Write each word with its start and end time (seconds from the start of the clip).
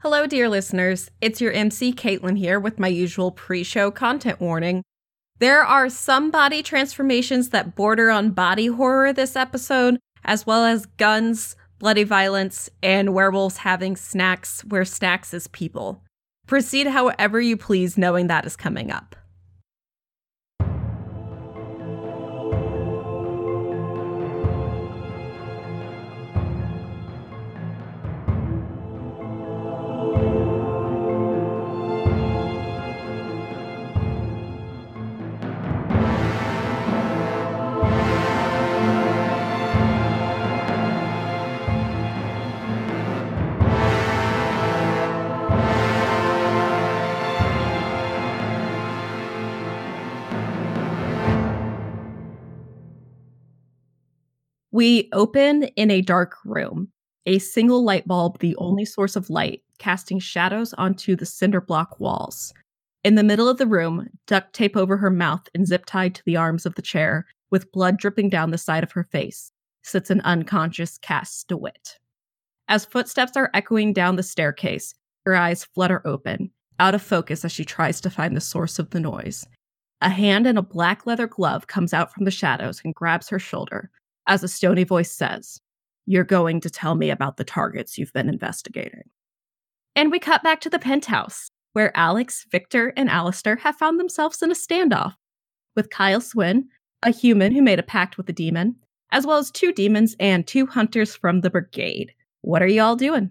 Hello, 0.00 0.26
dear 0.26 0.50
listeners. 0.50 1.10
It's 1.22 1.40
your 1.40 1.52
MC 1.52 1.90
Katelin 1.90 2.36
here 2.36 2.60
with 2.60 2.78
my 2.78 2.86
usual 2.86 3.30
pre 3.30 3.62
show 3.64 3.90
content 3.90 4.40
warning. 4.40 4.82
There 5.38 5.64
are 5.64 5.88
some 5.88 6.30
body 6.30 6.62
transformations 6.62 7.48
that 7.48 7.74
border 7.74 8.10
on 8.10 8.32
body 8.32 8.66
horror 8.66 9.14
this 9.14 9.36
episode, 9.36 9.98
as 10.22 10.46
well 10.46 10.66
as 10.66 10.84
guns, 10.84 11.56
bloody 11.78 12.04
violence, 12.04 12.68
and 12.82 13.14
werewolves 13.14 13.56
having 13.56 13.96
snacks 13.96 14.62
where 14.66 14.84
snacks 14.84 15.32
is 15.32 15.48
people. 15.48 16.02
Proceed 16.46 16.88
however 16.88 17.40
you 17.40 17.56
please, 17.56 17.96
knowing 17.96 18.26
that 18.26 18.44
is 18.44 18.54
coming 18.54 18.90
up. 18.90 19.16
We 54.76 55.08
open 55.14 55.62
in 55.76 55.90
a 55.90 56.02
dark 56.02 56.36
room, 56.44 56.88
a 57.24 57.38
single 57.38 57.82
light 57.82 58.06
bulb, 58.06 58.40
the 58.40 58.54
only 58.56 58.84
source 58.84 59.16
of 59.16 59.30
light, 59.30 59.62
casting 59.78 60.18
shadows 60.18 60.74
onto 60.74 61.16
the 61.16 61.24
cinder 61.24 61.62
block 61.62 61.98
walls. 61.98 62.52
In 63.02 63.14
the 63.14 63.24
middle 63.24 63.48
of 63.48 63.56
the 63.56 63.66
room, 63.66 64.10
duct 64.26 64.52
tape 64.52 64.76
over 64.76 64.98
her 64.98 65.08
mouth 65.08 65.48
and 65.54 65.66
zip 65.66 65.86
tied 65.86 66.14
to 66.16 66.22
the 66.26 66.36
arms 66.36 66.66
of 66.66 66.74
the 66.74 66.82
chair, 66.82 67.24
with 67.50 67.72
blood 67.72 67.96
dripping 67.96 68.28
down 68.28 68.50
the 68.50 68.58
side 68.58 68.82
of 68.82 68.92
her 68.92 69.04
face, 69.04 69.50
sits 69.82 70.10
an 70.10 70.20
unconscious 70.20 70.98
Cass 70.98 71.42
DeWitt. 71.44 71.96
As 72.68 72.84
footsteps 72.84 73.34
are 73.34 73.48
echoing 73.54 73.94
down 73.94 74.16
the 74.16 74.22
staircase, 74.22 74.92
her 75.24 75.34
eyes 75.34 75.64
flutter 75.64 76.02
open, 76.04 76.50
out 76.78 76.94
of 76.94 77.00
focus 77.00 77.46
as 77.46 77.52
she 77.52 77.64
tries 77.64 77.98
to 78.02 78.10
find 78.10 78.36
the 78.36 78.42
source 78.42 78.78
of 78.78 78.90
the 78.90 79.00
noise. 79.00 79.46
A 80.02 80.10
hand 80.10 80.46
in 80.46 80.58
a 80.58 80.62
black 80.62 81.06
leather 81.06 81.26
glove 81.26 81.66
comes 81.66 81.94
out 81.94 82.12
from 82.12 82.26
the 82.26 82.30
shadows 82.30 82.82
and 82.84 82.94
grabs 82.94 83.30
her 83.30 83.38
shoulder, 83.38 83.90
as 84.26 84.42
a 84.42 84.48
stony 84.48 84.84
voice 84.84 85.12
says, 85.12 85.60
You're 86.06 86.24
going 86.24 86.60
to 86.60 86.70
tell 86.70 86.94
me 86.94 87.10
about 87.10 87.36
the 87.36 87.44
targets 87.44 87.98
you've 87.98 88.12
been 88.12 88.28
investigating. 88.28 89.10
And 89.94 90.10
we 90.10 90.18
cut 90.18 90.42
back 90.42 90.60
to 90.60 90.70
the 90.70 90.78
penthouse, 90.78 91.48
where 91.72 91.96
Alix, 91.96 92.46
Victor, 92.50 92.92
and 92.96 93.08
Aleister 93.08 93.58
have 93.60 93.76
found 93.76 93.98
themselves 93.98 94.42
in 94.42 94.50
a 94.50 94.54
standoff 94.54 95.14
with 95.74 95.90
Kyle 95.90 96.20
Swin, 96.20 96.68
a 97.02 97.10
human 97.10 97.52
who 97.52 97.62
made 97.62 97.78
a 97.78 97.82
pact 97.82 98.16
with 98.16 98.28
a 98.28 98.32
demon, 98.32 98.76
as 99.12 99.26
well 99.26 99.38
as 99.38 99.50
two 99.50 99.72
demons 99.72 100.16
and 100.18 100.46
two 100.46 100.66
hunters 100.66 101.14
from 101.14 101.40
the 101.40 101.50
brigade. 101.50 102.12
What 102.42 102.62
are 102.62 102.66
y'all 102.66 102.96
doing? 102.96 103.30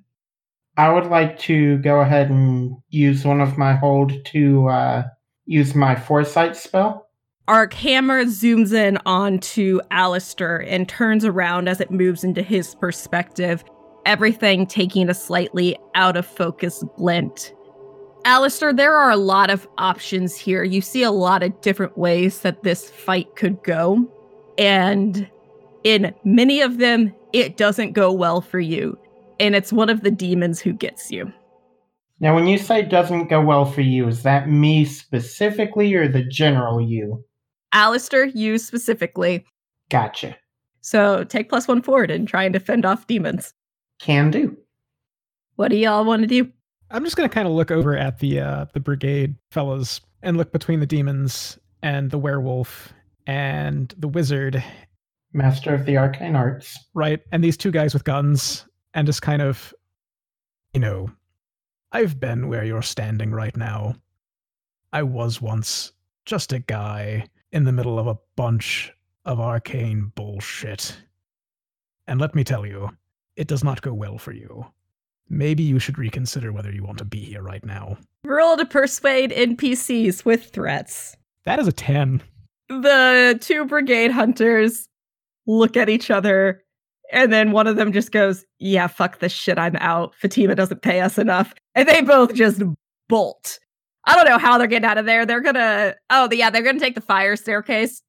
I 0.78 0.92
would 0.92 1.06
like 1.06 1.40
to 1.40 1.78
go 1.78 2.02
ahead 2.02 2.30
and 2.30 2.78
use 2.90 3.26
one 3.26 3.42
of 3.42 3.58
my 3.58 3.76
hold 3.76 4.14
to 4.26 4.68
uh, 4.68 5.04
use 5.46 5.74
my 5.74 5.96
foresight 5.96 6.56
spell. 6.56 7.05
Our 7.48 7.68
camera 7.68 8.26
zooms 8.26 8.74
in 8.74 8.98
onto 9.06 9.80
Aleister 9.92 10.66
and 10.68 10.90
turns 10.90 11.24
around 11.24 11.70
as 11.70 11.80
it 11.80 11.92
moves 11.92 12.24
into 12.24 12.42
his 12.42 12.74
perspective, 12.74 13.64
everything 14.04 14.66
taking 14.66 15.10
a 15.10 15.14
slightly 15.14 15.78
out 15.94 16.18
of 16.18 16.26
focus 16.26 16.84
glint. 16.98 17.54
Aleister, 18.26 18.76
there 18.76 18.96
are 18.96 19.12
a 19.12 19.18
lot 19.18 19.52
of 19.52 19.68
options 19.78 20.36
here. 20.36 20.64
You 20.64 20.82
see 20.82 21.04
a 21.04 21.12
lot 21.12 21.44
of 21.44 21.62
different 21.62 21.96
ways 21.96 22.40
that 22.40 22.64
this 22.64 22.90
fight 22.90 23.36
could 23.36 23.62
go. 23.62 24.12
And 24.58 25.30
in 25.84 26.16
many 26.24 26.62
of 26.62 26.80
them, 26.80 27.14
it 27.32 27.58
doesn't 27.58 27.92
go 27.92 28.12
well 28.12 28.42
for 28.42 28.60
you. 28.60 28.98
And 29.40 29.56
it's 29.56 29.72
one 29.72 29.90
of 29.90 30.02
the 30.02 30.10
demons 30.10 30.62
who 30.62 30.74
gets 30.74 31.12
you. 31.12 31.32
Now, 32.20 32.34
when 32.34 32.48
you 32.48 32.58
say 32.58 32.82
doesn't 32.82 33.28
go 33.28 33.40
well 33.40 33.66
for 33.66 33.82
you, 33.82 34.08
is 34.08 34.24
that 34.24 34.50
me 34.50 34.84
specifically 34.86 35.94
or 35.94 36.08
the 36.08 36.24
general 36.24 36.82
you? 36.82 37.24
Aleister, 37.76 38.32
you 38.34 38.58
specifically. 38.58 39.46
Gotcha. 39.90 40.38
So 40.82 41.24
take 41.24 41.50
plus 41.50 41.68
one 41.68 41.82
forward 41.82 42.10
and 42.10 42.28
try 42.28 42.44
and 42.44 42.54
defend 42.54 42.86
off 42.86 43.08
demons. 43.08 43.54
Can 44.00 44.32
do. 44.32 44.58
What 45.56 45.70
do 45.70 45.78
y'all 45.78 46.06
want 46.06 46.22
to 46.22 46.28
do? 46.28 46.50
I'm 46.92 47.04
just 47.04 47.16
gonna 47.16 47.30
kind 47.30 47.48
of 47.48 47.54
look 47.54 47.72
over 47.72 47.98
at 47.98 48.20
the 48.20 48.40
uh, 48.40 48.66
the 48.74 48.80
brigade 48.80 49.36
fellows 49.52 50.02
and 50.22 50.38
look 50.38 50.52
between 50.52 50.80
the 50.80 50.86
demons 50.86 51.58
and 51.82 52.12
the 52.12 52.18
werewolf 52.18 52.94
and 53.28 53.94
the 53.98 54.08
wizard, 54.08 54.64
master 55.34 55.74
of 55.74 55.86
the 55.86 55.98
arcane 55.98 56.36
arts, 56.36 56.78
right? 56.94 57.22
And 57.32 57.44
these 57.44 57.58
two 57.58 57.72
guys 57.72 57.94
with 57.94 58.04
guns, 58.04 58.66
and 58.94 59.08
just 59.08 59.22
kind 59.22 59.42
of, 59.42 59.74
you 60.74 60.80
know, 60.80 61.10
I've 61.92 62.20
been 62.20 62.48
where 62.48 62.64
you're 62.64 62.82
standing 62.82 63.32
right 63.32 63.56
now. 63.58 63.96
I 64.94 65.04
was 65.04 65.42
once 65.42 65.92
just 66.26 66.54
a 66.54 66.60
guy 66.60 67.26
in 67.56 67.64
the 67.64 67.72
middle 67.72 67.98
of 67.98 68.06
a 68.06 68.18
bunch 68.36 68.92
of 69.24 69.40
arcane 69.40 70.12
bullshit. 70.14 70.94
And 72.06 72.20
let 72.20 72.36
me 72.36 72.44
tell 72.44 72.66
you, 72.66 72.90
it 73.38 73.48
does 73.48 73.64
not 73.64 73.82
go 73.82 73.94
well 73.94 74.18
for 74.18 74.34
you. 74.34 74.66
Maybe 75.30 75.64
you 75.64 75.80
should 75.80 75.98
reconsider 75.98 76.52
whether 76.52 76.70
you 76.70 76.84
want 76.84 76.98
to 76.98 77.06
be 77.06 77.22
here 77.22 77.42
right 77.42 77.66
now. 77.66 77.98
Roll 78.26 78.58
to 78.58 78.66
persuade 78.66 79.32
NPCs 79.32 80.26
with 80.26 80.50
threats. 80.50 81.16
That 81.46 81.60
is 81.60 81.68
a 81.68 81.72
10. 81.72 82.22
The 82.68 83.38
two 83.40 83.64
brigade 83.66 84.12
hunters 84.12 84.90
look 85.48 85.78
at 85.78 85.88
each 85.88 86.12
other, 86.12 86.62
and 87.10 87.32
then 87.32 87.54
one 87.54 87.68
of 87.68 87.78
them 87.78 87.94
just 87.94 88.12
goes, 88.12 88.44
Yeah, 88.60 88.88
fuck 88.88 89.20
this 89.20 89.32
shit, 89.32 89.58
I'm 89.58 89.78
out. 89.78 90.14
Fatima 90.16 90.56
doesn't 90.56 90.82
pay 90.82 91.00
us 91.00 91.18
enough. 91.18 91.54
And 91.74 91.88
they 91.88 92.02
both 92.02 92.34
just 92.34 92.62
bolt. 93.08 93.60
I 94.06 94.16
don't 94.16 94.26
know 94.26 94.38
how 94.38 94.58
they're 94.58 94.68
getting 94.68 94.88
out 94.88 94.98
of 94.98 95.06
there. 95.06 95.26
They're 95.26 95.42
gonna 95.42 95.96
oh 96.10 96.30
yeah, 96.32 96.50
they're 96.50 96.64
gonna 96.64 96.80
take 96.80 96.96
the 96.96 97.02
fire 97.02 97.36
staircase. 97.36 98.02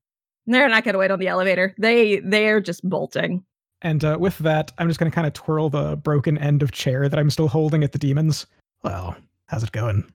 They're 0.47 0.69
not 0.69 0.85
gonna 0.85 0.99
wait 0.99 1.11
on 1.11 1.19
the 1.19 1.29
elevator. 1.29 1.75
They 1.79 2.21
they're 2.21 2.61
just 2.61 2.89
bolting. 2.89 3.45
And 3.83 4.05
uh, 4.05 4.17
with 4.19 4.39
that, 4.39 4.73
I'm 4.79 4.89
just 4.89 4.99
gonna 4.99 5.11
kind 5.11 5.27
of 5.27 5.33
twirl 5.33 5.71
the 5.71 5.97
broken 5.97 6.39
end 6.39 6.63
of 6.63 6.73
chair 6.73 7.09
that 7.09 7.19
I'm 7.19 7.31
still 7.31 7.49
holding 7.49 7.83
at 7.83 7.93
the 7.93 7.99
demons. 7.99 8.47
Well, 8.83 9.17
how's 9.47 9.63
it 9.63 9.73
going? 9.73 10.13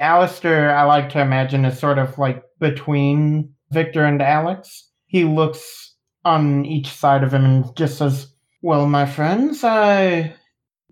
Aleister, 0.00 0.72
I 0.72 0.84
like 0.84 1.08
to 1.10 1.20
imagine, 1.20 1.64
is 1.64 1.78
sort 1.78 1.98
of 1.98 2.18
like 2.18 2.42
between 2.60 3.52
Victor 3.70 4.04
and 4.04 4.22
Alix. 4.22 4.88
He 5.06 5.24
looks 5.24 5.94
on 6.24 6.64
each 6.64 6.88
side 6.88 7.24
of 7.24 7.34
him 7.34 7.44
and 7.44 7.76
just 7.76 7.98
says, 7.98 8.28
Well, 8.62 8.86
my 8.86 9.06
friends, 9.06 9.64
I 9.64 10.34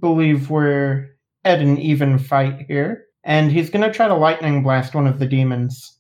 believe 0.01 0.51
we're 0.51 1.11
at 1.45 1.61
an 1.61 1.79
even 1.79 2.19
fight 2.19 2.67
here 2.69 3.06
and 3.27 3.51
he's 3.53 3.69
going 3.69 3.83
to 3.83 3.93
try 3.93 4.09
to 4.09 4.15
lightning 4.15 4.63
blast 4.63 4.95
one 4.95 5.07
of 5.07 5.19
the 5.19 5.27
demons. 5.27 5.99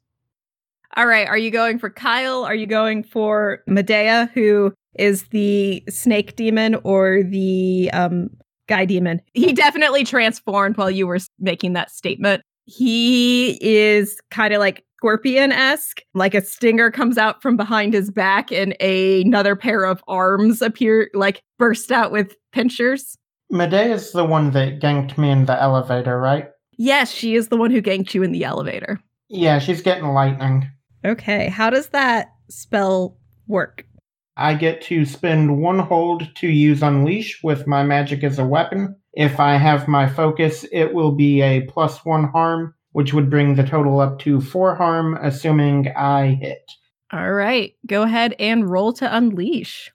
All 0.96 1.06
right. 1.06 1.28
Are 1.28 1.36
you 1.36 1.50
going 1.50 1.78
for 1.78 1.90
Kyle? 1.90 2.44
Are 2.44 2.54
you 2.54 2.66
going 2.66 3.02
for 3.02 3.58
Medea, 3.66 4.30
who 4.32 4.72
is 4.94 5.24
the 5.24 5.82
snake 5.90 6.36
demon, 6.36 6.76
or 6.84 7.22
the 7.22 7.90
um, 7.92 8.30
guy 8.66 8.86
demon? 8.86 9.20
He 9.34 9.52
definitely 9.52 10.04
transformed 10.04 10.78
while 10.78 10.90
you 10.90 11.06
were 11.06 11.18
making 11.38 11.74
that 11.74 11.90
statement. 11.90 12.42
He 12.64 13.58
is 13.60 14.18
kind 14.30 14.54
of 14.54 14.60
like 14.60 14.84
scorpion 14.96 15.52
esque, 15.52 16.00
like 16.14 16.34
a 16.34 16.40
stinger 16.40 16.90
comes 16.90 17.18
out 17.18 17.42
from 17.42 17.56
behind 17.56 17.92
his 17.92 18.10
back, 18.10 18.50
and 18.50 18.74
a- 18.80 19.20
another 19.20 19.54
pair 19.54 19.84
of 19.84 20.02
arms 20.08 20.62
appear, 20.62 21.10
like 21.12 21.42
burst 21.58 21.92
out 21.92 22.10
with 22.10 22.36
pinchers. 22.52 23.18
Medea 23.50 23.94
is 23.94 24.12
the 24.12 24.24
one 24.24 24.52
that 24.52 24.80
ganked 24.80 25.18
me 25.18 25.30
in 25.30 25.44
the 25.44 25.60
elevator, 25.60 26.18
right? 26.18 26.48
Yes, 26.76 27.10
she 27.10 27.34
is 27.34 27.48
the 27.48 27.56
one 27.56 27.70
who 27.70 27.82
ganked 27.82 28.14
you 28.14 28.22
in 28.22 28.32
the 28.32 28.44
elevator. 28.44 29.00
Yeah, 29.28 29.58
she's 29.58 29.82
getting 29.82 30.08
lightning. 30.08 30.70
Okay, 31.04 31.48
how 31.48 31.70
does 31.70 31.88
that 31.88 32.32
spell 32.48 33.16
work? 33.46 33.86
I 34.36 34.54
get 34.54 34.82
to 34.82 35.04
spend 35.06 35.62
one 35.62 35.78
hold 35.78 36.34
to 36.36 36.48
use 36.48 36.82
Unleash 36.82 37.42
with 37.42 37.66
my 37.66 37.82
magic 37.82 38.22
as 38.22 38.38
a 38.38 38.44
weapon. 38.44 38.94
If 39.14 39.40
I 39.40 39.56
have 39.56 39.88
my 39.88 40.06
focus, 40.06 40.66
it 40.70 40.92
will 40.92 41.12
be 41.12 41.40
a 41.40 41.62
plus 41.62 42.04
one 42.04 42.24
harm, 42.24 42.74
which 42.92 43.14
would 43.14 43.30
bring 43.30 43.54
the 43.54 43.64
total 43.64 44.00
up 44.00 44.18
to 44.20 44.42
four 44.42 44.74
harm, 44.74 45.18
assuming 45.22 45.88
I 45.96 46.38
hit. 46.40 46.70
All 47.12 47.32
right, 47.32 47.74
go 47.86 48.02
ahead 48.02 48.34
and 48.38 48.68
roll 48.68 48.92
to 48.94 49.16
Unleash. 49.16 49.90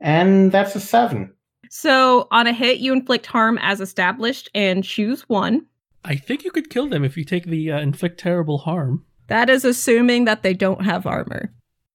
And 0.00 0.50
that's 0.50 0.74
a 0.74 0.80
seven. 0.80 1.32
So 1.70 2.26
on 2.32 2.46
a 2.46 2.52
hit, 2.52 2.78
you 2.78 2.92
inflict 2.92 3.26
harm 3.26 3.58
as 3.60 3.80
established 3.80 4.50
and 4.54 4.82
choose 4.82 5.28
one. 5.28 5.66
I 6.04 6.16
think 6.16 6.44
you 6.44 6.50
could 6.50 6.70
kill 6.70 6.88
them 6.88 7.04
if 7.04 7.16
you 7.16 7.24
take 7.24 7.44
the 7.44 7.72
uh, 7.72 7.80
inflict 7.80 8.18
terrible 8.18 8.58
harm. 8.58 9.04
That 9.26 9.50
is 9.50 9.64
assuming 9.64 10.24
that 10.24 10.42
they 10.42 10.54
don't 10.54 10.84
have 10.84 11.06
armor. 11.06 11.52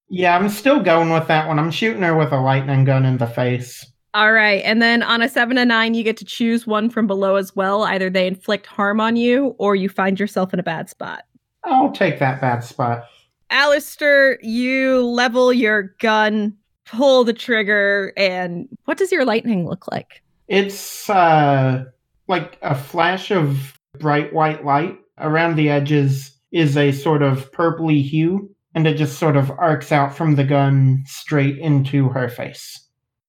Yeah, 0.08 0.36
I'm 0.36 0.48
still 0.48 0.80
going 0.80 1.10
with 1.10 1.26
that 1.28 1.48
one. 1.48 1.58
I'm 1.58 1.70
shooting 1.70 2.02
her 2.02 2.16
with 2.16 2.32
a 2.32 2.40
lightning 2.40 2.84
gun 2.84 3.04
in 3.04 3.18
the 3.18 3.26
face. 3.26 3.84
All 4.12 4.32
right. 4.32 4.62
And 4.64 4.80
then 4.80 5.02
on 5.02 5.22
a 5.22 5.28
seven 5.28 5.56
to 5.56 5.64
nine, 5.64 5.94
you 5.94 6.04
get 6.04 6.16
to 6.18 6.24
choose 6.24 6.66
one 6.66 6.88
from 6.88 7.08
below 7.08 7.34
as 7.34 7.56
well. 7.56 7.82
Either 7.82 8.08
they 8.08 8.28
inflict 8.28 8.66
harm 8.66 9.00
on 9.00 9.16
you 9.16 9.56
or 9.58 9.74
you 9.74 9.88
find 9.88 10.20
yourself 10.20 10.54
in 10.54 10.60
a 10.60 10.62
bad 10.62 10.88
spot. 10.88 11.24
I'll 11.64 11.90
take 11.90 12.20
that 12.20 12.40
bad 12.40 12.62
spot. 12.62 13.06
Aleister, 13.50 14.36
you 14.40 15.04
level 15.04 15.52
your 15.52 15.94
gun, 15.98 16.56
pull 16.84 17.24
the 17.24 17.32
trigger, 17.32 18.12
and 18.16 18.68
what 18.84 18.98
does 18.98 19.10
your 19.10 19.24
lightning 19.24 19.66
look 19.66 19.90
like? 19.90 20.22
It's 20.46 21.10
uh 21.10 21.84
like 22.28 22.58
a 22.62 22.74
flash 22.74 23.30
of 23.32 23.78
bright 23.98 24.32
white 24.32 24.64
light. 24.64 24.98
Around 25.18 25.56
the 25.56 25.70
edges 25.70 26.32
is 26.52 26.76
a 26.76 26.92
sort 26.92 27.22
of 27.22 27.50
purpley 27.52 28.02
hue, 28.02 28.54
and 28.74 28.86
it 28.86 28.94
just 28.96 29.18
sort 29.18 29.36
of 29.36 29.50
arcs 29.58 29.92
out 29.92 30.14
from 30.14 30.34
the 30.34 30.44
gun 30.44 31.02
straight 31.06 31.58
into 31.58 32.08
her 32.08 32.28
face. 32.28 32.80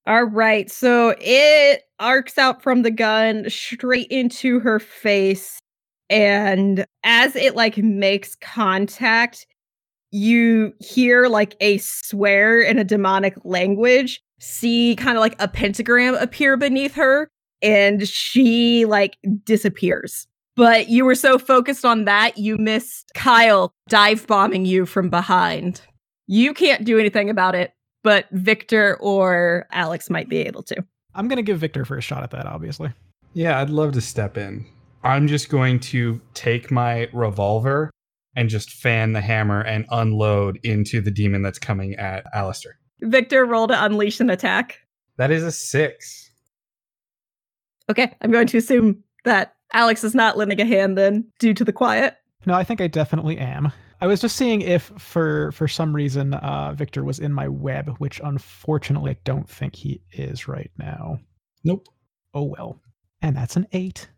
All 0.08 0.26
right. 0.26 0.70
So 0.72 1.16
it 1.20 1.82
arcs 2.00 2.38
out 2.38 2.62
from 2.62 2.84
the 2.84 2.92
gun 2.92 3.50
straight 3.50 4.08
into 4.10 4.60
her 4.60 4.80
face. 4.80 5.60
And 6.10 6.86
as 7.04 7.36
it 7.36 7.56
like 7.56 7.78
makes 7.78 8.36
contact, 8.36 9.48
you 10.12 10.74
hear 10.80 11.28
like 11.28 11.56
a 11.60 11.80
swear 11.80 12.62
in 12.62 12.78
a 12.78 12.84
demonic 12.84 13.36
language, 13.44 14.22
see 14.40 14.96
kind 14.96 15.18
of 15.18 15.22
like 15.22 15.36
a 15.40 15.48
pentagram 15.48 16.16
appear 16.16 16.56
beneath 16.56 16.94
her, 16.94 17.28
and 17.62 18.08
she 18.08 18.86
like 18.86 19.18
disappears. 19.44 20.28
But 20.56 20.88
you 20.90 21.06
were 21.06 21.16
so 21.16 21.38
focused 21.38 21.84
on 21.84 22.06
that, 22.06 22.38
you 22.38 22.58
missed 22.58 23.12
Kyle 23.14 23.74
dive 23.90 24.26
bombing 24.28 24.66
you 24.66 24.86
from 24.86 25.10
behind. 25.10 25.82
You 26.28 26.54
can't 26.54 26.86
do 26.86 26.98
anything 26.98 27.30
about 27.30 27.56
it, 27.56 27.74
but 28.04 28.28
Victor 28.32 28.98
or 29.02 29.68
Alix 29.72 30.10
might 30.10 30.30
be 30.30 30.38
able 30.38 30.64
to. 30.64 30.84
I'm 31.14 31.28
gonna 31.28 31.44
give 31.44 31.60
Victor 31.60 31.86
first 31.86 32.08
shot 32.08 32.24
at 32.24 32.32
that, 32.32 32.46
obviously. 32.46 32.92
Yeah, 33.34 33.60
I'd 33.60 33.70
love 33.70 33.92
to 33.94 34.02
step 34.02 34.38
in. 34.38 34.66
I'm 35.04 35.28
just 35.28 35.50
going 35.50 35.82
to 35.82 36.22
take 36.34 36.72
my 36.72 37.10
revolver 37.14 37.92
and 38.36 38.50
just 38.50 38.72
fan 38.72 39.14
the 39.14 39.22
hammer 39.22 39.62
and 39.62 39.86
unload 39.92 40.58
into 40.64 41.02
the 41.02 41.12
demon 41.12 41.42
that's 41.42 41.60
coming 41.60 41.96
at 41.96 42.26
Aleister. 42.34 42.74
Victor, 43.02 43.46
roll 43.46 43.68
to 43.68 43.86
unleash 43.86 44.20
an 44.20 44.30
attack. 44.30 44.80
That 45.18 45.32
is 45.32 45.44
a 45.44 45.52
six. 45.52 46.32
Okay, 47.90 48.14
I'm 48.22 48.32
going 48.32 48.48
to 48.48 48.58
assume 48.58 49.04
that 49.26 49.55
Alix 49.74 50.04
is 50.04 50.16
not 50.16 50.38
lending 50.38 50.62
a 50.62 50.66
hand 50.66 50.98
then 50.98 51.26
due 51.40 51.54
to 51.54 51.64
the 51.64 51.74
quiet. 51.74 52.16
No, 52.46 52.54
I 52.54 52.64
think 52.64 52.82
I 52.82 52.88
definitely 52.88 53.38
am. 53.38 53.72
I 54.02 54.08
was 54.08 54.22
just 54.22 54.36
seeing 54.36 54.62
if 54.62 54.92
for 54.98 55.52
for 55.54 55.68
some 55.68 55.96
reason 55.96 56.34
uh, 56.36 56.74
Victor 56.74 57.04
was 57.04 57.20
in 57.20 57.34
my 57.34 57.48
web, 57.48 57.96
which 57.98 58.22
unfortunately 58.24 59.12
I 59.12 59.18
don't 59.24 59.50
think 59.50 59.76
he 59.76 60.02
is 60.12 60.48
right 60.48 60.72
now. 60.78 61.20
Nope. 61.64 61.88
Oh 62.34 62.44
well. 62.44 62.80
And 63.22 63.36
that's 63.36 63.56
an 63.56 63.68
eight. 63.72 64.10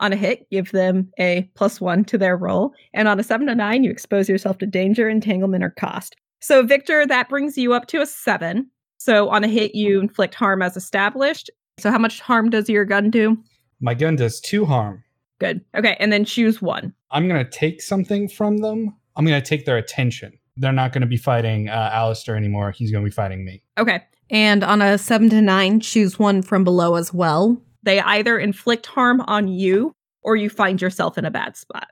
On 0.00 0.12
a 0.12 0.16
hit, 0.16 0.48
give 0.50 0.70
them 0.70 1.10
a 1.18 1.50
plus 1.54 1.80
one 1.80 2.04
to 2.04 2.16
their 2.16 2.36
roll. 2.36 2.72
And 2.94 3.08
on 3.08 3.18
a 3.18 3.24
seven 3.24 3.48
to 3.48 3.54
nine, 3.54 3.82
you 3.82 3.90
expose 3.90 4.28
yourself 4.28 4.58
to 4.58 4.66
danger, 4.66 5.08
entanglement, 5.08 5.64
or 5.64 5.70
cost. 5.70 6.14
So, 6.40 6.62
Victor, 6.62 7.04
that 7.04 7.28
brings 7.28 7.58
you 7.58 7.74
up 7.74 7.88
to 7.88 8.00
a 8.00 8.06
seven. 8.06 8.70
So, 8.98 9.28
on 9.28 9.42
a 9.42 9.48
hit, 9.48 9.74
you 9.74 10.00
inflict 10.00 10.36
harm 10.36 10.62
as 10.62 10.76
established. 10.76 11.50
So, 11.80 11.90
how 11.90 11.98
much 11.98 12.20
harm 12.20 12.48
does 12.48 12.68
your 12.68 12.84
gun 12.84 13.10
do? 13.10 13.36
My 13.80 13.94
gun 13.94 14.16
does 14.16 14.40
two 14.40 14.64
harm. 14.64 15.04
Good. 15.38 15.64
Okay. 15.76 15.96
And 16.00 16.12
then 16.12 16.24
choose 16.24 16.60
one. 16.60 16.92
I'm 17.10 17.28
going 17.28 17.44
to 17.44 17.50
take 17.50 17.80
something 17.80 18.28
from 18.28 18.58
them. 18.58 18.94
I'm 19.16 19.24
going 19.24 19.40
to 19.40 19.48
take 19.48 19.64
their 19.64 19.76
attention. 19.76 20.32
They're 20.56 20.72
not 20.72 20.92
going 20.92 21.02
to 21.02 21.06
be 21.06 21.16
fighting 21.16 21.68
uh, 21.68 21.90
Aleister 21.94 22.36
anymore. 22.36 22.72
He's 22.72 22.90
going 22.90 23.04
to 23.04 23.08
be 23.08 23.14
fighting 23.14 23.44
me. 23.44 23.62
Okay. 23.78 24.02
And 24.30 24.64
on 24.64 24.82
a 24.82 24.98
seven 24.98 25.30
to 25.30 25.40
nine, 25.40 25.80
choose 25.80 26.18
one 26.18 26.42
from 26.42 26.64
below 26.64 26.96
as 26.96 27.14
well. 27.14 27.60
They 27.84 28.00
either 28.00 28.38
inflict 28.38 28.86
harm 28.86 29.20
on 29.22 29.48
you 29.48 29.92
or 30.22 30.36
you 30.36 30.50
find 30.50 30.82
yourself 30.82 31.16
in 31.16 31.24
a 31.24 31.30
bad 31.30 31.56
spot. 31.56 31.88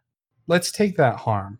Let's 0.48 0.72
take 0.72 0.96
that 0.96 1.16
harm. 1.16 1.58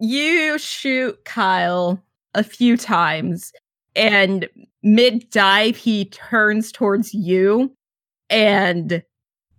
You 0.00 0.58
shoot 0.58 1.24
Kyle 1.24 2.02
a 2.34 2.44
few 2.44 2.76
times, 2.76 3.52
and 3.96 4.48
mid 4.82 5.28
dive, 5.30 5.76
he 5.76 6.04
turns 6.06 6.70
towards 6.70 7.14
you 7.14 7.72
and 8.30 9.02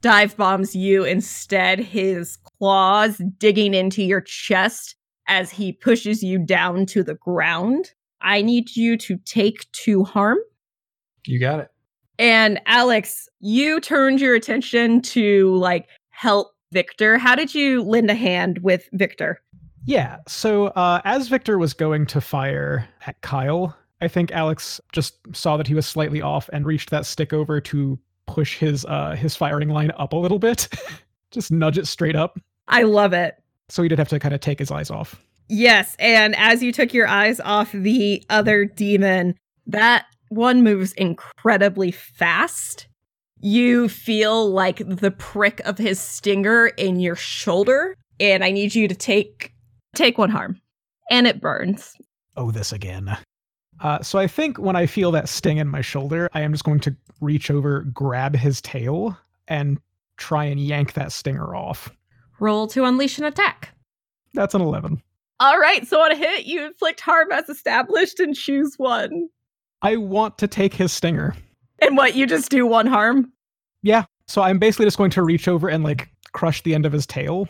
dive 0.02 0.36
bombs 0.38 0.76
you 0.76 1.04
instead, 1.04 1.80
his 1.80 2.38
claws 2.38 3.22
digging 3.38 3.74
into 3.74 4.04
your 4.04 4.22
chest 4.22 4.96
as 5.28 5.52
he 5.52 5.72
pushes 5.72 6.24
you 6.24 6.40
down 6.40 6.86
to 6.88 7.04
the 7.04 7.16
ground. 7.16 7.92
I 8.22 8.42
need 8.42 8.76
you 8.76 8.98
to 8.98 9.18
take 9.26 9.72
two 9.72 10.04
harm. 10.04 10.40
You 11.26 11.40
got 11.40 11.60
it. 11.60 11.70
And 12.18 12.60
Alix, 12.66 13.30
you 13.40 13.80
turned 13.80 14.20
your 14.20 14.36
attention 14.36 15.02
to 15.04 15.56
like 15.56 15.88
help 16.10 16.52
Victor. 16.72 17.18
How 17.18 17.36
did 17.36 17.56
you 17.56 17.82
lend 17.84 18.10
a 18.10 18.16
hand 18.16 18.60
with 18.60 18.90
Victor? 18.94 19.42
Yeah. 19.86 20.18
So 20.28 20.68
uh, 20.68 21.02
as 21.06 21.30
Victor 21.30 21.58
was 21.58 21.74
going 21.74 22.06
to 22.08 22.20
fire 22.20 22.88
at 23.08 23.20
Kyle, 23.22 23.76
I 24.02 24.08
think 24.08 24.32
Alix 24.32 24.82
just 24.92 25.16
saw 25.34 25.58
that 25.58 25.68
he 25.68 25.74
was 25.74 25.86
slightly 25.86 26.22
off 26.22 26.50
and 26.52 26.66
reached 26.66 26.90
that 26.90 27.06
stick 27.06 27.34
over 27.34 27.62
to 27.62 27.98
push 28.30 28.58
his 28.58 28.86
uh, 28.86 29.16
his 29.16 29.36
firing 29.36 29.70
line 29.70 29.92
up 29.98 30.14
a 30.14 30.16
little 30.16 30.40
bit, 30.40 30.68
just 31.32 31.52
nudge 31.52 31.78
it 31.78 31.88
straight 31.88 32.16
up. 32.16 32.40
I 32.68 32.84
love 32.84 33.14
it. 33.14 33.36
So 33.70 33.82
he 33.82 33.90
did 33.90 34.00
have 34.00 34.10
to 34.10 34.20
kind 34.20 34.34
of 34.34 34.42
take 34.42 34.60
his 34.60 34.72
eyes 34.72 34.92
off. 34.92 35.22
Yes, 35.48 35.96
and 35.98 36.36
as 36.36 36.62
you 36.62 36.72
took 36.72 36.94
your 36.94 37.08
eyes 37.08 37.40
off 37.40 37.72
the 37.72 38.24
other 38.30 38.66
demon, 38.66 39.36
that 39.66 40.06
one 40.30 40.62
moves 40.62 40.94
incredibly 40.94 41.92
fast. 41.92 42.88
You 43.42 43.90
feel 43.90 44.50
like 44.50 44.78
the 44.86 45.12
prick 45.12 45.62
of 45.62 45.78
his 45.78 46.00
stinger 46.00 46.68
in 46.68 47.00
your 47.00 47.16
shoulder, 47.16 47.96
and 48.20 48.44
I 48.44 48.52
need 48.52 48.76
you 48.76 48.88
to 48.88 48.96
take 48.96 49.54
take 49.96 50.18
one 50.18 50.30
harm. 50.30 50.62
And 51.10 51.26
it 51.26 51.42
burns. 51.42 51.96
Oh, 52.38 52.52
this 52.52 52.72
again. 52.72 53.18
Uh, 53.82 54.02
so 54.02 54.20
I 54.20 54.28
think 54.28 54.58
when 54.58 54.76
I 54.76 54.86
feel 54.86 55.12
that 55.12 55.30
sting 55.30 55.58
in 55.58 55.68
my 55.68 55.82
shoulder, 55.82 56.30
I 56.34 56.42
am 56.42 56.52
just 56.52 56.64
going 56.64 56.80
to 56.82 56.96
reach 57.22 57.50
over, 57.50 57.82
grab 57.94 58.36
his 58.36 58.62
tail, 58.62 59.18
and 59.48 59.80
try 60.18 60.46
and 60.46 60.60
yank 60.60 60.94
that 60.94 61.12
stinger 61.12 61.56
off. 61.56 61.90
Roll 62.40 62.68
to 62.68 62.86
unleash 62.86 63.18
an 63.18 63.26
attack. 63.26 63.70
That's 64.34 64.54
an 64.54 64.62
11. 64.62 65.02
All 65.40 65.58
right, 65.58 65.88
so 65.88 66.02
on 66.02 66.12
a 66.12 66.16
hit, 66.16 66.46
you 66.46 66.66
inflict 66.66 67.00
harm 67.00 67.32
as 67.32 67.48
established 67.48 68.20
and 68.20 68.36
choose 68.36 68.76
one. 68.78 69.30
I 69.82 69.96
want 69.96 70.38
to 70.40 70.48
take 70.48 70.74
his 70.74 70.92
stinger. 70.92 71.36
And 71.82 71.96
what, 71.96 72.16
you 72.16 72.28
just 72.28 72.52
do 72.52 72.66
one 72.66 72.88
harm? 72.88 73.32
Yeah. 73.82 74.04
So 74.28 74.42
I'm 74.42 74.60
basically 74.60 74.86
just 74.86 74.98
going 74.98 75.12
to 75.12 75.24
reach 75.24 75.48
over 75.48 75.70
and 75.70 75.84
like 75.84 76.10
crush 76.34 76.62
the 76.62 76.76
end 76.76 76.86
of 76.86 76.92
his 76.92 77.08
tail 77.08 77.48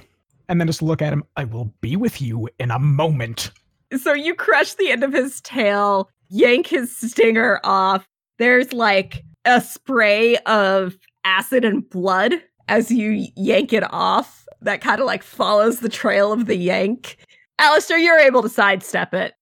and 0.48 0.60
then 0.60 0.68
just 0.68 0.82
look 0.82 1.02
at 1.02 1.12
him. 1.12 1.24
I 1.36 1.46
will 1.46 1.74
be 1.82 1.96
with 1.96 2.22
you 2.22 2.48
in 2.60 2.72
a 2.72 2.80
moment. 2.80 3.52
So 3.98 4.14
you 4.14 4.36
crush 4.36 4.76
the 4.76 4.92
end 4.92 5.04
of 5.04 5.12
his 5.12 5.42
tail, 5.42 6.10
yank 6.30 6.68
his 6.68 6.96
stinger 6.96 7.60
off. 7.64 8.08
There's 8.38 8.74
like 8.74 9.24
a 9.46 9.62
spray 9.62 10.38
of 10.46 10.98
acid 11.26 11.66
and 11.66 11.88
blood 11.90 12.34
as 12.68 12.92
you 12.92 13.28
yank 13.36 13.74
it 13.74 13.84
off 13.92 14.48
that 14.62 14.82
kind 14.82 15.00
of 15.00 15.06
like 15.06 15.24
follows 15.24 15.80
the 15.80 15.90
trail 15.90 16.32
of 16.32 16.46
the 16.46 16.56
yank. 16.56 17.18
Aleister, 17.60 18.02
you're 18.02 18.20
able 18.20 18.42
to 18.42 18.50
sidestep 18.50 19.14
it. 19.14 19.34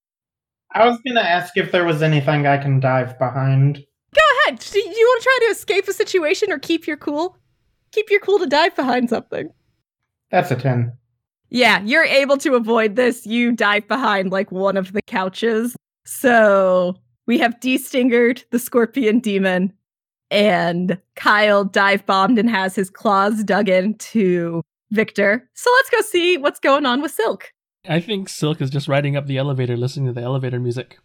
I 0.74 0.86
was 0.88 1.00
gonna 1.06 1.22
ask 1.22 1.56
if 1.58 1.72
there 1.72 1.86
was 1.86 2.01
anything 2.01 2.46
I 2.46 2.58
can 2.58 2.79
dive 2.79 3.17
behind. 3.17 3.84
Go 4.13 4.22
ahead. 4.46 4.60
Do 4.60 4.79
you 4.79 4.89
want 4.89 5.22
to 5.22 5.24
try 5.24 5.39
to 5.41 5.51
escape 5.51 5.88
a 5.88 5.94
situation 5.94 6.51
or 6.51 6.60
keep 6.60 6.88
your 6.88 6.98
cool? 6.98 7.38
Keep 7.91 8.10
your 8.10 8.20
cool 8.20 8.39
to 8.39 8.46
dive 8.46 8.75
behind 8.75 9.10
something. 9.10 9.50
That's 10.32 10.51
a 10.51 10.56
10. 10.56 10.91
Yeah, 11.50 11.82
you're 11.84 12.03
able 12.03 12.38
to 12.38 12.56
avoid 12.56 12.96
this. 12.96 13.25
You 13.25 13.53
dive 13.53 13.88
behind 13.88 14.32
like 14.32 14.51
one 14.51 14.75
of 14.75 14.91
the 14.91 15.01
couches. 15.03 15.75
So 16.07 16.95
we 17.25 17.37
have 17.39 17.59
destingered 17.59 18.43
the 18.51 18.59
scorpion 18.59 19.19
demon, 19.19 19.73
and 20.31 20.97
Kyle 21.15 21.65
dive 21.65 22.05
bombed 22.05 22.39
and 22.39 22.49
has 22.49 22.75
his 22.75 22.89
claws 22.89 23.43
dug 23.43 23.67
into 23.67 24.61
Victor. 24.89 25.49
So 25.53 25.69
let's 25.75 25.89
go 25.89 26.01
see 26.01 26.37
what's 26.37 26.61
going 26.61 26.85
on 26.85 27.01
with 27.01 27.11
Silk. 27.11 27.51
I 27.89 27.99
think 27.99 28.29
Silk 28.29 28.61
is 28.61 28.69
just 28.69 28.87
riding 28.87 29.17
up 29.17 29.27
the 29.27 29.37
elevator 29.37 29.75
listening 29.75 30.07
to 30.07 30.13
the 30.13 30.21
elevator 30.21 30.61
music. 30.61 30.97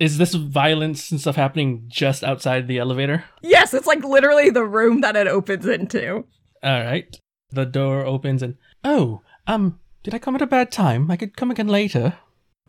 Is 0.00 0.18
this 0.18 0.34
violence 0.34 1.12
and 1.12 1.20
stuff 1.20 1.36
happening 1.36 1.84
just 1.86 2.24
outside 2.24 2.66
the 2.66 2.78
elevator? 2.78 3.24
Yes, 3.42 3.74
it's 3.74 3.86
like 3.86 4.04
literally 4.04 4.50
the 4.50 4.64
room 4.64 5.02
that 5.02 5.16
it 5.16 5.28
opens 5.28 5.66
into. 5.66 6.24
All 6.64 6.82
right. 6.82 7.16
The 7.50 7.64
door 7.64 8.04
opens 8.04 8.42
and 8.42 8.56
oh, 8.82 9.22
um, 9.46 9.78
did 10.02 10.14
I 10.14 10.18
come 10.18 10.34
at 10.34 10.42
a 10.42 10.46
bad 10.46 10.72
time? 10.72 11.12
I 11.12 11.16
could 11.16 11.36
come 11.36 11.52
again 11.52 11.68
later. 11.68 12.14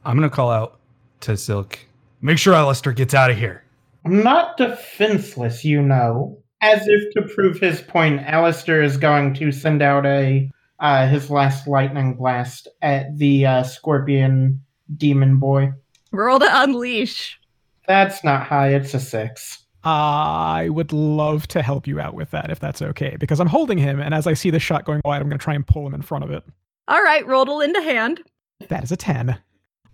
I'm 0.06 0.18
going 0.18 0.30
to 0.30 0.36
call 0.36 0.52
out 0.52 0.80
to 1.22 1.38
Silk. 1.38 1.80
Make 2.22 2.38
sure 2.38 2.54
Aleister 2.54 2.96
gets 2.96 3.14
out 3.14 3.32
of 3.32 3.38
here. 3.38 3.64
I'm 4.06 4.24
not 4.24 4.58
defenseless, 4.58 5.66
you 5.66 5.82
know. 5.82 6.38
As 6.62 6.88
if 6.88 7.14
to 7.14 7.34
prove 7.34 7.60
his 7.60 7.82
point, 7.82 8.22
Aleister 8.22 8.84
is 8.84 8.98
going 8.98 9.34
to 9.36 9.52
send 9.52 9.82
out 9.82 10.06
a 10.06 10.50
uh, 10.80 11.08
his 11.08 11.30
last 11.30 11.68
lightning 11.68 12.16
blast 12.16 12.68
at 12.82 13.18
the 13.18 13.46
uh, 13.46 13.64
scorpion 13.64 14.62
demon 14.96 15.38
boy. 15.38 15.74
Roll 16.12 16.40
to 16.40 16.64
unleash. 16.64 17.40
That's 17.88 18.24
not 18.24 18.44
high, 18.44 18.70
it's 18.70 18.94
a 18.94 19.00
six. 19.00 19.64
I 19.84 20.68
would 20.70 20.92
love 20.92 21.48
to 21.50 21.62
help 21.62 21.88
you 21.88 22.00
out 22.00 22.14
with 22.14 22.32
that 22.32 22.50
if 22.50 22.60
that's 22.60 22.82
okay, 22.82 23.16
because 23.20 23.40
I'm 23.40 23.48
holding 23.48 23.78
him, 23.78 24.00
and 24.00 24.14
as 24.14 24.28
I 24.28 24.34
see 24.34 24.50
the 24.50 24.60
shot 24.60 24.86
going 24.86 25.02
wide, 25.06 25.22
I'm 25.22 25.30
going 25.30 25.40
to 25.40 25.44
try 25.44 25.54
and 25.54 25.66
pull 25.66 25.88
him 25.88 25.94
in 25.94 26.02
front 26.02 26.26
of 26.26 26.32
it. 26.32 26.44
All 26.88 27.02
right, 27.02 27.26
roll 27.26 27.46
to 27.46 27.54
lend 27.54 27.76
a 27.78 27.82
hand. 27.82 28.22
That 28.68 28.84
is 28.84 28.92
a 28.92 28.98
10. 28.98 29.38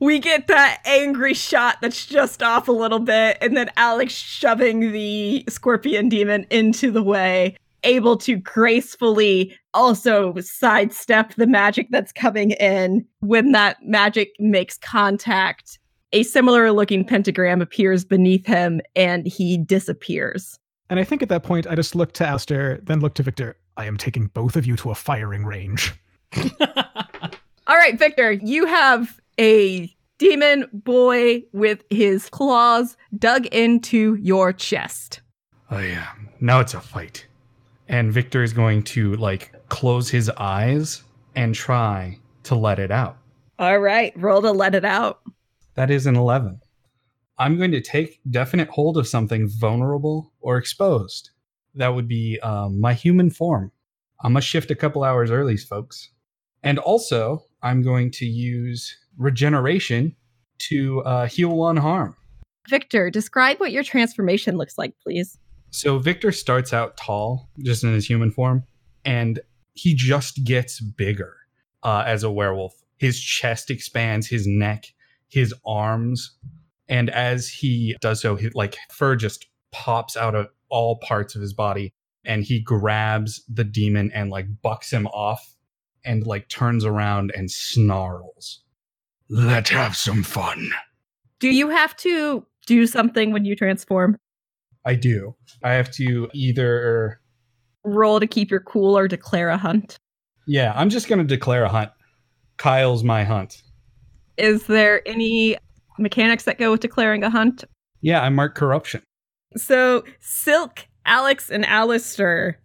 We 0.04 0.20
get 0.20 0.48
that 0.48 0.82
angry 0.84 1.34
shot 1.34 1.78
that's 1.82 2.06
just 2.06 2.44
off 2.44 2.68
a 2.68 2.74
little 2.74 3.00
bit, 3.00 3.38
and 3.40 3.56
then 3.56 3.72
Alix 3.78 4.14
shoving 4.14 4.92
the 4.92 5.46
scorpion 5.48 6.10
demon 6.10 6.46
into 6.50 6.92
the 6.92 7.02
way, 7.02 7.56
able 7.86 8.18
to 8.18 8.36
gracefully 8.36 9.58
also 9.74 10.34
sidestep 10.42 11.36
the 11.36 11.48
magic 11.48 11.88
that's 11.90 12.12
coming 12.12 12.52
in. 12.52 13.06
When 13.22 13.54
that 13.54 13.78
magic 13.82 14.34
makes 14.40 14.78
contact, 14.78 15.80
a 16.12 16.24
similar 16.24 16.74
looking 16.74 17.06
pentagram 17.06 17.62
appears 17.62 18.04
beneath 18.04 18.46
him 18.46 18.82
and 18.98 19.26
he 19.26 19.58
disappears. 19.58 20.60
And 20.90 21.00
I 21.00 21.06
think 21.06 21.22
at 21.22 21.30
that 21.30 21.44
point, 21.44 21.66
I 21.66 21.76
just 21.76 21.96
look 21.96 22.12
to 22.16 22.28
Aster, 22.28 22.82
then 22.84 23.00
look 23.00 23.14
to 23.14 23.24
Victor. 23.24 23.56
I 23.78 23.86
am 23.86 23.96
taking 23.96 24.28
both 24.28 24.58
of 24.58 24.66
you 24.66 24.76
to 24.76 24.92
a 24.92 24.96
firing 24.96 25.46
range. 25.46 25.94
All 27.66 27.78
right, 27.78 27.98
Victor, 27.98 28.34
you 28.34 28.66
have 28.66 29.18
a 29.40 29.94
demon 30.18 30.68
boy 30.72 31.44
with 31.52 31.84
his 31.90 32.30
claws 32.30 32.96
dug 33.18 33.46
into 33.48 34.16
your 34.16 34.54
chest. 34.54 35.22
Oh 35.72 35.80
yeah. 35.80 36.10
Now 36.40 36.60
it's 36.60 36.74
a 36.74 36.80
fight. 36.80 37.26
And 37.88 38.14
Victor 38.14 38.44
is 38.44 38.54
going 38.54 38.84
to 38.84 39.16
like 39.16 39.54
close 39.70 40.10
his 40.10 40.30
eyes 40.38 41.04
and 41.36 41.54
try 41.54 42.20
to 42.44 42.56
let 42.56 42.80
it 42.80 42.92
out. 42.92 43.18
All 43.60 43.80
right, 43.80 44.14
roll 44.16 44.42
to 44.42 44.52
let 44.52 44.76
it 44.76 44.86
out. 44.86 45.22
That 45.76 45.90
is 45.90 46.06
an 46.06 46.16
11. 46.16 46.60
I'm 47.38 47.58
going 47.58 47.72
to 47.72 47.82
take 47.82 48.20
definite 48.30 48.70
hold 48.70 48.98
of 48.98 49.08
something 49.08 49.50
vulnerable 49.50 50.32
or 50.40 50.58
exposed. 50.58 51.32
That 51.76 51.90
would 51.90 52.08
be 52.08 52.40
um, 52.42 52.80
my 52.80 52.94
human 52.94 53.30
form. 53.30 53.72
I'm 54.24 54.34
going 54.34 54.42
to 54.42 54.48
shift 54.48 54.72
a 54.72 54.76
couple 54.76 55.04
hours 55.04 55.32
early, 55.32 55.58
folks. 55.58 56.10
And 56.62 56.80
also, 56.80 57.46
I'm 57.62 57.82
going 57.82 58.12
to 58.12 58.26
use 58.26 58.96
regeneration 59.18 60.16
to 60.60 61.02
uh, 61.02 61.28
heal 61.28 61.50
one 61.50 61.78
harm. 61.78 62.16
Victor, 62.70 63.10
describe 63.10 63.60
what 63.60 63.72
your 63.72 63.84
transformation 63.84 64.58
looks 64.58 64.78
like, 64.78 64.94
please. 65.04 65.38
So 65.72 65.98
Victor 65.98 66.32
starts 66.32 66.72
out 66.72 66.98
tall, 66.98 67.50
just 67.60 67.84
in 67.84 67.94
his 67.94 68.08
human 68.08 68.32
form, 68.32 68.64
and 69.04 69.40
he 69.74 69.96
just 69.96 70.44
gets 70.44 70.80
bigger 70.80 71.36
uh, 71.82 72.04
as 72.06 72.24
a 72.24 72.32
werewolf. 72.32 72.74
His 72.98 73.20
chest 73.20 73.70
expands, 73.70 74.28
his 74.28 74.48
neck, 74.48 74.86
his 75.28 75.54
arms, 75.66 76.38
and 76.88 77.10
as 77.10 77.50
he 77.50 77.96
does 78.02 78.22
so, 78.22 78.36
he, 78.36 78.50
like 78.54 78.78
fur 78.92 79.16
just 79.16 79.48
pops 79.72 80.16
out 80.16 80.36
of 80.36 80.48
all 80.70 80.98
parts 80.98 81.36
of 81.36 81.42
his 81.42 81.54
body, 81.54 81.94
and 82.24 82.44
he 82.44 82.62
grabs 82.62 83.44
the 83.52 83.64
demon 83.64 84.12
and 84.14 84.30
like 84.30 84.46
bucks 84.62 84.92
him 84.92 85.08
off, 85.08 85.56
and 86.06 86.26
like 86.26 86.48
turns 86.50 86.86
around 86.86 87.32
and 87.36 87.50
snarls. 87.50 88.63
Let's 89.30 89.70
have 89.70 89.96
some 89.96 90.24
fun. 90.24 90.72
Do 91.40 91.50
you 91.50 91.70
have 91.70 91.96
to 91.98 92.46
do 92.66 92.88
something 92.88 93.32
when 93.32 93.46
you 93.46 93.56
transform? 93.56 94.18
I 94.86 94.96
do. 94.96 95.36
I 95.64 95.74
have 95.74 95.92
to 95.92 96.30
either. 96.34 97.20
Roll 97.84 98.20
to 98.20 98.28
keep 98.28 98.50
your 98.52 98.62
cool 98.62 98.98
or 98.98 99.08
declare 99.08 99.50
a 99.50 99.58
hunt. 99.58 99.98
Yeah, 100.48 100.74
I'm 100.76 100.90
just 100.90 101.08
going 101.08 101.20
to 101.20 101.26
declare 101.26 101.64
a 101.64 101.70
hunt. 101.70 101.92
Kyle's 102.58 103.04
my 103.04 103.24
hunt. 103.24 103.62
Is 104.38 104.66
there 104.68 105.08
any 105.08 105.58
mechanics 106.00 106.44
that 106.46 106.58
go 106.58 106.72
with 106.72 106.82
declaring 106.82 107.24
a 107.24 107.30
hunt? 107.30 107.64
Yeah, 108.02 108.22
I 108.22 108.30
mark 108.30 108.56
corruption. 108.56 109.02
So, 109.56 110.04
Silk, 110.20 110.86
Alix, 111.06 111.50
and 111.50 111.64
Aleister, 111.66 112.56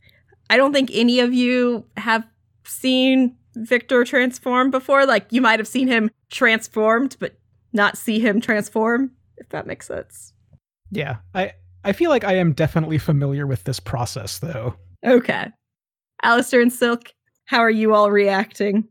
I 0.51 0.57
don't 0.57 0.73
think 0.73 0.91
any 0.93 1.21
of 1.21 1.33
you 1.33 1.85
have 1.97 2.27
seen 2.65 3.37
Victor 3.59 4.05
transform 4.05 4.71
before. 4.71 5.07
Like, 5.07 5.27
you 5.31 5.41
might 5.41 5.59
have 5.59 5.69
seen 5.69 5.89
him 5.89 6.11
transformed, 6.31 7.17
but 7.19 7.39
not 7.73 7.99
see 7.99 8.19
him 8.21 8.41
transform, 8.41 9.13
if 9.37 9.49
that 9.51 9.67
makes 9.67 9.87
sense. 9.87 10.33
Yeah, 10.91 11.17
I, 11.35 11.53
I 11.85 11.93
feel 11.93 12.11
like 12.11 12.25
I 12.25 12.37
am 12.37 12.53
definitely 12.53 12.99
familiar 12.99 13.47
with 13.47 13.65
this 13.65 13.81
process, 13.81 14.39
though. 14.39 14.75
Okay. 15.05 15.49
Aleister 16.25 16.63
and 16.63 16.73
Silk, 16.73 17.13
how 17.45 17.59
are 17.59 17.71
you 17.71 17.95
all 17.95 18.11
reacting? 18.11 18.89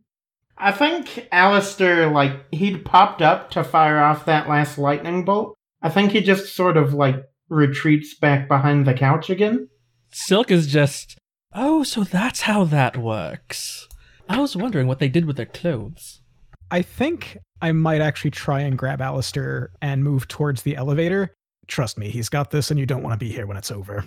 I 0.58 0.72
think 0.72 1.28
Aleister, 1.32 2.12
like, 2.12 2.34
he'd 2.52 2.86
popped 2.86 3.22
up 3.22 3.52
to 3.52 3.64
fire 3.64 4.00
off 4.00 4.26
that 4.26 4.50
last 4.50 4.78
lightning 4.78 5.26
bolt. 5.26 5.56
I 5.82 5.90
think 5.90 6.12
he 6.12 6.22
just 6.22 6.56
sort 6.56 6.78
of, 6.78 6.94
like, 6.94 7.24
retreats 7.50 8.16
back 8.16 8.48
behind 8.48 8.88
the 8.88 8.94
couch 8.94 9.30
again. 9.30 9.70
Silk 10.12 10.50
is 10.50 10.68
just, 10.68 11.18
oh, 11.54 11.84
so 11.84 12.04
that's 12.04 12.42
how 12.42 12.64
that 12.64 12.98
works. 12.98 13.87
I 14.30 14.40
was 14.40 14.56
wondering 14.56 14.88
what 14.88 15.00
they 15.00 15.10
did 15.10 15.26
with 15.26 15.38
their 15.38 15.46
clothes. 15.46 16.22
I 16.70 16.82
think 16.82 17.38
I 17.62 17.72
might 17.72 18.02
actually 18.02 18.32
try 18.32 18.62
and 18.62 18.78
grab 18.78 19.00
Aleister 19.00 19.70
and 19.82 20.04
move 20.04 20.28
towards 20.28 20.64
the 20.64 20.76
elevator. 20.76 21.34
Trust 21.68 21.98
me, 21.98 22.10
he's 22.10 22.30
got 22.30 22.52
this, 22.52 22.70
and 22.72 22.80
you 22.80 22.86
don't 22.86 23.04
want 23.04 23.14
to 23.14 23.26
be 23.26 23.32
here 23.32 23.46
when 23.46 23.58
it's 23.58 23.72
over. 23.72 24.06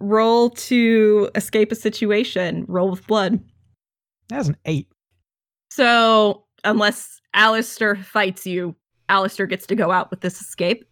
Roll 0.00 0.50
to 0.50 1.30
escape 1.34 1.72
a 1.72 1.76
situation. 1.76 2.64
Roll 2.68 2.90
with 2.90 3.06
blood. 3.06 3.40
That's 4.28 4.48
an 4.48 4.56
eight. 4.64 4.88
So, 5.70 6.44
unless 6.64 7.20
Aleister 7.34 8.02
fights 8.02 8.46
you, 8.46 8.74
Aleister 9.08 9.48
gets 9.48 9.66
to 9.66 9.74
go 9.74 9.90
out 9.90 10.10
with 10.10 10.20
this 10.20 10.40
escape. 10.40 10.84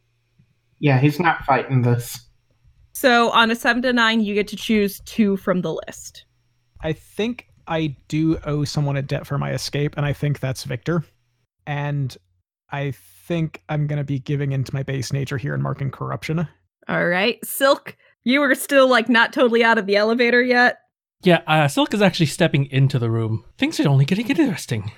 Yeah, 0.78 0.98
he's 0.98 1.20
not 1.20 1.44
fighting 1.44 1.82
this. 1.82 2.18
So, 2.92 3.30
on 3.30 3.50
a 3.50 3.56
7 3.56 3.82
to 3.82 3.92
9, 3.92 4.20
you 4.20 4.34
get 4.34 4.48
to 4.48 4.56
choose 4.56 5.00
two 5.00 5.36
from 5.36 5.62
the 5.62 5.74
list. 5.86 6.26
I 6.80 6.92
think 6.92 7.48
I 7.66 7.96
do 8.08 8.38
owe 8.44 8.64
someone 8.64 8.96
a 8.96 9.02
debt 9.02 9.26
for 9.26 9.38
my 9.38 9.52
escape, 9.52 9.96
and 9.96 10.04
I 10.04 10.12
think 10.12 10.40
that's 10.40 10.64
Victor. 10.64 11.04
And 11.66 12.16
I 12.70 12.92
think 13.26 13.62
I'm 13.68 13.86
going 13.86 13.98
to 13.98 14.04
be 14.04 14.18
giving 14.18 14.52
into 14.52 14.74
my 14.74 14.82
base 14.82 15.12
nature 15.12 15.38
here 15.38 15.54
and 15.54 15.62
marking 15.62 15.90
corruption. 15.90 16.48
All 16.88 17.06
right. 17.06 17.42
Silk, 17.44 17.96
you 18.24 18.40
were 18.40 18.54
still 18.54 18.88
like 18.88 19.08
not 19.08 19.32
totally 19.32 19.64
out 19.64 19.78
of 19.78 19.86
the 19.86 19.96
elevator 19.96 20.42
yet. 20.42 20.78
Yeah, 21.22 21.40
uh, 21.46 21.68
Silk 21.68 21.94
is 21.94 22.02
actually 22.02 22.26
stepping 22.26 22.66
into 22.66 22.98
the 22.98 23.10
room. 23.10 23.44
Things 23.56 23.80
are 23.80 23.88
only 23.88 24.04
getting 24.04 24.28
interesting. 24.28 24.92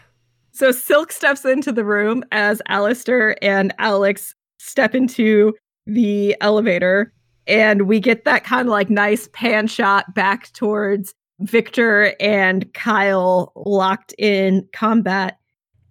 So 0.50 0.73
Silk 0.73 1.12
steps 1.12 1.44
into 1.44 1.70
the 1.70 1.85
room 1.85 2.25
as 2.32 2.62
Aleister 2.68 3.37
and 3.42 3.73
Alix 3.78 4.35
step 4.58 4.94
into 4.94 5.54
the 5.87 6.35
elevator. 6.40 7.12
And 7.46 7.82
we 7.82 8.00
get 8.00 8.25
that 8.25 8.42
kind 8.42 8.66
of 8.66 8.73
like 8.73 8.90
nice 8.90 9.28
pan 9.32 9.68
shot 9.68 10.14
back 10.14 10.52
towards 10.52 11.14
Victor 11.40 12.14
and 12.21 12.73
Kyle 12.73 13.52
locked 13.55 14.14
in 14.19 14.69
combat. 14.73 15.38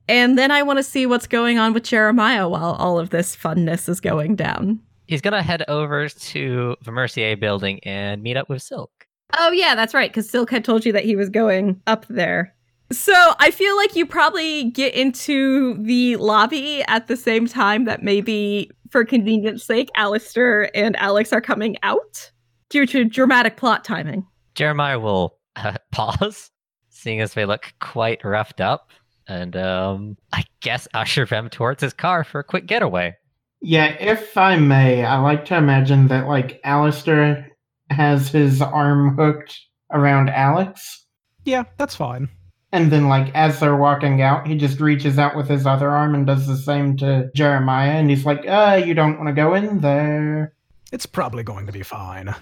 And 0.07 0.37
then 0.37 0.51
I 0.51 0.63
want 0.63 0.77
to 0.77 0.83
see 0.83 1.05
what's 1.05 1.27
going 1.27 1.57
on 1.57 1.73
with 1.73 1.83
Jeremiah 1.83 2.47
while 2.47 2.73
all 2.73 2.99
of 2.99 3.09
this 3.09 3.35
funness 3.35 3.89
is 3.89 3.99
going 3.99 4.35
down. 4.35 4.79
He's 5.07 5.21
gonna 5.21 5.43
head 5.43 5.63
over 5.67 6.09
to 6.09 6.75
the 6.83 6.91
Mercier 6.91 7.37
building 7.37 7.79
and 7.83 8.23
meet 8.23 8.37
up 8.37 8.49
with 8.49 8.61
Silk. 8.61 8.91
Oh, 9.37 9.51
yeah, 9.51 9.75
that's 9.75 9.93
right, 9.93 10.09
because 10.09 10.29
Silk 10.29 10.49
had 10.49 10.63
told 10.63 10.85
you 10.85 10.91
that 10.93 11.05
he 11.05 11.15
was 11.15 11.29
going 11.29 11.81
up 11.87 12.05
there. 12.07 12.55
So 12.91 13.13
I 13.39 13.49
feel 13.51 13.75
like 13.75 13.95
you 13.95 14.05
probably 14.05 14.69
get 14.71 14.93
into 14.93 15.81
the 15.83 16.15
lobby 16.17 16.83
at 16.83 17.07
the 17.07 17.17
same 17.17 17.47
time 17.47 17.85
that 17.85 18.03
maybe, 18.03 18.69
for 18.91 19.03
convenience 19.03 19.63
sake, 19.63 19.89
Aleister 19.97 20.69
and 20.75 20.95
Alix 20.97 21.33
are 21.33 21.41
coming 21.41 21.77
out 21.81 22.31
due 22.69 22.85
to 22.85 23.03
dramatic 23.03 23.57
plot 23.57 23.83
timing. 23.83 24.25
Jeremiah 24.55 24.99
will 24.99 25.37
uh, 25.55 25.77
pause, 25.91 26.51
seeing 26.89 27.21
as 27.21 27.33
they 27.33 27.45
look 27.45 27.73
quite 27.79 28.23
roughed 28.23 28.61
up, 28.61 28.89
and 29.27 29.55
um, 29.55 30.17
I 30.33 30.43
guess 30.61 30.87
usher 30.93 31.25
them 31.25 31.49
towards 31.49 31.81
his 31.81 31.93
car 31.93 32.23
for 32.23 32.39
a 32.39 32.43
quick 32.43 32.65
getaway. 32.65 33.15
Yeah, 33.61 33.95
if 33.99 34.37
I 34.37 34.57
may, 34.57 35.03
I 35.03 35.19
like 35.19 35.45
to 35.45 35.57
imagine 35.57 36.07
that, 36.09 36.27
like, 36.27 36.61
Aleister 36.63 37.47
has 37.89 38.29
his 38.29 38.61
arm 38.61 39.15
hooked 39.15 39.59
around 39.91 40.29
Alix. 40.29 41.05
Yeah, 41.45 41.63
that's 41.77 41.95
fine. 41.95 42.29
And 42.71 42.91
then, 42.91 43.07
like, 43.07 43.33
as 43.33 43.59
they're 43.59 43.75
walking 43.75 44.21
out, 44.21 44.45
he 44.45 44.55
just 44.55 44.79
reaches 44.79 45.17
out 45.17 45.35
with 45.35 45.47
his 45.47 45.65
other 45.65 45.89
arm 45.89 46.13
and 46.13 46.27
does 46.27 46.45
the 46.45 46.57
same 46.57 46.97
to 46.97 47.31
Jeremiah. 47.33 47.91
And 47.91 48.09
he's 48.09 48.25
like, 48.25 48.45
uh, 48.47 48.81
you 48.85 48.93
don't 48.93 49.17
want 49.17 49.29
to 49.29 49.33
go 49.33 49.53
in 49.53 49.79
there. 49.79 50.53
It's 50.91 51.05
probably 51.05 51.43
going 51.43 51.65
to 51.67 51.71
be 51.71 51.83
fine. 51.83 52.35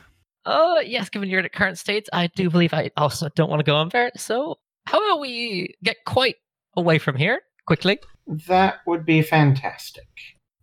Oh, 0.46 0.80
yes, 0.80 1.10
given 1.10 1.30
your 1.30 1.48
current 1.50 1.78
states, 1.78 2.10
I 2.12 2.28
do 2.28 2.50
believe 2.50 2.74
I 2.74 2.92
also 2.98 3.30
don't 3.36 3.50
want 3.50 3.60
to 3.62 3.64
go 3.64 3.76
on 3.76 3.90
there. 3.90 4.12
So, 4.18 4.60
how 4.86 4.98
about 4.98 5.22
we 5.22 5.76
get 5.84 5.98
quite 6.06 6.36
away 6.76 7.00
from 7.00 7.16
here 7.16 7.42
quickly? 7.66 8.00
That 8.48 8.80
would 8.86 9.06
be 9.06 9.22
fantastic. 9.22 10.08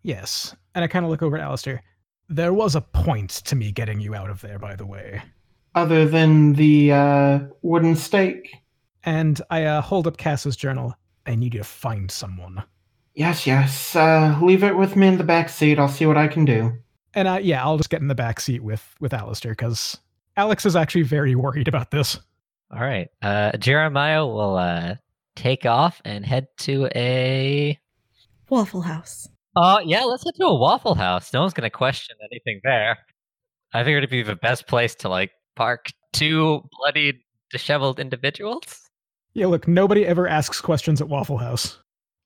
Yes. 0.03 0.55
And 0.75 0.85
I 0.85 0.89
kind 0.89 1.05
of 1.05 1.11
look 1.11 1.23
over 1.23 1.37
at 1.37 1.49
Aleister. 1.49 1.81
There 2.29 2.53
was 2.53 2.75
a 2.75 2.81
point 2.81 3.31
to 3.31 3.57
me 3.57 3.73
getting 3.73 4.01
you 4.01 4.15
out 4.15 4.31
of 4.31 4.41
there, 4.41 4.59
by 4.59 4.77
the 4.77 4.87
way. 4.87 5.23
Other 5.75 6.07
than 6.07 6.55
the 6.55 6.93
uh, 6.93 7.39
wooden 7.63 7.97
stake. 7.97 8.55
And 9.05 9.41
I 9.51 9.65
uh, 9.65 9.81
hold 9.81 10.07
up 10.07 10.17
Cass's 10.17 10.57
journal. 10.57 10.95
I 11.27 11.35
need 11.35 11.55
you 11.55 11.61
to 11.61 11.65
find 11.65 12.11
someone. 12.11 12.63
Yes, 13.15 13.47
yes. 13.47 13.97
Uh, 13.97 14.39
leave 14.43 14.63
it 14.63 14.77
with 14.77 14.97
me 14.97 15.09
in 15.09 15.19
the 15.19 15.25
back 15.25 15.49
seat. 15.49 15.79
I'll 15.79 15.89
see 15.89 16.07
what 16.07 16.17
I 16.17 16.29
can 16.29 16.45
do. 16.45 16.73
And 17.15 17.27
uh, 17.27 17.39
yeah, 17.43 17.63
I'll 17.63 17.77
just 17.77 17.91
get 17.91 18.01
in 18.01 18.09
the 18.09 18.15
back 18.15 18.41
seat 18.41 18.63
with 18.63 18.95
with 19.01 19.13
Aleister 19.13 19.51
because 19.51 19.99
Alix 20.37 20.65
is 20.65 20.77
actually 20.77 21.03
very 21.03 21.35
worried 21.35 21.69
about 21.69 21.91
this. 21.91 22.19
All 22.73 22.81
right. 22.81 23.09
Uh, 23.21 23.57
Jeremiah 23.57 24.25
will 24.25 24.57
uh, 24.57 24.95
take 25.35 25.67
off 25.67 26.01
and 26.05 26.25
head 26.25 26.47
to 26.59 26.89
a. 26.95 27.79
Waffle 28.49 28.83
House. 28.83 29.29
Uh, 29.57 29.81
yeah, 29.85 30.05
let's 30.05 30.25
head 30.25 30.35
to 30.37 30.47
a 30.47 30.59
Waffle 30.59 30.95
House. 30.95 31.33
No 31.33 31.41
one's 31.41 31.53
gonna 31.53 31.71
question 31.71 32.17
anything 32.31 32.61
there. 32.65 32.99
I 33.73 33.85
figured 33.85 34.05
it'd 34.05 34.11
be 34.11 34.23
the 34.23 34.37
best 34.37 34.67
place 34.67 34.95
to 34.97 35.09
like 35.09 35.31
park 35.57 35.91
two 36.13 36.63
bloody, 36.79 37.25
disheveled 37.51 38.01
individuals. 38.01 38.89
Yeah, 39.35 39.47
look, 39.47 39.69
nobody 39.69 40.05
ever 40.07 40.27
asks 40.27 40.61
questions 40.61 41.01
at 41.01 41.09
Waffle 41.09 41.39
House. 41.39 41.79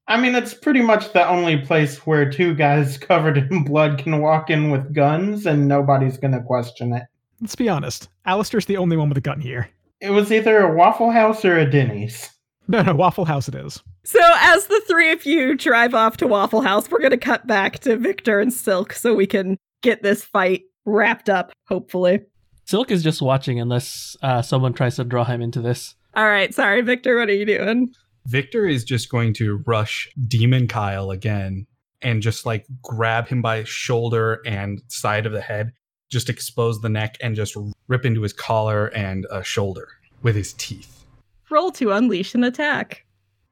I 0.07 0.21
mean, 0.21 0.35
it's 0.35 0.55
pretty 0.55 0.83
much 0.83 1.13
the 1.13 1.27
only 1.27 1.59
place 1.59 2.07
where 2.07 2.31
two 2.31 2.55
guys 2.55 2.99
covered 2.99 3.39
in 3.39 3.65
blood 3.65 3.99
can 3.99 4.21
walk 4.21 4.51
in 4.51 4.71
with 4.71 4.95
guns 4.95 5.47
and 5.47 5.67
nobody's 5.67 6.19
gonna 6.19 6.43
question 6.43 6.93
it. 6.93 7.05
Let's 7.41 7.57
be 7.57 7.69
honest. 7.69 8.09
Aleister's 8.27 8.67
the 8.67 8.77
only 8.77 8.97
one 8.97 9.09
with 9.09 9.19
a 9.19 9.23
gun 9.23 9.41
here. 9.41 9.69
It 10.01 10.11
was 10.11 10.31
either 10.33 10.59
a 10.61 10.75
Waffle 10.75 11.11
House 11.11 11.45
or 11.45 11.59
a 11.59 11.71
Denny's. 11.71 12.31
No, 12.69 12.83
no, 12.83 12.95
Waffle 12.95 13.27
House 13.27 13.49
it 13.49 13.55
is. 13.55 13.83
So, 14.05 14.21
as 14.23 14.67
the 14.67 14.83
three 14.87 15.13
of 15.13 15.27
you 15.27 15.55
drive 15.55 15.95
off 15.95 16.17
to 16.19 16.27
Waffle 16.27 16.63
House, 16.63 16.91
we're 16.91 16.99
going 16.99 17.11
to 17.11 17.17
cut 17.19 17.47
back 17.47 17.79
to 17.81 17.97
Victor 17.97 18.41
and 18.41 18.53
Silk 18.53 18.93
so 18.93 19.15
we 19.15 19.27
can 19.27 19.59
get 19.83 20.03
this 20.03 20.25
fight 20.25 20.63
wrapped 20.87 21.29
up, 21.29 21.53
hopefully. 21.69 22.21
Silk 22.67 22.91
is 22.91 23.03
just 23.03 23.21
watching 23.21 23.61
unless 23.61 24.17
uh, 24.23 24.41
someone 24.41 24.73
tries 24.73 24.97
to 24.97 25.05
draw 25.05 25.25
him 25.25 25.43
into 25.43 25.61
this. 25.61 25.95
All 26.15 26.27
right, 26.27 26.55
sorry, 26.55 26.81
Victor, 26.81 27.19
what 27.19 27.29
are 27.29 27.35
you 27.35 27.45
doing? 27.45 27.93
Victor 28.27 28.67
is 28.67 28.85
just 28.85 29.11
going 29.11 29.35
to 29.35 29.63
rush 29.67 30.09
Demon 30.27 30.67
Kyle 30.67 31.11
again 31.11 31.67
and 32.01 32.23
just 32.23 32.47
like 32.47 32.67
grab 32.83 33.29
him 33.29 33.43
by 33.43 33.59
his 33.59 33.69
shoulder 33.69 34.41
and 34.47 34.81
side 34.89 35.27
of 35.27 35.33
the 35.33 35.41
head, 35.41 35.73
just 36.11 36.29
expose 36.29 36.81
the 36.81 36.89
neck 36.89 37.17
and 37.21 37.35
just 37.35 37.57
rip 37.89 38.05
into 38.05 38.23
his 38.23 38.33
collar 38.33 38.89
and 38.89 39.27
uh, 39.31 39.43
shoulder 39.43 39.89
with 40.23 40.37
his 40.37 40.53
teeth. 40.55 41.05
Roll 41.51 41.71
to 41.73 41.93
unleash 41.93 42.35
an 42.35 42.45
attack. 42.45 43.05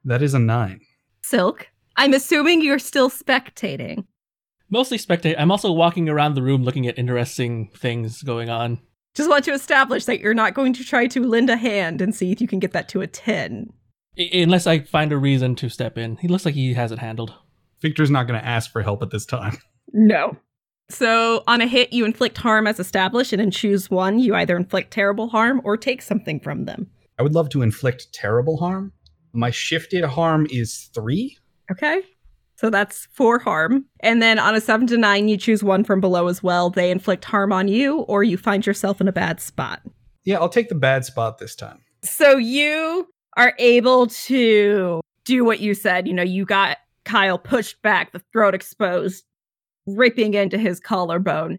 That 0.05 0.23
is 0.23 0.35
a 0.35 0.39
nine. 0.39 0.81
Silk, 1.23 1.69
I'm 1.97 2.15
assuming 2.15 2.63
you're 2.63 2.79
still 2.79 3.11
spectating. 3.11 4.05
Mostly 4.71 4.97
spectate. 4.97 5.35
I'm 5.39 5.51
also 5.51 5.71
walking 5.71 6.09
around 6.09 6.35
the 6.35 6.43
room 6.43 6.65
looking 6.65 6.87
at 6.87 6.99
interesting 6.99 7.69
things 7.75 8.23
going 8.23 8.49
on. 8.49 8.81
Just 9.15 9.29
want 9.29 9.45
to 9.45 9.53
establish 9.53 10.07
that 10.07 10.21
you're 10.21 10.33
not 10.33 10.55
going 10.55 10.73
to 10.73 10.85
try 10.85 11.07
to 11.09 11.27
lend 11.27 11.51
a 11.51 11.57
hand 11.57 12.01
and 12.01 12.15
see 12.15 12.33
if 12.33 12.41
you 12.41 12.49
can 12.49 12.59
get 12.59 12.73
that 12.73 12.89
to 12.89 13.03
a 13.03 13.07
10. 13.07 13.71
I- 14.19 14.31
unless 14.35 14.67
I 14.67 14.81
find 14.81 15.13
a 15.13 15.17
reason 15.19 15.55
to 15.57 15.69
step 15.69 15.97
in. 15.99 16.17
He 16.17 16.29
looks 16.29 16.45
like 16.45 16.55
he 16.55 16.75
has 16.75 16.93
it 16.93 16.99
handled. 16.99 17.35
Victor's 17.81 18.11
not 18.11 18.27
going 18.27 18.39
to 18.41 18.47
ask 18.47 18.71
for 18.71 18.83
help 18.83 19.03
at 19.03 19.11
this 19.11 19.27
time. 19.27 19.57
No. 19.95 20.39
So, 20.89 21.43
on 21.47 21.61
a 21.61 21.67
hit, 21.67 21.93
you 21.93 22.07
inflict 22.07 22.39
harm 22.39 22.67
as 22.67 22.81
established, 22.81 23.33
and 23.35 23.43
in 23.43 23.51
choose 23.51 23.91
one, 23.91 24.19
you 24.19 24.35
either 24.35 24.57
inflict 24.57 24.91
terrible 24.91 25.29
harm 25.29 25.61
or 25.65 25.77
take 25.77 26.01
something 26.01 26.41
from 26.41 26.65
them. 26.65 26.87
I 27.19 27.23
would 27.23 27.35
love 27.35 27.51
to 27.51 27.61
inflict 27.61 28.13
terrible 28.15 28.57
harm. 28.57 28.93
My 29.35 29.51
shifted 29.51 30.05
harm 30.05 30.47
is 30.51 30.89
three. 30.95 31.37
Okay. 31.71 32.01
So 32.57 32.71
that's 32.71 33.07
four 33.13 33.39
harm. 33.39 33.85
And 34.01 34.23
then 34.23 34.39
on 34.39 34.55
a 34.55 34.61
seven 34.63 34.87
to 34.89 34.97
nine, 34.97 35.29
you 35.29 35.37
choose 35.37 35.63
one 35.63 35.85
from 35.85 36.01
below 36.01 36.29
as 36.29 36.43
well. 36.43 36.71
They 36.71 36.91
inflict 36.91 37.25
harm 37.27 37.53
on 37.53 37.69
you, 37.69 38.01
or 38.01 38.23
you 38.25 38.39
find 38.39 38.65
yourself 38.65 39.01
in 39.01 39.09
a 39.09 39.13
bad 39.13 39.41
spot. 39.41 39.83
Yeah, 40.25 40.39
I'll 40.39 40.49
take 40.49 40.69
the 40.71 40.75
bad 40.75 41.05
spot 41.05 41.39
this 41.39 41.55
time. 41.55 41.81
So 42.03 42.37
you 42.39 43.09
are 43.37 43.55
able 43.59 44.07
to 44.07 45.01
do 45.25 45.45
what 45.45 45.61
you 45.61 45.75
said. 45.75 46.07
You 46.07 46.15
know, 46.15 46.23
you 46.23 46.45
got 46.45 46.79
Kyle 47.05 47.39
pushed 47.39 47.81
back, 47.83 48.13
the 48.13 48.23
throat 48.33 48.55
exposed, 48.55 49.25
ripping 49.87 50.35
into 50.35 50.59
his 50.59 50.81
collarbone. 50.81 51.59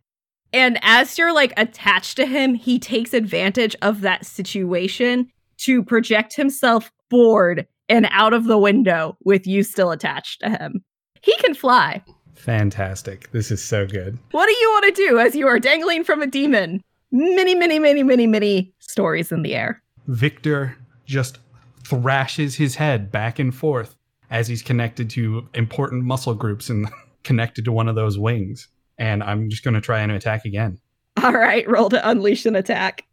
And 0.51 0.77
as 0.83 1.17
you're 1.17 1.33
like 1.33 1.53
attached 1.57 2.15
to 2.17 2.25
him, 2.25 2.53
he 2.53 2.77
takes 2.77 3.13
advantage 3.13 3.75
of 3.81 4.01
that 4.01 4.25
situation 4.25 5.29
to 5.57 5.83
project 5.83 6.35
himself 6.35 6.91
forward 7.09 7.67
and 7.89 8.07
out 8.11 8.33
of 8.33 8.45
the 8.45 8.57
window 8.57 9.17
with 9.23 9.47
you 9.47 9.63
still 9.63 9.91
attached 9.91 10.41
to 10.41 10.49
him. 10.49 10.83
He 11.21 11.35
can 11.37 11.53
fly. 11.53 12.03
Fantastic. 12.35 13.31
This 13.31 13.51
is 13.51 13.63
so 13.63 13.87
good. 13.87 14.17
What 14.31 14.45
do 14.45 14.51
you 14.51 14.69
want 14.71 14.95
to 14.95 15.07
do 15.07 15.19
as 15.19 15.35
you 15.35 15.47
are 15.47 15.59
dangling 15.59 16.03
from 16.03 16.21
a 16.21 16.27
demon? 16.27 16.81
Many, 17.11 17.55
many, 17.55 17.79
many, 17.79 18.03
many, 18.03 18.27
many 18.27 18.73
stories 18.79 19.31
in 19.31 19.43
the 19.43 19.55
air. 19.55 19.81
Victor 20.07 20.75
just 21.05 21.39
thrashes 21.85 22.55
his 22.55 22.75
head 22.75 23.11
back 23.11 23.39
and 23.39 23.53
forth 23.53 23.95
as 24.29 24.47
he's 24.47 24.61
connected 24.61 25.09
to 25.11 25.47
important 25.53 26.03
muscle 26.03 26.33
groups 26.33 26.69
and 26.69 26.87
connected 27.23 27.65
to 27.65 27.71
one 27.71 27.87
of 27.87 27.95
those 27.95 28.17
wings. 28.17 28.67
And 28.97 29.23
I'm 29.23 29.49
just 29.49 29.63
going 29.63 29.73
to 29.73 29.81
try 29.81 29.99
and 29.99 30.11
attack 30.11 30.45
again. 30.45 30.79
All 31.21 31.33
right, 31.33 31.67
roll 31.69 31.89
to 31.89 32.09
unleash 32.09 32.45
an 32.45 32.55
attack. 32.55 33.05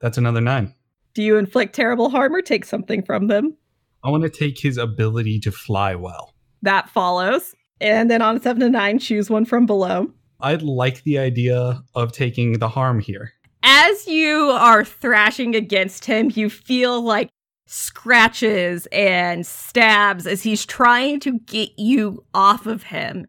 That's 0.00 0.18
another 0.18 0.40
nine. 0.40 0.74
Do 1.14 1.22
you 1.22 1.36
inflict 1.36 1.74
terrible 1.74 2.10
harm 2.10 2.34
or 2.34 2.42
take 2.42 2.64
something 2.64 3.02
from 3.02 3.28
them? 3.28 3.56
I 4.04 4.10
want 4.10 4.22
to 4.24 4.30
take 4.30 4.60
his 4.60 4.76
ability 4.76 5.40
to 5.40 5.50
fly 5.50 5.94
well. 5.94 6.34
That 6.62 6.90
follows. 6.90 7.54
And 7.80 8.10
then 8.10 8.22
on 8.22 8.36
a 8.36 8.42
seven 8.42 8.60
to 8.60 8.70
nine, 8.70 8.98
choose 8.98 9.30
one 9.30 9.44
from 9.44 9.66
below. 9.66 10.10
I'd 10.40 10.62
like 10.62 11.02
the 11.02 11.18
idea 11.18 11.82
of 11.94 12.12
taking 12.12 12.58
the 12.58 12.68
harm 12.68 13.00
here. 13.00 13.32
As 13.62 14.06
you 14.06 14.50
are 14.50 14.84
thrashing 14.84 15.56
against 15.56 16.04
him, 16.04 16.30
you 16.34 16.50
feel 16.50 17.00
like 17.00 17.30
scratches 17.66 18.86
and 18.92 19.46
stabs 19.46 20.26
as 20.26 20.42
he's 20.42 20.64
trying 20.64 21.20
to 21.20 21.38
get 21.40 21.70
you 21.78 22.24
off 22.34 22.66
of 22.66 22.82
him. 22.84 23.26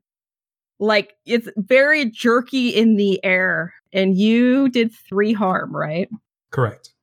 Like 0.79 1.13
it's 1.25 1.47
very 1.57 2.09
jerky 2.09 2.69
in 2.69 2.95
the 2.95 3.23
air. 3.23 3.73
And 3.93 4.15
you 4.17 4.69
did 4.69 4.91
three 4.93 5.33
harm, 5.33 5.75
right? 5.75 6.09
Correct. 6.51 6.93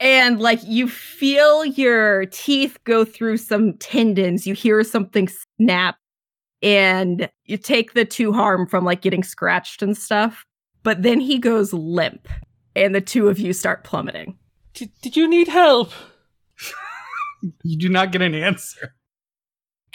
and 0.00 0.40
like 0.40 0.60
you 0.64 0.88
feel 0.88 1.64
your 1.64 2.26
teeth 2.26 2.78
go 2.84 3.04
through 3.04 3.36
some 3.36 3.74
tendons 3.78 4.46
you 4.46 4.54
hear 4.54 4.82
something 4.84 5.28
snap 5.58 5.96
and 6.62 7.28
you 7.44 7.56
take 7.56 7.94
the 7.94 8.04
two 8.04 8.32
harm 8.32 8.66
from 8.66 8.84
like 8.84 9.02
getting 9.02 9.22
scratched 9.24 9.82
and 9.82 9.96
stuff 9.96 10.44
but 10.84 11.02
then 11.02 11.18
he 11.20 11.36
goes 11.38 11.72
limp 11.72 12.28
and 12.76 12.94
the 12.94 13.00
two 13.00 13.28
of 13.28 13.38
you 13.40 13.52
start 13.52 13.82
plummeting 13.84 14.38
D- 14.74 14.92
did 15.02 15.16
you 15.16 15.28
need 15.28 15.48
help? 15.48 15.90
You 17.64 17.76
do 17.76 17.88
not 17.88 18.12
get 18.12 18.22
an 18.22 18.34
answer. 18.36 18.94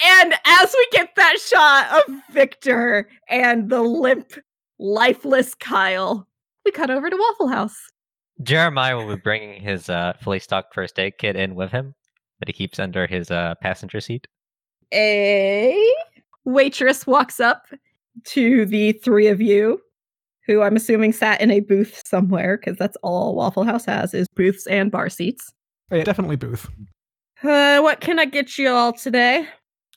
and 0.05 0.33
as 0.45 0.75
we 0.77 0.87
get 0.91 1.15
that 1.15 1.39
shot 1.39 2.05
of 2.07 2.15
victor 2.31 3.07
and 3.29 3.69
the 3.69 3.81
limp 3.81 4.33
lifeless 4.79 5.55
kyle 5.55 6.27
we 6.65 6.71
cut 6.71 6.89
over 6.91 7.09
to 7.09 7.15
waffle 7.15 7.47
house 7.47 7.77
Jeremiah 8.43 8.97
will 8.97 9.15
be 9.15 9.21
bringing 9.21 9.61
his 9.61 9.89
uh, 9.89 10.13
fully 10.21 10.39
stocked 10.39 10.73
first 10.75 10.99
aid 10.99 11.13
kit 11.17 11.35
in 11.37 11.55
with 11.55 11.71
him 11.71 11.95
that 12.39 12.49
he 12.49 12.53
keeps 12.53 12.77
under 12.79 13.07
his 13.07 13.31
uh, 13.31 13.55
passenger 13.61 13.99
seat. 14.01 14.27
a 14.93 15.75
waitress 16.43 17.07
walks 17.07 17.39
up 17.39 17.63
to 18.25 18.65
the 18.65 18.91
three 18.91 19.27
of 19.27 19.39
you 19.41 19.79
who 20.45 20.61
i'm 20.61 20.75
assuming 20.75 21.13
sat 21.13 21.39
in 21.39 21.49
a 21.49 21.61
booth 21.61 22.03
somewhere 22.05 22.57
because 22.57 22.77
that's 22.77 22.97
all 23.03 23.35
waffle 23.35 23.63
house 23.63 23.85
has 23.85 24.13
is 24.13 24.27
booths 24.35 24.67
and 24.67 24.91
bar 24.91 25.09
seats 25.09 25.53
yeah, 25.91 26.03
definitely 26.03 26.35
Booth. 26.35 26.69
uh, 27.43 27.79
what 27.79 27.99
can 28.01 28.19
i 28.19 28.25
get 28.25 28.57
you 28.57 28.69
all 28.69 28.93
today 28.93 29.47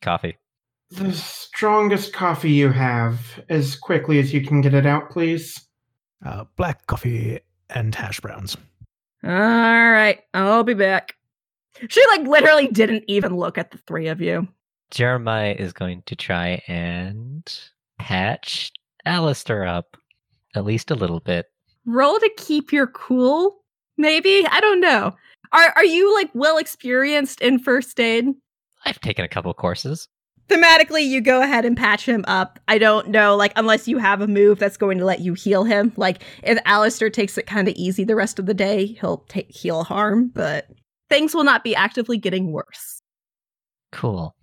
Coffee. 0.02 0.38
The 0.92 1.12
strongest 1.12 2.14
coffee 2.14 2.50
you 2.52 2.70
have, 2.70 3.20
as 3.50 3.76
quickly 3.76 4.18
as 4.18 4.32
you 4.32 4.42
can 4.44 4.62
get 4.62 4.72
it 4.72 4.86
out, 4.86 5.10
please. 5.10 5.68
Uh, 6.24 6.44
black 6.56 6.86
coffee 6.86 7.38
and 7.68 7.94
hash 7.94 8.18
browns. 8.20 8.56
all 9.22 9.30
right 9.30 10.20
i'll 10.34 10.64
be 10.64 10.74
back 10.74 11.14
she 11.88 12.02
like 12.08 12.26
literally 12.26 12.66
didn't 12.68 13.04
even 13.08 13.36
look 13.36 13.58
at 13.58 13.70
the 13.70 13.78
three 13.86 14.08
of 14.08 14.20
you 14.20 14.48
Jeremiah 14.90 15.54
is 15.56 15.72
going 15.72 16.02
to 16.06 16.16
try 16.16 16.60
and 16.66 17.48
patch 17.98 18.72
Aleister 19.06 19.68
up 19.68 19.96
at 20.56 20.64
least 20.64 20.90
a 20.90 20.96
little 20.96 21.20
bit. 21.20 21.46
roll 21.86 22.18
to 22.18 22.30
keep 22.36 22.72
your 22.72 22.86
cool 22.88 23.58
maybe 23.96 24.44
i 24.50 24.60
don't 24.60 24.80
know 24.80 25.12
are, 25.52 25.72
are 25.76 25.84
you 25.84 26.14
like 26.14 26.30
well 26.34 26.58
experienced 26.58 27.40
in 27.40 27.58
first 27.58 27.98
aid 28.00 28.26
I've 28.84 29.00
taken 29.00 29.24
a 29.24 29.28
couple 29.28 29.52
courses. 29.52 30.08
thematically 30.48 31.06
you 31.06 31.20
go 31.20 31.42
ahead 31.42 31.64
and 31.64 31.76
patch 31.76 32.06
him 32.06 32.24
up 32.26 32.58
i 32.68 32.78
don't 32.78 33.08
know 33.08 33.36
like 33.36 33.52
unless 33.56 33.86
you 33.86 33.98
have 33.98 34.20
a 34.20 34.26
move 34.26 34.58
that's 34.58 34.76
going 34.76 34.98
to 34.98 35.04
let 35.04 35.20
you 35.20 35.34
heal 35.34 35.64
him 35.64 35.92
like 35.96 36.22
if 36.42 36.58
Aleister 36.64 37.12
takes 37.12 37.38
it 37.38 37.46
kind 37.46 37.68
of 37.68 37.74
easy 37.74 38.04
the 38.04 38.16
rest 38.16 38.38
of 38.38 38.46
the 38.46 38.54
day 38.54 38.86
he'll 38.86 39.24
take 39.28 39.50
heal 39.50 39.84
harm 39.84 40.30
but 40.34 40.66
things 41.08 41.34
will 41.34 41.44
not 41.44 41.62
be 41.64 41.74
actively 41.74 42.16
getting 42.16 42.52
worse 42.52 43.00
Cool. 43.92 44.34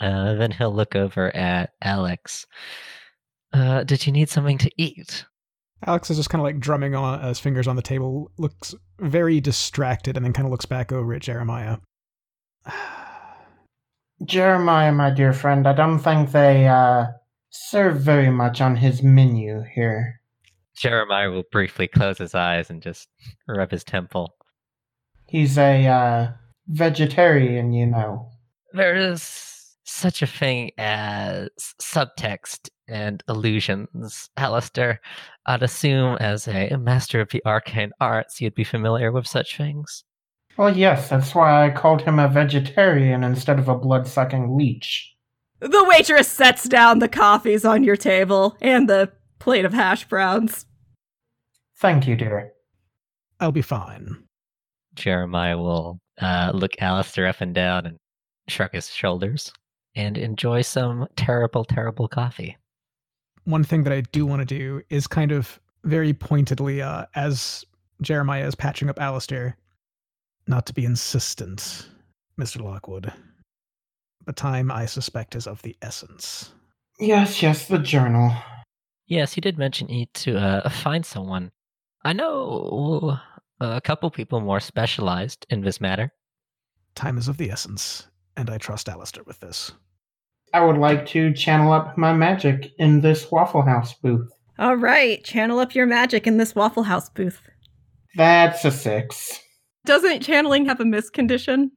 Uh, 0.00 0.34
then 0.34 0.50
he'll 0.50 0.74
look 0.74 0.94
over 0.94 1.34
at 1.34 1.70
Alix. 1.82 2.46
Uh, 3.52 3.84
did 3.84 4.06
you 4.06 4.12
need 4.12 4.28
something 4.28 4.58
to 4.58 4.70
eat? 4.76 5.24
Alix 5.86 6.10
is 6.10 6.16
just 6.16 6.30
kind 6.30 6.40
of 6.40 6.44
like 6.44 6.60
drumming 6.60 6.94
on 6.94 7.22
his 7.22 7.40
fingers 7.40 7.66
on 7.66 7.76
the 7.76 7.82
table, 7.82 8.30
looks 8.38 8.74
very 8.98 9.40
distracted, 9.40 10.16
and 10.16 10.24
then 10.24 10.32
kind 10.32 10.46
of 10.46 10.52
looks 10.52 10.66
back 10.66 10.92
over 10.92 11.14
at 11.14 11.22
Jeremiah. 11.22 11.78
Jeremiah, 14.24 14.92
my 14.92 15.10
dear 15.10 15.32
friend, 15.32 15.66
I 15.66 15.74
don't 15.74 15.98
think 15.98 16.32
they 16.32 16.66
uh, 16.66 17.06
serve 17.50 18.00
very 18.00 18.30
much 18.30 18.60
on 18.60 18.76
his 18.76 19.02
menu 19.02 19.62
here. 19.74 20.20
Jeremiah 20.76 21.30
will 21.30 21.44
briefly 21.50 21.88
close 21.88 22.18
his 22.18 22.34
eyes 22.34 22.70
and 22.70 22.82
just 22.82 23.08
rub 23.48 23.70
his 23.70 23.84
temple. 23.84 24.34
He's 25.26 25.58
a 25.58 25.86
uh, 25.86 26.32
vegetarian, 26.68 27.72
you 27.72 27.86
know. 27.86 28.30
There 28.72 28.94
is 28.94 29.55
such 29.86 30.20
a 30.20 30.26
thing 30.26 30.70
as 30.78 31.48
subtext 31.80 32.68
and 32.88 33.22
illusions, 33.28 34.28
Aleister. 34.36 34.98
I'd 35.46 35.62
assume, 35.62 36.16
as 36.16 36.48
a 36.48 36.76
master 36.76 37.20
of 37.20 37.30
the 37.30 37.42
arcane 37.46 37.92
arts, 38.00 38.40
you'd 38.40 38.54
be 38.54 38.64
familiar 38.64 39.12
with 39.12 39.26
such 39.26 39.56
things. 39.56 40.04
Well, 40.56 40.76
yes, 40.76 41.08
that's 41.08 41.34
why 41.34 41.66
I 41.66 41.70
called 41.70 42.02
him 42.02 42.18
a 42.18 42.28
vegetarian 42.28 43.22
instead 43.22 43.58
of 43.58 43.68
a 43.68 43.76
blood 43.76 44.06
sucking 44.06 44.56
leech. 44.56 45.14
The 45.60 45.86
waitress 45.88 46.28
sets 46.28 46.68
down 46.68 46.98
the 46.98 47.08
coffees 47.08 47.64
on 47.64 47.84
your 47.84 47.96
table 47.96 48.56
and 48.60 48.88
the 48.88 49.12
plate 49.38 49.64
of 49.64 49.72
hash 49.72 50.06
browns. 50.08 50.66
Thank 51.78 52.06
you, 52.06 52.16
dear. 52.16 52.52
I'll 53.38 53.52
be 53.52 53.62
fine. 53.62 54.24
Jeremiah 54.94 55.58
will 55.58 56.00
uh, 56.20 56.52
look 56.54 56.72
Aleister 56.80 57.28
up 57.28 57.40
and 57.40 57.54
down 57.54 57.86
and 57.86 57.98
shrug 58.48 58.72
his 58.72 58.88
shoulders 58.88 59.52
and 59.96 60.16
enjoy 60.16 60.62
some 60.62 61.08
terrible, 61.16 61.64
terrible 61.64 62.06
coffee. 62.06 62.56
One 63.44 63.64
thing 63.64 63.82
that 63.84 63.92
I 63.92 64.02
do 64.02 64.26
want 64.26 64.40
to 64.40 64.46
do 64.46 64.82
is 64.90 65.06
kind 65.06 65.32
of 65.32 65.58
very 65.84 66.12
pointedly, 66.12 66.82
uh, 66.82 67.06
as 67.14 67.64
Jeremiah 68.02 68.46
is 68.46 68.54
patching 68.54 68.90
up 68.90 68.96
Aleister, 68.96 69.54
not 70.46 70.66
to 70.66 70.74
be 70.74 70.84
insistent, 70.84 71.88
Mr. 72.38 72.60
Lockwood. 72.60 73.12
But 74.24 74.36
time, 74.36 74.70
I 74.70 74.86
suspect, 74.86 75.34
is 75.34 75.46
of 75.46 75.62
the 75.62 75.76
essence. 75.80 76.52
Yes, 76.98 77.42
yes, 77.42 77.68
the 77.68 77.78
journal. 77.78 78.32
Yes, 79.06 79.32
he 79.32 79.40
did 79.40 79.56
mention 79.56 79.88
you 79.88 79.98
need 79.98 80.14
to 80.14 80.38
uh, 80.38 80.68
find 80.68 81.06
someone. 81.06 81.52
I 82.04 82.12
know 82.12 83.18
a 83.60 83.80
couple 83.80 84.10
people 84.10 84.40
more 84.40 84.60
specialized 84.60 85.46
in 85.48 85.60
this 85.60 85.80
matter. 85.80 86.12
Time 86.94 87.18
is 87.18 87.28
of 87.28 87.36
the 87.36 87.50
essence, 87.50 88.08
and 88.36 88.50
I 88.50 88.58
trust 88.58 88.88
Aleister 88.88 89.24
with 89.26 89.40
this. 89.40 89.72
I 90.56 90.64
would 90.64 90.78
like 90.78 91.04
to 91.08 91.34
channel 91.34 91.70
up 91.70 91.98
my 91.98 92.14
magic 92.14 92.72
in 92.78 93.02
this 93.02 93.30
Waffle 93.30 93.60
House 93.60 93.92
booth. 93.92 94.32
All 94.58 94.76
right, 94.76 95.22
channel 95.22 95.58
up 95.58 95.74
your 95.74 95.84
magic 95.84 96.26
in 96.26 96.38
this 96.38 96.54
Waffle 96.54 96.84
House 96.84 97.10
booth. 97.10 97.42
That's 98.14 98.64
a 98.64 98.70
six. 98.70 99.38
Doesn't 99.84 100.22
channeling 100.22 100.64
have 100.64 100.80
a 100.80 100.86
miss 100.86 101.10
condition? 101.10 101.72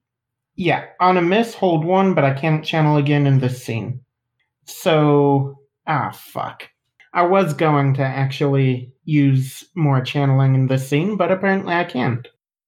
Yeah, 0.55 0.85
on 1.01 1.17
a 1.17 1.21
miss, 1.21 1.53
hold 1.53 1.83
one, 1.83 2.13
but 2.13 2.23
I 2.23 2.33
can't 2.33 2.63
channel 2.63 2.95
again 2.95 3.27
in 3.27 3.39
this 3.39 3.61
scene. 3.61 3.99
So, 4.63 5.59
ah, 5.85 6.11
fuck. 6.13 6.63
I 7.13 7.23
was 7.23 7.53
going 7.53 7.95
to 7.95 8.03
actually 8.03 8.93
use 9.03 9.61
more 9.75 9.99
channeling 9.99 10.55
in 10.55 10.67
this 10.67 10.87
scene, 10.87 11.17
but 11.17 11.33
apparently 11.33 11.73
I 11.73 11.83
can't. 11.83 12.25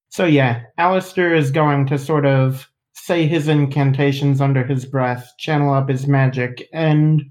So, 0.10 0.26
yeah, 0.26 0.63
Aleister 0.78 1.34
is 1.34 1.52
going 1.52 1.86
to 1.88 1.97
sort 1.97 2.26
of 2.26 2.67
say 3.01 3.25
his 3.25 3.47
incantations 3.47 4.41
under 4.41 4.63
his 4.63 4.85
breath, 4.85 5.31
channel 5.39 5.73
up 5.73 5.89
his 5.89 6.05
magic, 6.05 6.69
and 6.71 7.23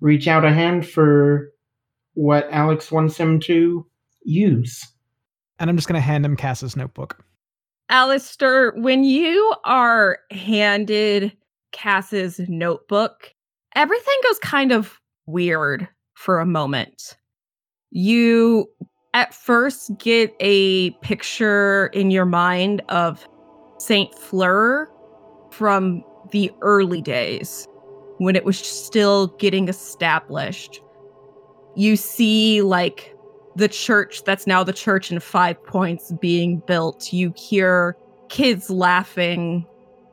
reach 0.00 0.28
out 0.28 0.44
a 0.44 0.52
hand 0.52 0.86
for 0.86 1.50
what 2.12 2.46
Alix 2.50 2.92
wants 2.92 3.16
him 3.16 3.40
to 3.40 3.86
use. 4.24 4.86
And 5.58 5.70
I'm 5.70 5.76
just 5.76 5.88
going 5.88 6.00
to 6.00 6.06
hand 6.06 6.26
him 6.26 6.36
Cass's 6.36 6.76
notebook. 6.76 7.24
Aleister, 7.90 8.78
when 8.80 9.04
you 9.04 9.54
are 9.64 10.18
handed 10.30 11.34
Cass's 11.72 12.38
notebook, 12.46 13.32
everything 13.74 14.14
goes 14.24 14.38
kind 14.40 14.72
of 14.72 15.00
weird 15.26 15.88
for 16.14 16.38
a 16.38 16.46
moment. 16.46 17.16
You 17.90 18.66
at 19.14 19.32
first 19.32 19.90
get 19.98 20.34
a 20.40 20.90
picture 21.02 21.86
in 21.94 22.10
your 22.10 22.26
mind 22.26 22.82
of 22.90 23.26
Saint 23.78 24.14
Fleur 24.14 24.90
from 25.54 26.04
the 26.30 26.50
early 26.60 27.00
days 27.00 27.68
when 28.18 28.36
it 28.36 28.44
was 28.44 28.58
still 28.58 29.28
getting 29.38 29.68
established. 29.68 30.80
You 31.76 31.96
see, 31.96 32.62
like, 32.62 33.16
the 33.56 33.68
church 33.68 34.24
that's 34.24 34.46
now 34.46 34.64
the 34.64 34.72
church 34.72 35.12
in 35.12 35.20
Five 35.20 35.62
Points 35.64 36.12
being 36.20 36.58
built. 36.66 37.12
You 37.12 37.32
hear 37.36 37.96
kids 38.28 38.68
laughing, 38.68 39.64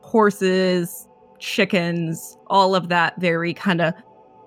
horses, 0.02 1.08
chickens, 1.40 2.38
all 2.48 2.76
of 2.76 2.90
that 2.90 3.20
very 3.20 3.54
kind 3.54 3.82
of 3.82 3.94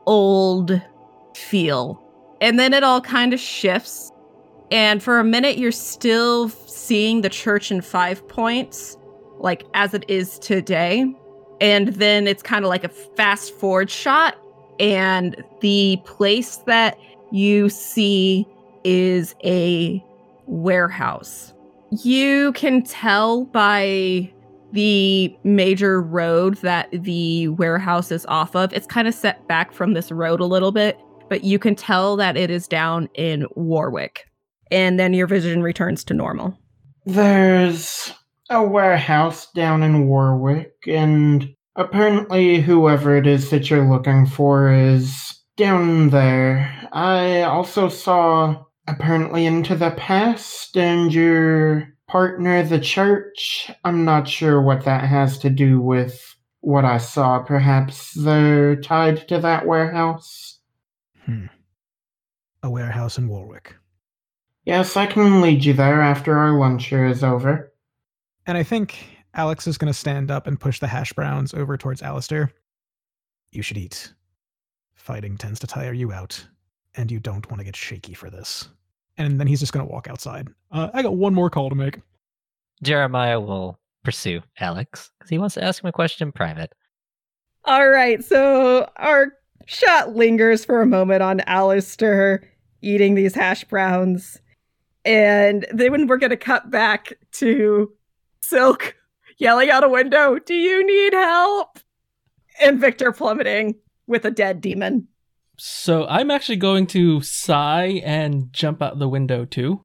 old 0.07 0.81
feel. 1.35 2.01
And 2.41 2.59
then 2.59 2.73
it 2.73 2.85
all 2.85 3.01
kind 3.01 3.33
of 3.33 3.41
shifts. 3.41 4.13
And 4.71 5.03
for 5.03 5.19
a 5.19 5.25
minute, 5.25 5.59
you're 5.59 5.73
still 5.73 6.49
seeing 6.49 7.23
the 7.23 7.29
church 7.29 7.71
in 7.71 7.81
Five 7.81 8.27
Points, 8.29 8.97
like 9.45 9.65
as 9.75 9.95
it 9.95 10.05
is 10.09 10.41
today. 10.41 11.05
And 11.61 11.89
then 11.89 12.27
it's 12.27 12.43
kind 12.43 12.65
of 12.65 12.69
like 12.69 12.83
a 12.83 12.89
fast 12.89 13.55
forward 13.55 13.91
shot. 13.91 14.37
And 14.81 15.37
the 15.61 15.99
place 16.05 16.57
that 16.67 16.99
you 17.31 17.69
see 17.69 18.49
is 18.83 19.37
a 19.45 20.05
warehouse. 20.47 21.53
You 22.03 22.53
can 22.53 22.83
tell 22.83 23.45
by 23.45 24.33
the 24.73 25.37
major 25.45 26.03
road 26.03 26.57
that 26.57 26.89
the 26.91 27.49
warehouse 27.49 28.11
is 28.11 28.27
off 28.27 28.57
of. 28.57 28.73
It's 28.73 28.87
kind 28.87 29.07
of 29.07 29.15
set 29.15 29.47
back 29.47 29.73
from 29.73 29.93
this 29.93 30.11
road 30.11 30.41
a 30.41 30.47
little 30.47 30.73
bit, 30.73 30.99
but 31.29 31.45
you 31.45 31.61
can 31.61 31.77
tell 31.77 32.17
that 32.17 32.37
it 32.37 32.51
is 32.51 32.67
down 32.67 33.09
in 33.15 33.47
Warwick. 33.55 34.29
And 34.73 34.99
then 34.99 35.15
your 35.15 35.29
vision 35.29 35.63
returns 35.63 36.03
to 36.05 36.15
normal. 36.15 36.59
There's 37.07 38.13
a 38.51 38.63
warehouse 38.63 39.51
down 39.53 39.83
in 39.83 40.07
Warwick, 40.07 40.75
and 40.87 41.55
apparently, 41.77 42.61
whoever 42.61 43.17
it 43.17 43.27
is 43.27 43.51
that 43.51 43.71
you're 43.71 43.89
looking 43.89 44.27
for 44.27 44.73
is 44.73 45.41
down 45.57 46.11
there. 46.11 46.89
I 46.93 47.43
also 47.43 47.89
saw 47.89 48.65
apparently 48.87 49.47
into 49.47 49.75
the 49.75 49.93
past 49.93 50.77
and 50.77 51.13
your 51.13 51.89
partner, 52.09 52.63
the 52.63 52.81
church. 52.81 53.71
I'm 53.85 54.05
not 54.05 54.29
sure 54.29 54.61
what 54.61 54.85
that 54.85 55.05
has 55.05 55.39
to 55.39 55.51
do 55.51 55.81
with 55.81 56.37
what 56.61 56.85
I 56.85 56.99
saw. 56.99 57.41
Perhaps 57.41 58.13
they're 58.13 58.77
tied 58.77 59.27
to 59.29 59.39
that 59.41 59.67
warehouse. 59.67 60.59
Hmm. 61.25 61.47
A 62.63 62.71
warehouse 62.71 63.19
in 63.19 63.29
Warwick. 63.29 63.75
Yes, 64.65 64.97
I 64.97 65.07
can 65.07 65.43
lead 65.43 65.65
you 65.65 65.75
there 65.75 66.01
after 66.01 66.37
our 66.39 66.59
lunch 66.59 66.87
here 66.87 67.07
is 67.07 67.23
over. 67.23 67.74
And 68.47 68.59
I 68.59 68.63
think 68.63 68.97
Alix 69.35 69.67
is 69.67 69.79
going 69.79 69.93
to 69.93 69.99
stand 69.99 70.31
up 70.31 70.47
and 70.47 70.61
push 70.61 70.79
the 70.79 70.87
hash 70.87 71.13
browns 71.13 71.55
over 71.55 71.77
towards 71.77 72.03
Aleister. 72.03 72.51
You 73.51 73.63
should 73.63 73.79
eat. 73.79 74.13
Fighting 74.95 75.37
tends 75.37 75.59
to 75.61 75.67
tire 75.67 75.93
you 75.93 76.13
out, 76.13 76.47
and 76.95 77.11
you 77.11 77.21
don't 77.21 77.49
want 77.51 77.59
to 77.61 77.65
get 77.65 77.77
shaky 77.77 78.15
for 78.15 78.31
this. 78.31 78.69
And 79.17 79.39
then 79.39 79.47
he's 79.47 79.61
just 79.61 79.73
going 79.73 79.87
to 79.87 79.93
walk 79.93 80.09
outside. 80.09 80.49
Uh, 80.71 80.91
I 80.93 81.03
got 81.03 81.17
one 81.17 81.35
more 81.35 81.51
call 81.51 81.69
to 81.69 81.75
make. 81.75 82.01
Jeremiah 82.83 83.41
will 83.41 83.79
pursue 84.03 84.41
Alix 84.61 85.11
because 85.19 85.31
he 85.31 85.39
wants 85.39 85.55
to 85.55 85.65
ask 85.65 85.83
him 85.83 85.89
a 85.89 85.93
question 85.93 86.29
in 86.29 86.33
private. 86.33 86.73
All 87.65 87.89
right, 87.89 88.23
so 88.23 88.91
our 88.97 89.33
shot 89.67 90.15
lingers 90.15 90.65
for 90.65 90.83
a 90.83 90.87
moment 90.87 91.23
on 91.23 91.41
Aleister 91.41 92.41
eating 92.83 93.15
these 93.15 93.35
hash 93.35 93.65
browns. 93.65 94.39
And 95.05 95.67
then 95.73 96.07
we're 96.07 96.19
going 96.19 96.31
to 96.31 96.37
cut 96.37 96.71
back 96.71 97.15
to 97.33 97.91
Silk 98.49 98.95
yelling 99.39 99.71
out 99.71 99.85
a 99.85 99.89
window, 99.89 100.39
Do 100.39 100.55
you 100.55 100.87
need 100.87 101.15
help? 101.15 101.79
And 102.61 102.79
Victor 102.79 103.11
plummeting 103.11 103.77
with 104.07 104.25
a 104.25 104.31
dead 104.31 104.61
demon. 104.61 105.09
So 105.57 106.07
I'm 106.07 106.31
actually 106.31 106.57
going 106.57 106.87
to 106.89 107.21
sigh 107.23 108.03
and 108.05 108.53
jump 108.53 108.83
out 108.83 108.99
the 108.99 109.09
window 109.09 109.45
too. 109.45 109.83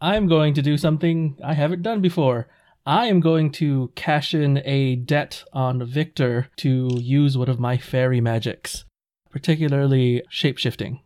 I'm 0.00 0.26
going 0.26 0.54
to 0.54 0.62
do 0.62 0.76
something 0.76 1.38
I 1.44 1.54
haven't 1.54 1.82
done 1.82 2.00
before. 2.00 2.48
I 2.84 3.06
am 3.06 3.20
going 3.20 3.52
to 3.52 3.92
cash 3.94 4.34
in 4.34 4.60
a 4.64 4.96
debt 4.96 5.44
on 5.52 5.86
Victor 5.86 6.48
to 6.56 6.90
use 6.98 7.38
one 7.38 7.48
of 7.48 7.60
my 7.60 7.78
fairy 7.78 8.20
magics, 8.20 8.84
particularly 9.30 10.24
shapeshifting. 10.32 11.00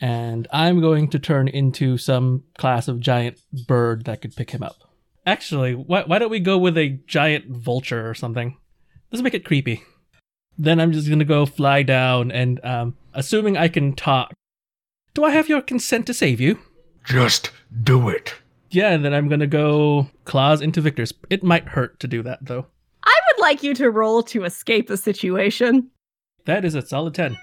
And 0.00 0.48
I'm 0.50 0.80
going 0.80 1.10
to 1.10 1.18
turn 1.18 1.48
into 1.48 1.98
some 1.98 2.44
class 2.56 2.88
of 2.88 3.00
giant 3.00 3.38
bird 3.66 4.06
that 4.06 4.22
could 4.22 4.34
pick 4.34 4.52
him 4.52 4.62
up. 4.62 4.89
Actually, 5.26 5.74
why, 5.74 6.02
why 6.02 6.18
don't 6.18 6.30
we 6.30 6.40
go 6.40 6.56
with 6.58 6.76
a 6.78 6.98
giant 7.06 7.46
vulture 7.48 8.08
or 8.08 8.14
something? 8.14 8.56
Let's 9.10 9.22
make 9.22 9.34
it 9.34 9.44
creepy. 9.44 9.82
Then 10.56 10.80
I'm 10.80 10.92
just 10.92 11.08
gonna 11.08 11.24
go 11.24 11.46
fly 11.46 11.82
down 11.82 12.30
and, 12.30 12.62
um, 12.64 12.96
assuming 13.14 13.56
I 13.56 13.68
can 13.68 13.94
talk. 13.94 14.32
Do 15.14 15.24
I 15.24 15.30
have 15.30 15.48
your 15.48 15.62
consent 15.62 16.06
to 16.06 16.14
save 16.14 16.40
you? 16.40 16.58
Just 17.04 17.50
do 17.82 18.08
it. 18.08 18.34
Yeah, 18.70 18.90
and 18.90 19.04
then 19.04 19.12
I'm 19.12 19.28
gonna 19.28 19.46
go 19.46 20.08
claws 20.24 20.60
into 20.62 20.80
Victor's. 20.80 21.12
It 21.28 21.42
might 21.42 21.68
hurt 21.68 21.98
to 22.00 22.08
do 22.08 22.22
that 22.22 22.38
though. 22.42 22.66
I 23.02 23.14
would 23.28 23.40
like 23.40 23.62
you 23.62 23.74
to 23.74 23.90
roll 23.90 24.22
to 24.24 24.44
escape 24.44 24.86
the 24.86 24.96
situation. 24.96 25.90
That 26.44 26.64
is 26.64 26.74
a 26.74 26.86
solid 26.86 27.14
10. 27.14 27.36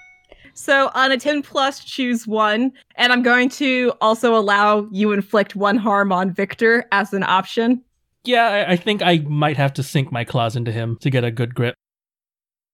So 0.57 0.89
on 0.95 1.11
a 1.11 1.17
10 1.17 1.43
plus, 1.43 1.83
choose 1.83 2.25
one. 2.25 2.73
And 2.95 3.13
I'm 3.13 3.21
going 3.21 3.49
to 3.49 3.93
also 4.01 4.35
allow 4.35 4.87
you 4.91 5.11
inflict 5.11 5.55
one 5.55 5.77
harm 5.77 6.11
on 6.11 6.33
Victor 6.33 6.85
as 6.91 7.13
an 7.13 7.23
option. 7.23 7.83
Yeah, 8.23 8.47
I, 8.47 8.71
I 8.71 8.75
think 8.75 9.01
I 9.01 9.19
might 9.19 9.55
have 9.57 9.73
to 9.73 9.83
sink 9.83 10.11
my 10.11 10.23
claws 10.23 10.55
into 10.55 10.71
him 10.71 10.97
to 11.01 11.09
get 11.09 11.23
a 11.23 11.31
good 11.31 11.53
grip. 11.53 11.75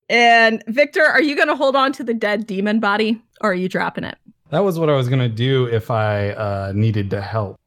And 0.09 0.63
Victor, 0.67 1.03
are 1.03 1.21
you 1.21 1.35
going 1.35 1.49
to 1.49 1.55
hold 1.55 1.75
on 1.75 1.91
to 1.93 2.03
the 2.03 2.13
dead 2.13 2.47
demon 2.47 2.79
body 2.79 3.21
or 3.41 3.51
are 3.51 3.55
you 3.55 3.67
dropping 3.67 4.05
it? 4.05 4.17
That 4.53 4.63
was 4.63 4.77
what 4.77 4.87
I 4.87 4.95
was 4.95 5.09
gonna 5.09 5.27
do 5.27 5.65
if 5.65 5.89
I 5.89 6.29
uh, 6.29 6.73
needed 6.75 7.09
to 7.09 7.21
help. 7.21 7.59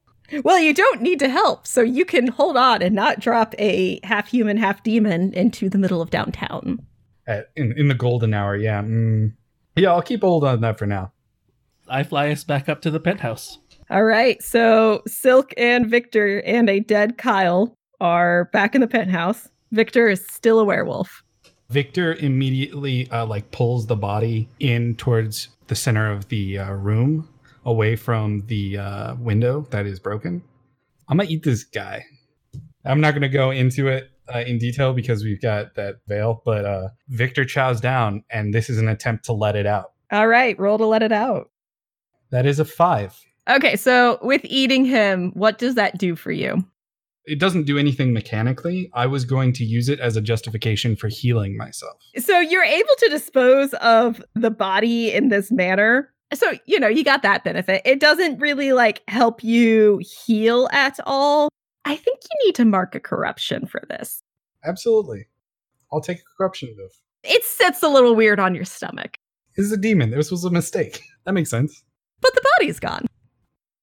Well, 0.43 0.57
you 0.57 0.73
don't 0.73 1.01
need 1.01 1.19
to 1.19 1.27
help, 1.27 1.67
so 1.67 1.81
you 1.81 2.05
can 2.05 2.27
hold 2.27 2.55
on 2.55 2.81
and 2.81 2.95
not 2.95 3.19
drop 3.19 3.53
a 3.59 3.99
half 4.03 4.29
human, 4.29 4.55
half 4.55 4.83
demon 4.83 5.33
into 5.33 5.69
the 5.69 5.77
middle 5.77 6.01
of 6.01 6.11
downtown. 6.11 6.79
At, 7.27 7.49
in, 7.57 7.77
in 7.77 7.89
the 7.89 7.93
golden 7.93 8.33
hour, 8.33 8.55
yeah. 8.55 8.83
Mm. 8.83 9.33
Yeah, 9.77 9.91
I'll 9.91 10.01
keep 10.01 10.21
hold 10.21 10.43
on 10.43 10.61
that 10.61 10.79
for 10.79 10.87
now. 10.87 11.11
I 11.87 12.01
fly 12.01 12.31
us 12.31 12.43
back 12.43 12.67
up 12.67 12.81
to 12.81 12.91
the 12.91 12.99
penthouse. 12.99 13.59
All 13.91 14.03
right, 14.03 14.41
so 14.41 15.03
Silk 15.07 15.53
and 15.55 15.85
Victor 15.85 16.41
and 16.41 16.67
a 16.67 16.79
dead 16.79 17.17
Kyle 17.17 17.75
are 18.01 18.45
back 18.45 18.73
in 18.73 18.81
the 18.81 18.87
penthouse. 18.87 19.49
Victor 19.71 20.09
is 20.09 20.25
still 20.27 20.59
a 20.59 20.65
werewolf. 20.65 21.23
Victor 21.69 22.15
immediately 22.15 23.09
uh, 23.11 23.25
like 23.25 23.51
pulls 23.51 23.85
the 23.85 23.95
body 23.95 24.49
in 24.59 24.95
towards 24.95 25.49
the 25.67 25.75
center 25.75 26.11
of 26.11 26.27
the 26.29 26.57
uh, 26.57 26.71
room, 26.71 27.29
away 27.65 27.95
from 27.95 28.43
the 28.47 28.77
uh, 28.77 29.15
window 29.15 29.67
that 29.69 29.85
is 29.85 29.99
broken. 29.99 30.41
I'm 31.07 31.17
gonna 31.17 31.29
eat 31.29 31.43
this 31.43 31.63
guy. 31.63 32.03
I'm 32.83 32.99
not 32.99 33.13
gonna 33.13 33.29
go 33.29 33.51
into 33.51 33.87
it 33.89 34.09
uh, 34.33 34.39
in 34.39 34.57
detail 34.57 34.93
because 34.93 35.23
we've 35.23 35.41
got 35.41 35.75
that 35.75 35.95
veil, 36.07 36.41
but 36.45 36.65
uh, 36.65 36.89
Victor 37.09 37.45
chows 37.45 37.81
down, 37.81 38.23
and 38.29 38.53
this 38.53 38.69
is 38.69 38.77
an 38.77 38.87
attempt 38.87 39.25
to 39.25 39.33
let 39.33 39.55
it 39.55 39.65
out. 39.65 39.93
All 40.11 40.27
right, 40.27 40.57
roll 40.59 40.77
to 40.77 40.85
let 40.85 41.03
it 41.03 41.11
out. 41.11 41.49
That 42.31 42.45
is 42.45 42.59
a 42.59 42.65
five. 42.65 43.17
Okay, 43.49 43.75
so 43.75 44.19
with 44.21 44.41
eating 44.43 44.85
him, 44.85 45.31
what 45.33 45.57
does 45.57 45.75
that 45.75 45.97
do 45.97 46.15
for 46.15 46.31
you? 46.31 46.65
It 47.25 47.39
doesn't 47.39 47.63
do 47.63 47.77
anything 47.77 48.13
mechanically. 48.13 48.89
I 48.93 49.05
was 49.05 49.25
going 49.25 49.51
to 49.53 49.65
use 49.65 49.89
it 49.89 49.99
as 49.99 50.15
a 50.15 50.21
justification 50.21 50.95
for 50.95 51.09
healing 51.09 51.57
myself. 51.57 51.97
So 52.17 52.39
you're 52.39 52.63
able 52.63 52.95
to 52.99 53.09
dispose 53.09 53.73
of 53.75 54.23
the 54.35 54.49
body 54.49 55.11
in 55.13 55.27
this 55.27 55.51
manner. 55.51 56.13
So, 56.33 56.53
you 56.65 56.79
know, 56.79 56.87
you 56.87 57.03
got 57.03 57.23
that 57.23 57.43
benefit. 57.43 57.81
It 57.83 57.99
doesn't 57.99 58.39
really 58.39 58.71
like 58.73 59.01
help 59.09 59.43
you 59.43 60.01
heal 60.25 60.69
at 60.71 60.99
all. 61.05 61.49
I 61.87 61.95
think 61.95 62.19
you 62.23 62.45
need 62.47 62.55
to 62.55 62.65
mark 62.65 62.95
a 62.95 62.99
corruption 62.99 63.65
for 63.65 63.81
this. 63.89 64.21
Absolutely. 64.65 65.27
I'll 65.91 66.01
take 66.01 66.17
a 66.19 66.37
corruption 66.37 66.73
move. 66.77 66.91
It 67.23 67.43
sits 67.43 67.81
a 67.81 67.87
little 67.87 68.13
weird 68.15 68.39
on 68.39 68.53
your 68.55 68.65
stomach, 68.65 69.15
This 69.55 69.65
is 69.65 69.71
a 69.71 69.77
demon. 69.77 70.11
This 70.11 70.31
was 70.31 70.43
a 70.43 70.49
mistake. 70.51 71.01
That 71.25 71.33
makes 71.33 71.49
sense. 71.49 71.83
but 72.21 72.33
the 72.35 72.41
body's 72.57 72.79
gone. 72.79 73.05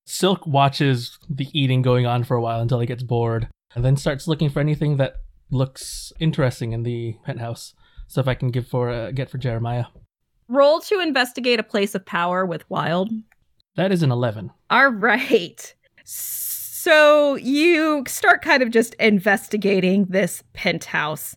Silk 0.06 0.46
watches 0.46 1.18
the 1.28 1.46
eating 1.52 1.82
going 1.82 2.06
on 2.06 2.24
for 2.24 2.36
a 2.38 2.40
while 2.42 2.60
until 2.60 2.80
he 2.80 2.86
gets 2.86 3.02
bored, 3.02 3.48
and 3.74 3.84
then 3.84 3.96
starts 3.98 4.26
looking 4.26 4.48
for 4.48 4.60
anything 4.60 4.96
that 4.96 5.16
looks 5.50 6.10
interesting 6.20 6.72
in 6.72 6.84
the 6.84 7.16
penthouse. 7.26 7.74
Stuff 8.08 8.28
I 8.28 8.34
can 8.34 8.50
give 8.50 8.66
for 8.66 8.88
uh, 8.90 9.10
get 9.10 9.28
for 9.28 9.36
Jeremiah. 9.38 9.84
Roll 10.48 10.80
to 10.80 11.00
investigate 11.00 11.60
a 11.60 11.62
place 11.62 11.94
of 11.94 12.06
power 12.06 12.46
with 12.46 12.68
Wild. 12.70 13.10
That 13.76 13.92
is 13.92 14.02
an 14.02 14.10
eleven. 14.10 14.50
All 14.70 14.88
right. 14.88 15.74
So 16.06 16.43
you 17.36 18.04
start 18.06 18.42
kind 18.42 18.62
of 18.62 18.70
just 18.70 18.94
investigating 18.94 20.06
this 20.06 20.42
penthouse. 20.52 21.36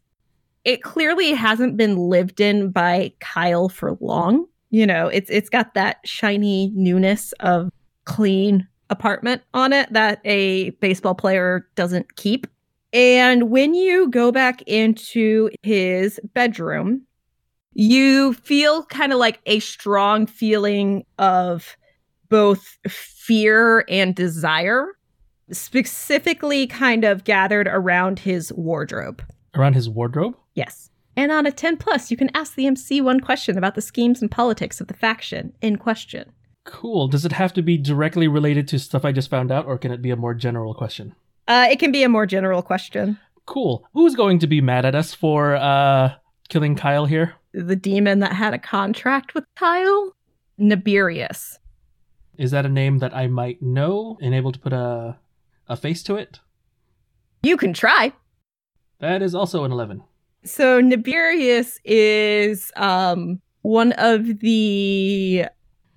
It 0.66 0.84
clearly 0.84 1.32
hasn't 1.32 1.78
been 1.78 1.96
lived 1.98 2.42
in 2.42 2.72
by 2.72 3.14
Kyle 3.20 3.70
for 3.70 3.98
long. 4.02 4.46
You 4.70 4.86
know, 4.86 5.08
it's 5.08 5.30
it's 5.30 5.50
got 5.50 5.74
that 5.76 5.98
shiny 6.04 6.72
newness 6.76 7.32
of 7.40 7.70
clean 8.06 8.68
apartment 8.90 9.42
on 9.54 9.74
it 9.74 9.92
that 9.94 10.20
a 10.26 10.72
baseball 10.82 11.16
player 11.16 11.68
doesn't 11.76 12.16
keep. 12.16 12.48
And 12.94 13.50
when 13.50 13.74
you 13.74 14.10
go 14.10 14.32
back 14.32 14.62
into 14.64 15.50
his 15.62 16.20
bedroom, 16.34 17.04
you 17.74 18.34
feel 18.34 18.86
kind 18.86 19.14
of 19.14 19.20
like 19.20 19.40
a 19.46 19.60
strong 19.60 20.26
feeling 20.26 21.06
of 21.20 21.78
both 22.30 22.78
fear 22.88 23.86
and 23.88 24.16
desire, 24.16 24.88
specifically 25.52 26.68
kind 26.68 27.04
of 27.04 27.24
gathered 27.24 27.68
around 27.68 28.20
his 28.20 28.52
wardrobe. 28.54 29.24
Around 29.56 29.74
his 29.74 29.90
wardrobe. 29.90 30.36
Yes. 30.54 30.90
And 31.16 31.32
on 31.32 31.46
a 31.46 31.52
10 31.52 31.78
plus, 31.78 32.12
you 32.12 32.18
can 32.18 32.30
ask 32.36 32.56
the 32.56 32.68
MC 32.68 33.02
one 33.02 33.20
question 33.20 33.58
about 33.58 33.76
the 33.76 33.82
schemes 33.82 34.22
and 34.22 34.30
politics 34.30 34.80
of 34.80 34.88
the 34.88 34.94
faction 34.94 35.54
in 35.62 35.78
question. 35.78 36.32
Cool. 36.64 37.08
Does 37.08 37.26
it 37.26 37.32
have 37.32 37.54
to 37.54 37.62
be 37.62 37.78
directly 37.78 38.28
related 38.28 38.68
to 38.68 38.80
stuff 38.80 39.06
I 39.06 39.12
just 39.12 39.30
found 39.30 39.52
out, 39.52 39.66
or 39.66 39.78
can 39.78 39.92
it 39.92 40.02
be 40.02 40.12
a 40.12 40.16
more 40.16 40.34
general 40.34 40.74
question? 40.74 41.16
Uh, 41.48 41.68
it 41.72 41.80
can 41.80 41.92
be 41.92 42.04
a 42.04 42.10
more 42.10 42.26
general 42.26 42.62
question. 42.62 43.18
Cool. 43.46 43.88
Who's 43.94 44.16
going 44.16 44.40
to 44.40 44.48
be 44.48 44.60
mad 44.60 44.86
at 44.86 44.94
us 44.94 45.14
for 45.14 45.56
uh 45.56 46.14
killing 46.50 46.76
Kyle 46.76 47.06
here? 47.06 47.36
The 47.54 47.76
demon 47.78 48.20
that 48.20 48.34
had 48.34 48.54
a 48.54 48.60
contract 48.60 49.34
with 49.34 49.46
Kyle? 49.56 50.14
Nibirius. 50.58 51.58
Is 52.38 52.52
that 52.52 52.66
a 52.66 52.70
name 52.70 53.00
that 53.00 53.16
I 53.16 53.28
might 53.28 53.62
know 53.62 54.18
and 54.22 54.36
able 54.36 54.52
to 54.52 54.60
put 54.60 54.74
a 54.74 55.18
a 55.68 55.76
face 55.76 56.04
to 56.04 56.16
it? 56.16 56.40
You 57.44 57.58
can 57.58 57.74
try. 57.74 58.14
That 59.00 59.22
is 59.22 59.36
also 59.36 59.64
an 59.64 59.72
eleven. 59.72 60.04
So 60.44 60.82
Nibirius 60.82 61.80
is 61.84 62.72
um 62.76 63.42
one 63.62 63.92
of 63.94 64.40
the 64.40 65.46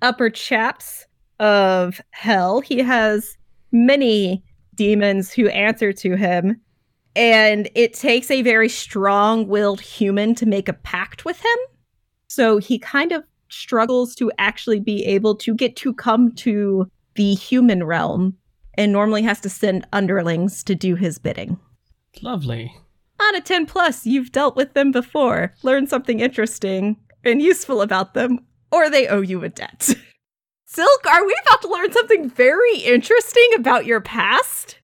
upper 0.01 0.29
chaps 0.29 1.05
of 1.39 2.01
hell. 2.11 2.61
He 2.61 2.79
has 2.79 3.37
many 3.71 4.43
demons 4.75 5.31
who 5.31 5.47
answer 5.49 5.93
to 5.93 6.15
him, 6.15 6.59
and 7.15 7.69
it 7.75 7.93
takes 7.93 8.29
a 8.29 8.41
very 8.41 8.69
strong-willed 8.69 9.81
human 9.81 10.35
to 10.35 10.45
make 10.45 10.67
a 10.67 10.73
pact 10.73 11.25
with 11.25 11.39
him. 11.39 11.57
So 12.27 12.57
he 12.57 12.77
kind 12.79 13.11
of 13.11 13.23
struggles 13.49 14.15
to 14.15 14.31
actually 14.37 14.79
be 14.79 15.03
able 15.05 15.35
to 15.35 15.53
get 15.53 15.75
to 15.77 15.93
come 15.93 16.31
to 16.33 16.89
the 17.15 17.33
human 17.35 17.83
realm 17.83 18.37
and 18.75 18.91
normally 18.91 19.23
has 19.23 19.39
to 19.41 19.49
send 19.49 19.87
underlings 19.91 20.63
to 20.63 20.75
do 20.75 20.95
his 20.95 21.17
bidding. 21.17 21.59
Lovely. 22.21 22.75
On 23.19 23.35
a 23.35 23.41
10 23.41 23.65
plus, 23.65 24.05
you've 24.05 24.31
dealt 24.31 24.55
with 24.55 24.73
them 24.73 24.91
before, 24.91 25.53
learned 25.63 25.89
something 25.89 26.19
interesting 26.19 26.97
and 27.23 27.41
useful 27.41 27.81
about 27.81 28.13
them, 28.13 28.39
or 28.71 28.89
they 28.89 29.07
owe 29.07 29.21
you 29.21 29.43
a 29.43 29.49
debt. 29.49 29.89
Silk, 30.65 31.05
are 31.05 31.25
we 31.25 31.35
about 31.45 31.61
to 31.61 31.69
learn 31.69 31.91
something 31.91 32.29
very 32.29 32.77
interesting 32.77 33.49
about 33.55 33.85
your 33.85 34.01
past? 34.01 34.79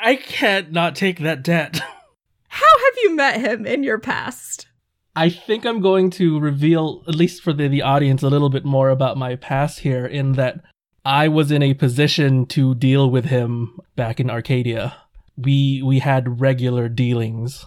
I 0.00 0.16
can't 0.16 0.72
not 0.72 0.96
take 0.96 1.18
that 1.18 1.42
debt. 1.42 1.76
How 2.48 2.78
have 2.78 2.94
you 3.02 3.14
met 3.14 3.40
him 3.40 3.66
in 3.66 3.82
your 3.82 3.98
past? 3.98 4.68
I 5.14 5.28
think 5.28 5.66
I'm 5.66 5.80
going 5.80 6.10
to 6.12 6.40
reveal, 6.40 7.04
at 7.06 7.14
least 7.14 7.42
for 7.42 7.52
the, 7.52 7.68
the 7.68 7.82
audience, 7.82 8.22
a 8.22 8.30
little 8.30 8.48
bit 8.48 8.64
more 8.64 8.88
about 8.88 9.18
my 9.18 9.36
past 9.36 9.80
here, 9.80 10.06
in 10.06 10.32
that 10.32 10.62
I 11.04 11.28
was 11.28 11.50
in 11.50 11.62
a 11.62 11.74
position 11.74 12.46
to 12.46 12.74
deal 12.74 13.10
with 13.10 13.24
him 13.26 13.80
back 13.96 14.20
in 14.20 14.30
Arcadia. 14.30 14.94
We 15.36 15.82
we 15.82 15.98
had 15.98 16.40
regular 16.40 16.88
dealings. 16.88 17.66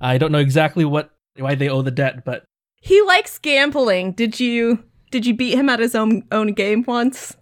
I 0.00 0.18
don't 0.18 0.32
know 0.32 0.38
exactly 0.38 0.84
what 0.84 1.10
why 1.36 1.54
they 1.54 1.68
owe 1.68 1.82
the 1.82 1.90
debt, 1.90 2.24
but 2.24 2.44
He 2.80 3.02
likes 3.02 3.38
gambling. 3.38 4.12
Did 4.12 4.38
you 4.38 4.84
did 5.10 5.26
you 5.26 5.34
beat 5.34 5.54
him 5.54 5.68
at 5.68 5.80
his 5.80 5.94
own 5.94 6.22
own 6.30 6.52
game 6.52 6.84
once? 6.86 7.36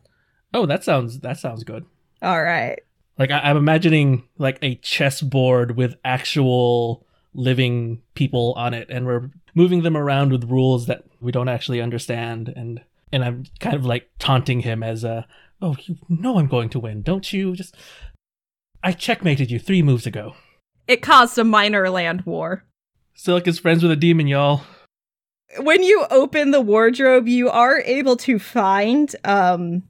oh, 0.55 0.67
that 0.67 0.85
sounds 0.85 1.21
that 1.21 1.39
sounds 1.39 1.65
good. 1.65 1.85
All 2.23 2.43
right. 2.43 2.79
Like 3.19 3.31
I, 3.31 3.41
I'm 3.41 3.57
imagining 3.57 4.29
like 4.39 4.59
a 4.63 4.77
chessboard 4.77 5.77
with 5.77 5.97
actual 6.05 7.07
living 7.35 8.01
people 8.15 8.55
on 8.57 8.73
it, 8.73 8.89
and 8.89 9.05
we're 9.07 9.31
moving 9.55 9.83
them 9.83 9.97
around 9.97 10.31
with 10.33 10.45
rules 10.51 10.87
that 10.87 11.05
we 11.21 11.33
don't 11.33 11.49
actually 11.49 11.81
understand, 11.81 12.53
and 12.55 12.81
and 13.15 13.25
I'm 13.25 13.45
kind 13.61 13.77
of 13.77 13.87
like 13.87 14.11
taunting 14.19 14.61
him 14.61 14.83
as 14.83 15.05
a, 15.05 15.27
oh, 15.63 15.77
you 15.85 15.97
know 16.09 16.39
I'm 16.39 16.49
going 16.49 16.69
to 16.71 16.81
win, 16.81 17.03
don't 17.03 17.33
you? 17.33 17.55
Just 17.55 17.77
I 18.83 18.93
checkmated 18.93 19.51
you 19.51 19.59
three 19.59 19.83
moves 19.83 20.07
ago. 20.07 20.35
It 20.89 21.01
caused 21.01 21.39
a 21.39 21.45
minor 21.45 21.89
land 21.89 22.23
war. 22.27 22.65
Silk 23.15 23.47
is 23.47 23.61
friends 23.61 23.83
with 23.83 23.93
a 23.93 23.97
demon, 23.97 24.27
y'all. 24.27 24.63
when 25.61 25.83
you 25.85 26.05
open 26.11 26.51
the 26.51 26.61
wardrobe, 26.61 27.29
you 27.29 27.49
are 27.49 27.81
able 27.81 28.17
to 28.17 28.39
find 28.39 29.15
um 29.25 29.85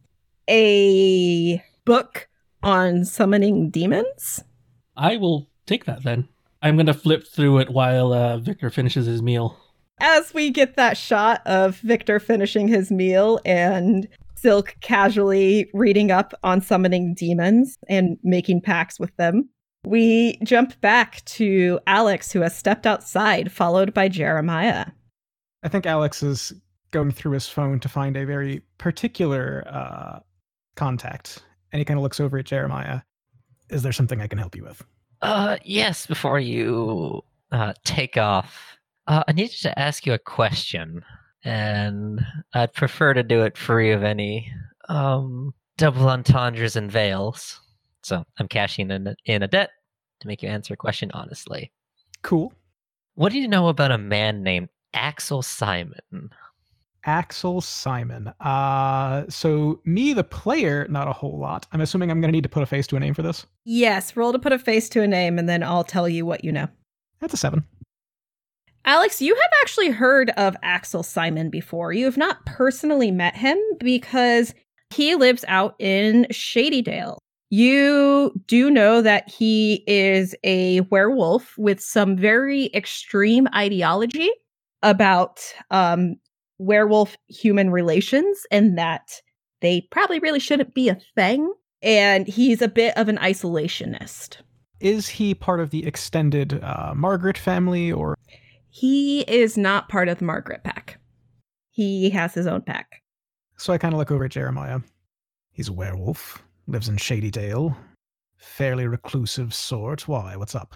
a 0.48 1.62
book 1.86 2.28
on 2.62 3.04
summoning 3.04 3.70
demons. 3.70 4.44
I 4.96 5.16
will 5.16 5.48
take 5.66 5.86
that 5.86 6.02
then. 6.02 6.28
I'm 6.60 6.76
gonna 6.76 6.94
flip 6.94 7.26
through 7.26 7.58
it 7.60 7.70
while 7.70 8.12
uh, 8.12 8.36
Victor 8.38 8.68
finishes 8.70 9.06
his 9.06 9.22
meal. 9.22 9.58
As 10.00 10.34
we 10.34 10.50
get 10.50 10.76
that 10.76 10.96
shot 10.96 11.40
of 11.46 11.76
Victor 11.78 12.20
finishing 12.20 12.68
his 12.68 12.90
meal 12.90 13.40
and 13.44 14.08
Silk 14.44 14.76
casually 14.82 15.70
reading 15.72 16.10
up 16.10 16.34
on 16.42 16.60
summoning 16.60 17.14
demons 17.14 17.78
and 17.88 18.18
making 18.22 18.60
pacts 18.60 19.00
with 19.00 19.16
them. 19.16 19.48
We 19.86 20.36
jump 20.42 20.78
back 20.82 21.24
to 21.24 21.80
Alix, 21.86 22.30
who 22.30 22.40
has 22.40 22.54
stepped 22.54 22.86
outside, 22.86 23.50
followed 23.50 23.94
by 23.94 24.08
Jeremiah. 24.10 24.86
I 25.62 25.68
think 25.68 25.86
Alix 25.86 26.22
is 26.22 26.52
going 26.90 27.10
through 27.10 27.32
his 27.32 27.48
phone 27.48 27.80
to 27.80 27.88
find 27.88 28.18
a 28.18 28.26
very 28.26 28.60
particular 28.76 29.64
uh, 29.66 30.18
contact, 30.74 31.42
and 31.72 31.78
he 31.78 31.84
kind 31.86 31.98
of 31.98 32.02
looks 32.02 32.20
over 32.20 32.36
at 32.36 32.44
Jeremiah. 32.44 33.00
Is 33.70 33.82
there 33.82 33.92
something 33.92 34.20
I 34.20 34.26
can 34.26 34.38
help 34.38 34.54
you 34.54 34.64
with? 34.64 34.84
Uh, 35.22 35.56
yes. 35.64 36.06
Before 36.06 36.38
you 36.38 37.24
uh, 37.50 37.72
take 37.84 38.18
off, 38.18 38.73
uh, 39.06 39.24
I 39.26 39.32
need 39.32 39.50
to 39.50 39.78
ask 39.78 40.06
you 40.06 40.12
a 40.12 40.18
question, 40.18 41.04
and 41.44 42.24
I'd 42.52 42.72
prefer 42.72 43.14
to 43.14 43.22
do 43.22 43.42
it 43.42 43.56
free 43.56 43.92
of 43.92 44.02
any 44.02 44.50
um, 44.88 45.54
double 45.76 46.08
entendres 46.08 46.76
and 46.76 46.90
veils. 46.90 47.60
So 48.02 48.24
I'm 48.38 48.48
cashing 48.48 48.90
in 48.90 49.14
in 49.24 49.42
a 49.42 49.48
debt 49.48 49.70
to 50.20 50.28
make 50.28 50.42
you 50.42 50.48
answer 50.48 50.74
a 50.74 50.76
question 50.76 51.10
honestly. 51.14 51.72
Cool. 52.22 52.52
What 53.14 53.32
do 53.32 53.38
you 53.38 53.48
know 53.48 53.68
about 53.68 53.92
a 53.92 53.98
man 53.98 54.42
named 54.42 54.68
Axel 54.92 55.42
Simon? 55.42 56.30
Axel 57.06 57.60
Simon. 57.60 58.32
Uh, 58.40 59.24
so 59.28 59.80
me, 59.84 60.14
the 60.14 60.24
player, 60.24 60.86
not 60.88 61.06
a 61.06 61.12
whole 61.12 61.38
lot. 61.38 61.66
I'm 61.72 61.82
assuming 61.82 62.10
I'm 62.10 62.20
going 62.20 62.32
to 62.32 62.36
need 62.36 62.42
to 62.44 62.48
put 62.48 62.62
a 62.62 62.66
face 62.66 62.86
to 62.88 62.96
a 62.96 63.00
name 63.00 63.14
for 63.14 63.22
this. 63.22 63.46
Yes, 63.64 64.16
roll 64.16 64.32
to 64.32 64.38
put 64.38 64.52
a 64.52 64.58
face 64.58 64.88
to 64.90 65.02
a 65.02 65.06
name, 65.06 65.38
and 65.38 65.48
then 65.48 65.62
I'll 65.62 65.84
tell 65.84 66.08
you 66.08 66.24
what 66.24 66.44
you 66.44 66.52
know. 66.52 66.66
That's 67.20 67.34
a 67.34 67.36
seven. 67.36 67.64
Alix, 68.86 69.22
you 69.22 69.34
have 69.34 69.50
actually 69.62 69.90
heard 69.90 70.30
of 70.30 70.56
Axel 70.62 71.02
Simon 71.02 71.48
before. 71.48 71.92
You 71.92 72.04
have 72.04 72.18
not 72.18 72.44
personally 72.44 73.10
met 73.10 73.34
him 73.34 73.58
because 73.78 74.54
he 74.90 75.14
lives 75.14 75.44
out 75.48 75.74
in 75.78 76.26
Shadydale. 76.30 77.16
You 77.48 78.32
do 78.46 78.70
know 78.70 79.00
that 79.00 79.28
he 79.30 79.84
is 79.86 80.34
a 80.44 80.80
werewolf 80.82 81.56
with 81.56 81.80
some 81.80 82.16
very 82.16 82.70
extreme 82.74 83.48
ideology 83.54 84.30
about 84.82 85.40
um, 85.70 86.16
werewolf 86.58 87.16
human 87.28 87.70
relations 87.70 88.44
and 88.50 88.76
that 88.76 89.20
they 89.60 89.86
probably 89.90 90.18
really 90.18 90.40
shouldn't 90.40 90.74
be 90.74 90.88
a 90.88 90.98
thing. 91.14 91.52
And 91.80 92.26
he's 92.26 92.60
a 92.60 92.68
bit 92.68 92.96
of 92.98 93.08
an 93.08 93.18
isolationist. 93.18 94.38
Is 94.80 95.08
he 95.08 95.34
part 95.34 95.60
of 95.60 95.70
the 95.70 95.86
extended 95.86 96.62
uh, 96.62 96.92
Margaret 96.94 97.38
family 97.38 97.90
or? 97.90 98.14
He 98.76 99.20
is 99.20 99.56
not 99.56 99.88
part 99.88 100.08
of 100.08 100.18
the 100.18 100.24
Margaret 100.24 100.64
pack. 100.64 100.98
He 101.70 102.10
has 102.10 102.34
his 102.34 102.48
own 102.48 102.60
pack. 102.60 103.02
So 103.56 103.72
I 103.72 103.78
kind 103.78 103.94
of 103.94 103.98
look 103.98 104.10
over 104.10 104.24
at 104.24 104.32
Jeremiah. 104.32 104.80
He's 105.52 105.68
a 105.68 105.72
werewolf, 105.72 106.42
lives 106.66 106.88
in 106.88 106.96
Shadydale, 106.96 107.76
fairly 108.36 108.88
reclusive 108.88 109.54
sort. 109.54 110.08
Why? 110.08 110.34
What's 110.34 110.56
up? 110.56 110.74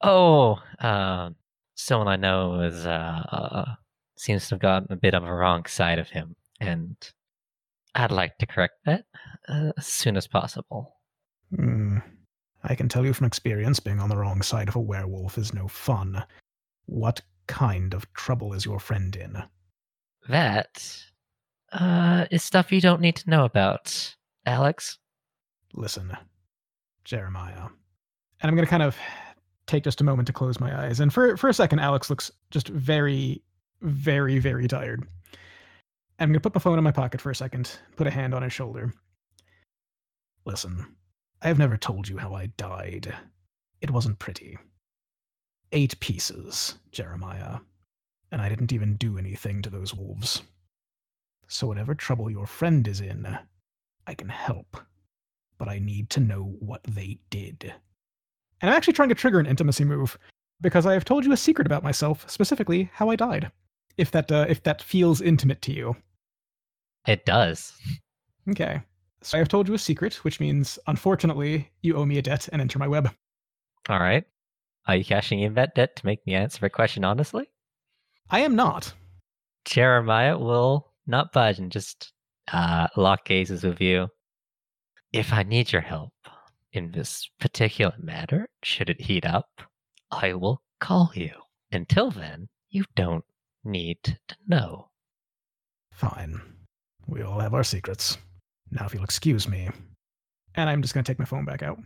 Oh, 0.00 0.58
uh, 0.80 1.32
someone 1.74 2.08
I 2.08 2.16
know 2.16 2.62
is 2.62 2.86
uh, 2.86 3.22
uh, 3.30 3.74
seems 4.16 4.48
to 4.48 4.54
have 4.54 4.62
gotten 4.62 4.90
a 4.90 4.96
bit 4.96 5.12
of 5.12 5.22
a 5.22 5.34
wrong 5.34 5.66
side 5.66 5.98
of 5.98 6.08
him, 6.08 6.36
and 6.60 6.96
I'd 7.94 8.10
like 8.10 8.38
to 8.38 8.46
correct 8.46 8.78
that 8.86 9.04
uh, 9.50 9.72
as 9.76 9.86
soon 9.86 10.16
as 10.16 10.26
possible. 10.26 10.96
Hmm. 11.54 11.98
I 12.62 12.74
can 12.74 12.88
tell 12.88 13.04
you 13.04 13.12
from 13.12 13.26
experience, 13.26 13.80
being 13.80 14.00
on 14.00 14.08
the 14.08 14.16
wrong 14.16 14.40
side 14.40 14.68
of 14.70 14.76
a 14.76 14.80
werewolf 14.80 15.36
is 15.36 15.52
no 15.52 15.68
fun. 15.68 16.24
What 16.86 17.20
kind 17.46 17.94
of 17.94 18.10
trouble 18.14 18.52
is 18.52 18.64
your 18.64 18.80
friend 18.80 19.14
in? 19.16 19.42
That 20.28 21.04
uh, 21.72 22.26
is 22.30 22.42
stuff 22.42 22.72
you 22.72 22.80
don't 22.80 23.00
need 23.00 23.16
to 23.16 23.30
know 23.30 23.44
about, 23.44 24.14
Alix. 24.46 24.98
Listen, 25.74 26.16
Jeremiah. 27.04 27.68
And 28.40 28.50
I'm 28.50 28.54
going 28.54 28.66
to 28.66 28.70
kind 28.70 28.82
of 28.82 28.96
take 29.66 29.84
just 29.84 30.00
a 30.00 30.04
moment 30.04 30.26
to 30.26 30.32
close 30.32 30.60
my 30.60 30.86
eyes. 30.86 31.00
And 31.00 31.12
for, 31.12 31.36
for 31.36 31.48
a 31.48 31.54
second, 31.54 31.80
Alix 31.80 32.10
looks 32.10 32.30
just 32.50 32.68
very, 32.68 33.42
very, 33.82 34.38
very 34.38 34.68
tired. 34.68 35.06
I'm 36.18 36.28
going 36.28 36.34
to 36.34 36.40
put 36.40 36.54
my 36.54 36.60
phone 36.60 36.78
in 36.78 36.84
my 36.84 36.92
pocket 36.92 37.20
for 37.20 37.30
a 37.30 37.34
second, 37.34 37.78
put 37.96 38.06
a 38.06 38.10
hand 38.10 38.34
on 38.34 38.42
his 38.42 38.52
shoulder. 38.52 38.92
Listen, 40.44 40.96
I 41.42 41.48
have 41.48 41.58
never 41.58 41.76
told 41.76 42.08
you 42.08 42.18
how 42.18 42.34
I 42.34 42.46
died. 42.56 43.14
It 43.80 43.90
wasn't 43.90 44.18
pretty. 44.18 44.58
Eight 45.72 45.98
pieces, 46.00 46.76
Jeremiah. 46.92 47.58
And 48.30 48.40
I 48.42 48.48
didn't 48.48 48.72
even 48.72 48.96
do 48.96 49.18
anything 49.18 49.62
to 49.62 49.70
those 49.70 49.94
wolves. 49.94 50.42
So, 51.48 51.66
whatever 51.66 51.94
trouble 51.94 52.30
your 52.30 52.46
friend 52.46 52.86
is 52.88 53.00
in, 53.00 53.26
I 54.06 54.14
can 54.14 54.28
help. 54.28 54.76
But 55.58 55.68
I 55.68 55.78
need 55.78 56.10
to 56.10 56.20
know 56.20 56.56
what 56.58 56.82
they 56.84 57.18
did. 57.30 57.72
And 58.60 58.70
I'm 58.70 58.76
actually 58.76 58.94
trying 58.94 59.10
to 59.10 59.14
trigger 59.14 59.38
an 59.38 59.46
intimacy 59.46 59.84
move 59.84 60.18
because 60.60 60.86
I 60.86 60.94
have 60.94 61.04
told 61.04 61.24
you 61.24 61.32
a 61.32 61.36
secret 61.36 61.66
about 61.66 61.82
myself, 61.82 62.28
specifically 62.28 62.90
how 62.94 63.10
I 63.10 63.16
died. 63.16 63.52
If 63.96 64.10
that 64.12 64.32
uh, 64.32 64.46
if 64.48 64.62
that 64.64 64.82
feels 64.82 65.20
intimate 65.20 65.62
to 65.62 65.72
you. 65.72 65.96
It 67.06 67.24
does. 67.26 67.72
Okay. 68.50 68.80
So 69.22 69.36
I 69.36 69.38
have 69.38 69.48
told 69.48 69.68
you 69.68 69.74
a 69.74 69.78
secret, 69.78 70.16
which 70.24 70.40
means 70.40 70.78
unfortunately 70.86 71.70
you 71.82 71.96
owe 71.96 72.04
me 72.04 72.18
a 72.18 72.22
debt 72.22 72.48
and 72.52 72.60
enter 72.60 72.78
my 72.78 72.88
web. 72.88 73.10
All 73.88 73.98
right. 73.98 74.24
Are 74.86 74.96
you 74.96 75.04
cashing 75.04 75.40
in 75.40 75.54
that 75.54 75.74
debt 75.74 75.96
to 75.96 76.06
make 76.06 76.26
me 76.26 76.34
answer 76.34 76.64
a 76.66 76.70
question 76.70 77.04
honestly? 77.04 77.48
I 78.30 78.40
am 78.40 78.54
not. 78.54 78.92
Jeremiah 79.64 80.38
will 80.38 80.92
not 81.06 81.32
budge 81.32 81.58
and 81.58 81.72
just 81.72 82.12
uh, 82.52 82.88
lock 82.96 83.24
gazes 83.24 83.64
with 83.64 83.80
you. 83.80 84.08
If 85.12 85.32
I 85.32 85.42
need 85.42 85.72
your 85.72 85.82
help 85.82 86.12
in 86.72 86.90
this 86.90 87.28
particular 87.40 87.94
matter, 87.98 88.48
should 88.62 88.90
it 88.90 89.00
heat 89.00 89.24
up, 89.24 89.48
I 90.10 90.34
will 90.34 90.60
call 90.80 91.12
you. 91.14 91.30
Until 91.72 92.10
then, 92.10 92.48
you 92.68 92.84
don't 92.94 93.24
need 93.64 93.98
to 94.02 94.36
know. 94.46 94.90
Fine. 95.92 96.40
We 97.06 97.22
all 97.22 97.38
have 97.40 97.54
our 97.54 97.64
secrets. 97.64 98.18
Now, 98.70 98.86
if 98.86 98.94
you'll 98.94 99.04
excuse 99.04 99.48
me. 99.48 99.68
And 100.56 100.68
I'm 100.68 100.82
just 100.82 100.94
going 100.94 101.04
to 101.04 101.10
take 101.10 101.18
my 101.18 101.24
phone 101.24 101.44
back 101.44 101.62
out. 101.62 101.78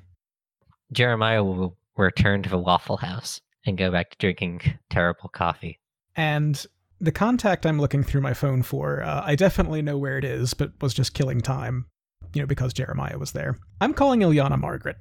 Jeremiah 0.93 1.45
will 1.45 1.77
return 2.05 2.43
to 2.43 2.49
the 2.51 2.59
Waffle 2.59 2.97
House 2.99 3.41
and 3.67 3.77
go 3.77 3.91
back 3.91 4.11
to 4.11 4.19
drinking 4.19 4.61
terrible 4.91 5.29
coffee. 5.29 5.79
And 6.17 6.65
the 7.01 7.13
contact 7.13 7.67
I'm 7.67 7.81
looking 7.81 8.03
through 8.03 8.23
my 8.23 8.35
phone 8.35 8.63
for, 8.63 9.03
uh, 9.03 9.23
I 9.25 9.37
definitely 9.37 9.83
know 9.83 9.99
where 9.99 10.19
it 10.19 10.25
is, 10.25 10.55
but 10.55 10.73
was 10.81 10.95
just 10.95 11.15
killing 11.15 11.41
time, 11.41 11.87
you 12.35 12.43
know, 12.43 12.47
because 12.47 12.73
Jeremiah 12.73 13.19
was 13.19 13.33
there. 13.33 13.57
I'm 13.81 13.95
calling 13.95 14.21
Ilyana 14.21 14.59
Margaret. 14.59 14.97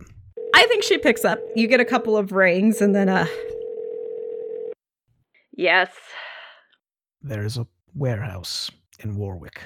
I 0.53 0.65
think 0.67 0.83
she 0.83 0.97
picks 0.97 1.25
up. 1.25 1.39
You 1.55 1.67
get 1.67 1.79
a 1.79 1.85
couple 1.85 2.17
of 2.17 2.31
rings 2.31 2.81
and 2.81 2.95
then, 2.95 3.09
uh. 3.09 3.27
Yes. 5.53 5.91
There 7.21 7.43
is 7.43 7.57
a 7.57 7.67
warehouse 7.95 8.69
in 8.99 9.15
Warwick. 9.15 9.61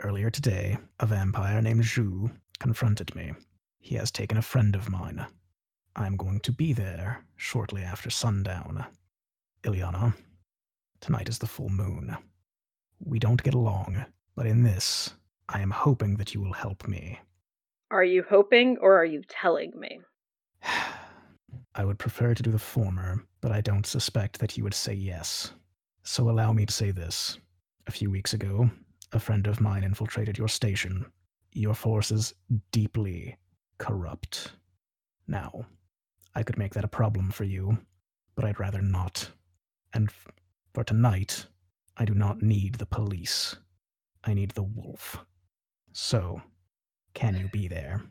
Earlier 0.00 0.30
today, 0.30 0.78
a 1.00 1.06
vampire 1.06 1.60
named 1.60 1.82
Zhu 1.82 2.30
confronted 2.60 3.14
me. 3.16 3.32
He 3.80 3.96
has 3.96 4.12
taken 4.12 4.38
a 4.38 4.42
friend 4.42 4.76
of 4.76 4.88
mine. 4.88 5.26
I'm 5.98 6.16
going 6.16 6.38
to 6.40 6.52
be 6.52 6.72
there 6.72 7.24
shortly 7.36 7.82
after 7.82 8.08
sundown. 8.08 8.86
Ilyana, 9.64 10.14
tonight 11.00 11.28
is 11.28 11.38
the 11.38 11.48
full 11.48 11.70
moon. 11.70 12.16
We 13.04 13.18
don't 13.18 13.42
get 13.42 13.54
along, 13.54 14.04
but 14.36 14.46
in 14.46 14.62
this, 14.62 15.14
I 15.48 15.60
am 15.60 15.72
hoping 15.72 16.14
that 16.14 16.34
you 16.34 16.40
will 16.40 16.52
help 16.52 16.86
me. 16.86 17.18
Are 17.90 18.04
you 18.04 18.24
hoping 18.30 18.78
or 18.80 18.96
are 18.96 19.04
you 19.04 19.22
telling 19.28 19.72
me? 19.76 19.98
I 21.74 21.84
would 21.84 21.98
prefer 21.98 22.32
to 22.32 22.42
do 22.44 22.52
the 22.52 22.60
former, 22.60 23.24
but 23.40 23.50
I 23.50 23.60
don't 23.60 23.84
suspect 23.84 24.38
that 24.38 24.56
you 24.56 24.62
would 24.62 24.74
say 24.74 24.94
yes. 24.94 25.50
So 26.04 26.30
allow 26.30 26.52
me 26.52 26.64
to 26.64 26.72
say 26.72 26.92
this. 26.92 27.38
A 27.88 27.90
few 27.90 28.08
weeks 28.08 28.34
ago, 28.34 28.70
a 29.10 29.18
friend 29.18 29.48
of 29.48 29.60
mine 29.60 29.82
infiltrated 29.82 30.38
your 30.38 30.48
station. 30.48 31.06
Your 31.54 31.74
force 31.74 32.12
is 32.12 32.34
deeply 32.70 33.36
corrupt. 33.78 34.52
Now, 35.26 35.66
I 36.38 36.44
could 36.44 36.56
make 36.56 36.74
that 36.74 36.84
a 36.84 36.88
problem 36.88 37.32
for 37.32 37.42
you, 37.42 37.78
but 38.36 38.44
I'd 38.44 38.60
rather 38.60 38.80
not. 38.80 39.28
And 39.92 40.08
f- 40.08 40.28
for 40.72 40.84
tonight, 40.84 41.46
I 41.96 42.04
do 42.04 42.14
not 42.14 42.42
need 42.42 42.76
the 42.76 42.86
police. 42.86 43.56
I 44.22 44.34
need 44.34 44.52
the 44.52 44.62
wolf. 44.62 45.18
So, 45.92 46.40
can 47.12 47.34
you 47.34 47.48
be 47.48 47.66
there? 47.66 48.04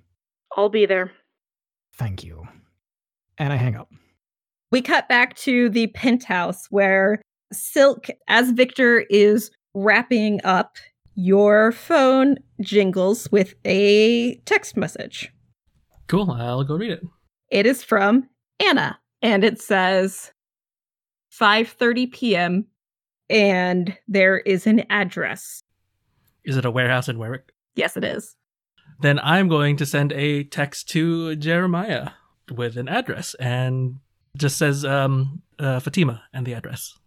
I'll 0.57 0.67
be 0.67 0.85
there. 0.85 1.13
Thank 1.93 2.25
you. 2.25 2.45
And 3.37 3.53
I 3.53 3.55
hang 3.55 3.77
up. 3.77 3.89
We 4.71 4.81
cut 4.81 5.07
back 5.07 5.37
to 5.37 5.69
the 5.69 5.87
penthouse 5.87 6.65
where 6.69 7.21
Silk, 7.53 8.07
as 8.27 8.51
Victor 8.51 9.05
is 9.09 9.51
wrapping 9.73 10.41
up, 10.43 10.75
your 11.15 11.71
phone 11.71 12.35
jingles 12.59 13.31
with 13.31 13.53
a 13.63 14.35
text 14.39 14.75
message. 14.75 15.31
Cool. 16.09 16.29
I'll 16.31 16.65
go 16.65 16.75
read 16.75 16.91
it. 16.91 17.03
It 17.49 17.65
is 17.65 17.83
from 17.83 18.29
Anna, 18.59 18.99
and 19.21 19.43
it 19.43 19.61
says 19.61 20.31
5:30 21.31 22.11
p.m. 22.11 22.65
and 23.29 23.97
there 24.07 24.39
is 24.39 24.67
an 24.67 24.83
address. 24.89 25.63
Is 26.43 26.57
it 26.57 26.65
a 26.65 26.71
warehouse 26.71 27.09
in 27.09 27.17
Warwick? 27.17 27.51
Yes, 27.75 27.97
it 27.97 28.03
is. 28.03 28.35
Then 29.01 29.19
I'm 29.19 29.47
going 29.47 29.75
to 29.77 29.85
send 29.85 30.11
a 30.13 30.43
text 30.43 30.89
to 30.89 31.35
Jeremiah. 31.35 32.11
with 32.49 32.77
an 32.77 32.87
address 32.87 33.33
and 33.35 33.99
just 34.37 34.57
says 34.57 34.85
um, 34.85 35.41
uh, 35.59 35.79
Fatima 35.79 36.23
and 36.33 36.45
the 36.45 36.53
address 36.53 36.97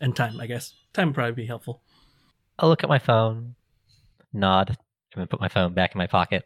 and 0.00 0.14
time. 0.14 0.40
I 0.40 0.46
guess 0.46 0.74
time 0.92 1.08
would 1.08 1.14
probably 1.14 1.32
be 1.32 1.46
helpful. 1.46 1.82
I'll 2.58 2.68
look 2.68 2.84
at 2.84 2.88
my 2.88 2.98
phone, 2.98 3.56
nod, 4.32 4.68
and 4.70 5.20
then 5.20 5.26
put 5.26 5.40
my 5.40 5.48
phone 5.48 5.74
back 5.74 5.94
in 5.94 5.98
my 5.98 6.06
pocket. 6.06 6.44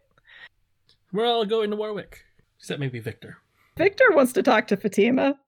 We're 1.13 1.27
all 1.27 1.45
going 1.45 1.71
to 1.71 1.77
Warwick, 1.77 2.25
except 2.61 2.79
maybe 2.79 3.01
Victor. 3.01 3.39
Victor 3.77 4.05
wants 4.11 4.33
to 4.35 4.43
talk 4.43 4.67
to 4.69 4.77
Fatima. 4.77 5.39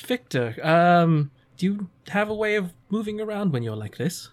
Victor, 0.00 0.54
um, 0.62 1.30
do 1.56 1.66
you 1.66 1.88
have 2.08 2.30
a 2.30 2.34
way 2.34 2.54
of 2.54 2.72
moving 2.90 3.20
around 3.20 3.52
when 3.52 3.62
you're 3.62 3.76
like 3.76 3.96
this? 3.96 4.30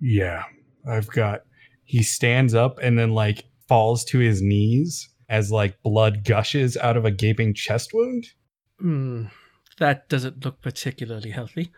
Yeah, 0.00 0.44
I've 0.88 1.08
got. 1.08 1.42
He 1.84 2.02
stands 2.02 2.54
up 2.54 2.78
and 2.82 2.98
then 2.98 3.12
like 3.12 3.44
falls 3.68 4.04
to 4.06 4.18
his 4.18 4.42
knees 4.42 5.08
as 5.28 5.52
like 5.52 5.80
blood 5.82 6.24
gushes 6.24 6.76
out 6.76 6.96
of 6.96 7.04
a 7.04 7.10
gaping 7.10 7.54
chest 7.54 7.90
wound. 7.92 8.26
Hmm, 8.80 9.24
that 9.78 10.08
doesn't 10.08 10.44
look 10.44 10.60
particularly 10.62 11.30
healthy. 11.30 11.72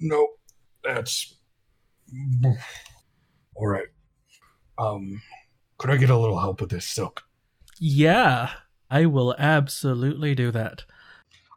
Nope, 0.00 0.30
that's 0.84 1.34
all 3.54 3.66
right. 3.66 3.88
Um, 4.78 5.20
could 5.78 5.90
I 5.90 5.96
get 5.96 6.10
a 6.10 6.16
little 6.18 6.38
help 6.38 6.60
with 6.60 6.70
this 6.70 6.86
silk? 6.86 7.22
Yeah, 7.80 8.50
I 8.90 9.06
will 9.06 9.34
absolutely 9.38 10.34
do 10.34 10.50
that. 10.50 10.84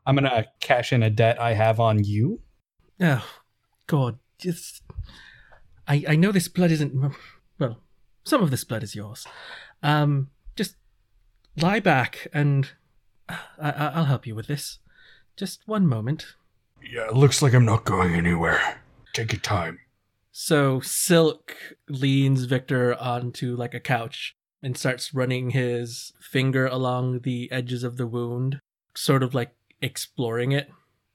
I'm 0.06 0.16
gonna 0.16 0.48
cash 0.60 0.92
in 0.92 1.04
a 1.04 1.10
debt 1.10 1.40
I 1.40 1.54
have 1.54 1.80
on 1.80 2.04
you. 2.04 2.42
Oh, 3.00 3.26
God, 3.88 4.20
just. 4.38 4.82
I, 5.88 6.04
I 6.10 6.16
know 6.16 6.32
this 6.32 6.48
blood 6.48 6.72
isn't. 6.72 7.14
Well, 7.60 7.82
some 8.24 8.42
of 8.42 8.52
this 8.52 8.64
blood 8.64 8.84
is 8.84 8.96
yours. 8.96 9.26
Um, 9.84 10.30
just 10.56 10.76
lie 11.58 11.80
back 11.80 12.28
and 12.34 12.72
I, 13.30 13.38
I, 13.60 13.72
I'll 13.94 14.06
help 14.06 14.28
you 14.28 14.36
with 14.36 14.48
this. 14.48 14.80
Just 15.36 15.68
one 15.68 15.88
moment. 15.88 16.36
Yeah, 16.84 17.08
it 17.08 17.16
looks 17.16 17.42
like 17.42 17.54
I'm 17.54 17.66
not 17.66 17.86
going 17.86 18.16
anywhere. 18.16 18.82
Take 19.14 19.34
your 19.34 19.42
time. 19.42 19.80
So 20.32 20.80
Silk 20.80 21.56
leans 21.90 22.46
Victor 22.46 22.96
onto 22.96 23.56
like 23.56 23.74
a 23.74 23.80
couch 23.80 24.36
and 24.64 24.78
starts 24.78 25.14
running 25.14 25.52
his 25.52 26.14
finger 26.20 26.68
along 26.68 27.22
the 27.22 27.52
edges 27.52 27.84
of 27.84 27.98
the 27.98 28.08
wound, 28.08 28.60
sort 28.96 29.24
of 29.24 29.34
like 29.34 29.54
exploring 29.82 30.52
it. 30.52 30.70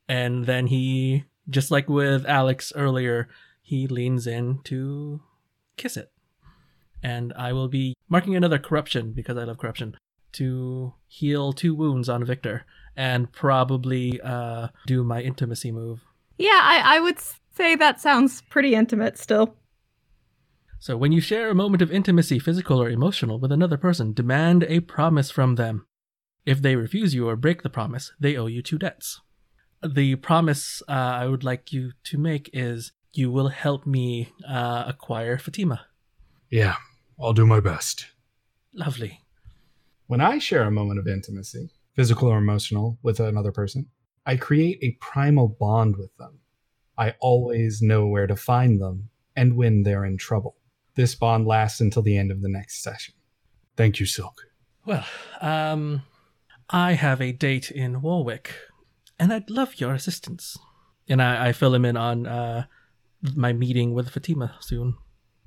And 0.09 0.47
then 0.47 0.69
he, 0.69 1.25
just 1.49 1.71
like 1.71 1.89
with 1.89 2.27
Alix 2.27 2.73
earlier, 2.75 3.29
he 3.63 3.87
leans 3.87 4.27
in 4.27 4.61
to 4.65 5.21
kiss 5.77 5.97
it. 5.97 6.11
And 7.03 7.33
I 7.37 7.53
will 7.53 7.69
be 7.69 7.95
marking 8.09 8.35
another 8.35 8.59
corruption 8.59 9.13
because 9.13 9.37
I 9.37 9.45
love 9.45 9.59
corruption 9.59 9.97
to 10.33 10.95
heal 11.07 11.53
two 11.53 11.75
wounds 11.75 12.09
on 12.09 12.25
Victor 12.25 12.65
and 12.97 13.31
probably 13.33 14.21
uh, 14.23 14.69
do 14.87 15.05
my 15.05 15.23
intimacy 15.23 15.71
move. 15.71 16.01
Yeah, 16.39 16.61
I, 16.63 16.97
I 16.97 17.01
would 17.01 17.19
say 17.55 17.77
that 17.77 18.01
sounds 18.01 18.43
pretty 18.43 18.75
intimate 18.75 19.19
still. 19.19 19.55
So, 20.87 20.97
when 20.97 21.11
you 21.11 21.21
share 21.21 21.51
a 21.51 21.55
moment 21.57 21.83
of 21.83 21.91
intimacy, 21.91 22.39
physical 22.39 22.81
or 22.81 22.89
emotional, 22.89 23.41
with 23.41 23.51
another 23.51 23.77
person, 23.77 24.13
demand 24.13 24.63
a 24.69 24.79
promise 24.79 25.33
from 25.33 25.57
them. 25.57 25.85
If 26.45 26.63
they 26.63 26.77
refuse 26.77 27.13
you 27.13 27.29
or 27.29 27.35
break 27.35 27.65
the 27.65 27.69
promise, 27.69 28.13
they 28.21 28.37
owe 28.37 28.47
you 28.47 28.63
two 28.63 28.79
debts. 28.79 29.21
The 29.85 30.15
promise 30.15 30.85
uh, 30.89 30.93
I 30.93 31.27
would 31.27 31.43
like 31.43 31.73
you 31.73 31.91
to 32.05 32.19
make 32.19 32.51
is 32.53 32.93
you 33.13 33.33
will 33.33 33.49
help 33.49 33.85
me 33.85 34.33
uh, 34.49 34.85
acquire 34.87 35.39
Fatima. 35.39 35.87
Yeah, 36.51 36.77
I'll 37.21 37.33
do 37.33 37.49
my 37.49 37.59
best. 37.59 38.07
Lovely. 38.73 39.23
When 40.07 40.21
I 40.21 40.39
share 40.39 40.63
a 40.63 40.71
moment 40.71 41.01
of 41.01 41.09
intimacy, 41.09 41.69
physical 41.97 42.29
or 42.29 42.39
emotional, 42.39 42.97
with 43.03 43.19
another 43.19 43.51
person, 43.51 43.89
I 44.25 44.37
create 44.37 44.79
a 44.83 44.97
primal 45.01 45.49
bond 45.49 45.97
with 45.97 46.17
them. 46.17 46.39
I 46.97 47.17
always 47.19 47.83
know 47.83 48.07
where 48.07 48.29
to 48.29 48.37
find 48.37 48.81
them 48.81 49.09
and 49.35 49.57
when 49.57 49.83
they're 49.83 50.05
in 50.05 50.17
trouble. 50.17 50.55
This 50.97 51.15
bond 51.15 51.47
lasts 51.47 51.81
until 51.81 52.03
the 52.03 52.17
end 52.17 52.31
of 52.31 52.43
the 52.43 52.49
next 52.49 52.83
session. 52.83 53.15
Thank 53.77 54.01
you, 54.01 54.07
Silk. 54.07 54.41
Well, 54.87 55.05
um, 55.41 56.03
I 56.71 56.93
have 56.93 57.21
a 57.21 57.33
date 57.33 57.71
in 57.71 58.01
Warwick, 58.01 58.55
and 59.19 59.33
I'd 59.33 59.51
love 59.51 59.79
your 59.79 59.93
assistance. 59.93 60.57
And 61.09 61.23
I, 61.23 61.49
I 61.49 61.53
fill 61.53 61.75
him 61.75 61.85
in 61.85 61.97
on 61.97 62.27
uh, 62.27 62.65
my 63.35 63.53
meeting 63.53 63.95
with 63.95 64.11
Fatima 64.11 64.57
soon. 64.61 64.95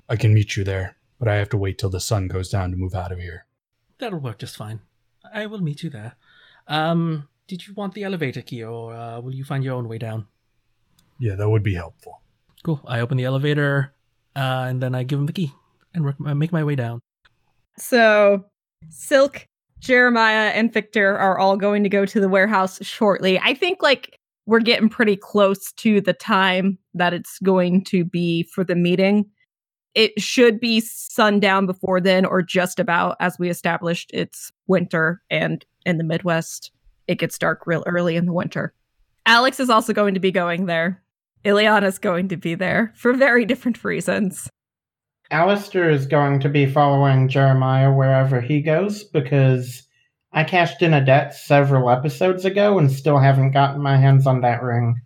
I 0.08 0.16
can 0.16 0.32
meet 0.32 0.56
you 0.56 0.64
there, 0.64 0.96
but 1.18 1.28
I 1.28 1.34
have 1.34 1.48
to 1.50 1.56
wait 1.56 1.78
till 1.78 1.90
the 1.90 2.00
sun 2.00 2.28
goes 2.28 2.48
down 2.48 2.70
to 2.70 2.76
move 2.76 2.94
out 2.94 3.12
of 3.12 3.18
here. 3.18 3.46
That'll 3.98 4.20
work 4.20 4.38
just 4.38 4.56
fine. 4.56 4.80
I 5.34 5.46
will 5.46 5.60
meet 5.60 5.82
you 5.82 5.90
there. 5.90 6.16
Um, 6.66 7.28
did 7.46 7.66
you 7.66 7.74
want 7.74 7.94
the 7.94 8.04
elevator 8.04 8.42
key, 8.42 8.62
or 8.62 8.94
uh, 8.94 9.20
will 9.20 9.34
you 9.34 9.44
find 9.44 9.64
your 9.64 9.74
own 9.74 9.88
way 9.88 9.98
down? 9.98 10.26
Yeah, 11.18 11.34
that 11.34 11.50
would 11.50 11.62
be 11.62 11.74
helpful. 11.74 12.22
Cool. 12.62 12.80
I 12.86 13.00
open 13.00 13.16
the 13.16 13.24
elevator, 13.24 13.92
uh, 14.36 14.66
and 14.68 14.82
then 14.82 14.94
I 14.94 15.02
give 15.02 15.18
him 15.18 15.26
the 15.26 15.32
key 15.32 15.52
and 15.94 16.14
make 16.18 16.52
my 16.52 16.64
way 16.64 16.76
down. 16.76 17.00
So, 17.76 18.44
Silk, 18.88 19.46
Jeremiah, 19.80 20.50
and 20.50 20.72
Victor 20.72 21.16
are 21.18 21.38
all 21.38 21.56
going 21.56 21.82
to 21.82 21.88
go 21.88 22.04
to 22.04 22.20
the 22.20 22.28
warehouse 22.28 22.78
shortly. 22.84 23.38
I 23.38 23.54
think 23.54 23.82
like 23.82 24.18
we're 24.46 24.60
getting 24.60 24.88
pretty 24.88 25.16
close 25.16 25.72
to 25.72 26.00
the 26.00 26.12
time 26.12 26.78
that 26.94 27.14
it's 27.14 27.38
going 27.40 27.84
to 27.84 28.04
be 28.04 28.42
for 28.44 28.64
the 28.64 28.74
meeting. 28.74 29.26
It 29.94 30.20
should 30.20 30.60
be 30.60 30.80
sundown 30.80 31.66
before 31.66 32.00
then, 32.00 32.24
or 32.24 32.42
just 32.42 32.78
about, 32.78 33.16
as 33.18 33.38
we 33.38 33.48
established. 33.50 34.10
It's 34.14 34.52
winter, 34.68 35.22
and 35.30 35.64
in 35.84 35.98
the 35.98 36.04
Midwest, 36.04 36.70
it 37.08 37.18
gets 37.18 37.38
dark 37.38 37.66
real 37.66 37.82
early 37.86 38.16
in 38.16 38.26
the 38.26 38.32
winter. 38.32 38.72
Alix 39.26 39.58
is 39.58 39.70
also 39.70 39.92
going 39.92 40.14
to 40.14 40.20
be 40.20 40.30
going 40.30 40.66
there. 40.66 41.02
Ilyana's 41.44 41.98
going 41.98 42.28
to 42.28 42.36
be 42.36 42.54
there 42.54 42.92
for 42.96 43.12
very 43.12 43.44
different 43.44 43.82
reasons. 43.84 44.48
Aleister 45.30 45.90
is 45.90 46.06
going 46.06 46.40
to 46.40 46.48
be 46.48 46.66
following 46.66 47.28
Jeremiah 47.28 47.92
wherever 47.92 48.40
he 48.40 48.60
goes 48.60 49.04
because 49.04 49.86
I 50.32 50.44
cashed 50.44 50.82
in 50.82 50.92
a 50.92 51.04
debt 51.04 51.34
several 51.34 51.90
episodes 51.90 52.44
ago 52.44 52.78
and 52.78 52.90
still 52.90 53.18
haven't 53.18 53.52
gotten 53.52 53.80
my 53.80 53.96
hands 53.96 54.26
on 54.26 54.40
that 54.40 54.62
ring. 54.62 55.00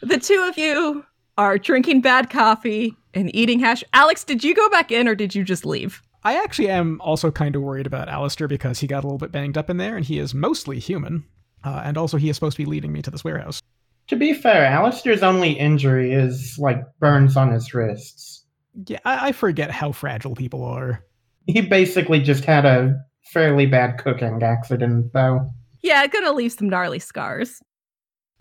The 0.00 0.18
two 0.18 0.46
of 0.48 0.58
you 0.58 1.04
are 1.38 1.58
drinking 1.58 2.02
bad 2.02 2.30
coffee 2.30 2.94
and 3.14 3.34
eating 3.34 3.60
hash. 3.60 3.82
Alix, 3.92 4.24
did 4.24 4.44
you 4.44 4.54
go 4.54 4.68
back 4.68 4.92
in 4.92 5.08
or 5.08 5.14
did 5.14 5.34
you 5.34 5.42
just 5.42 5.64
leave? 5.64 6.02
I 6.22 6.36
actually 6.42 6.68
am 6.68 7.00
also 7.00 7.30
kind 7.30 7.56
of 7.56 7.62
worried 7.62 7.86
about 7.86 8.08
Aleister 8.08 8.48
because 8.48 8.80
he 8.80 8.86
got 8.86 9.04
a 9.04 9.06
little 9.06 9.18
bit 9.18 9.32
banged 9.32 9.56
up 9.56 9.70
in 9.70 9.78
there 9.78 9.96
and 9.96 10.04
he 10.04 10.18
is 10.18 10.34
mostly 10.34 10.78
human. 10.78 11.24
Uh, 11.64 11.82
and 11.84 11.96
also, 11.96 12.16
he 12.16 12.28
is 12.28 12.36
supposed 12.36 12.56
to 12.56 12.62
be 12.62 12.70
leading 12.70 12.92
me 12.92 13.02
to 13.02 13.10
this 13.10 13.24
warehouse. 13.24 13.60
To 14.08 14.16
be 14.16 14.32
fair, 14.32 14.70
Aleister's 14.70 15.22
only 15.22 15.52
injury 15.52 16.12
is 16.12 16.56
like 16.58 16.80
burns 17.00 17.36
on 17.36 17.52
his 17.52 17.74
wrists. 17.74 18.44
Yeah, 18.86 18.98
I, 19.04 19.28
I 19.28 19.32
forget 19.32 19.70
how 19.70 19.92
fragile 19.92 20.34
people 20.34 20.64
are. 20.64 21.02
He 21.46 21.60
basically 21.60 22.20
just 22.20 22.44
had 22.44 22.64
a 22.64 22.94
fairly 23.24 23.66
bad 23.66 23.98
cooking 23.98 24.42
accident, 24.42 25.12
though. 25.12 25.50
Yeah, 25.82 26.06
gonna 26.06 26.32
leave 26.32 26.52
some 26.52 26.68
gnarly 26.68 26.98
scars. 26.98 27.60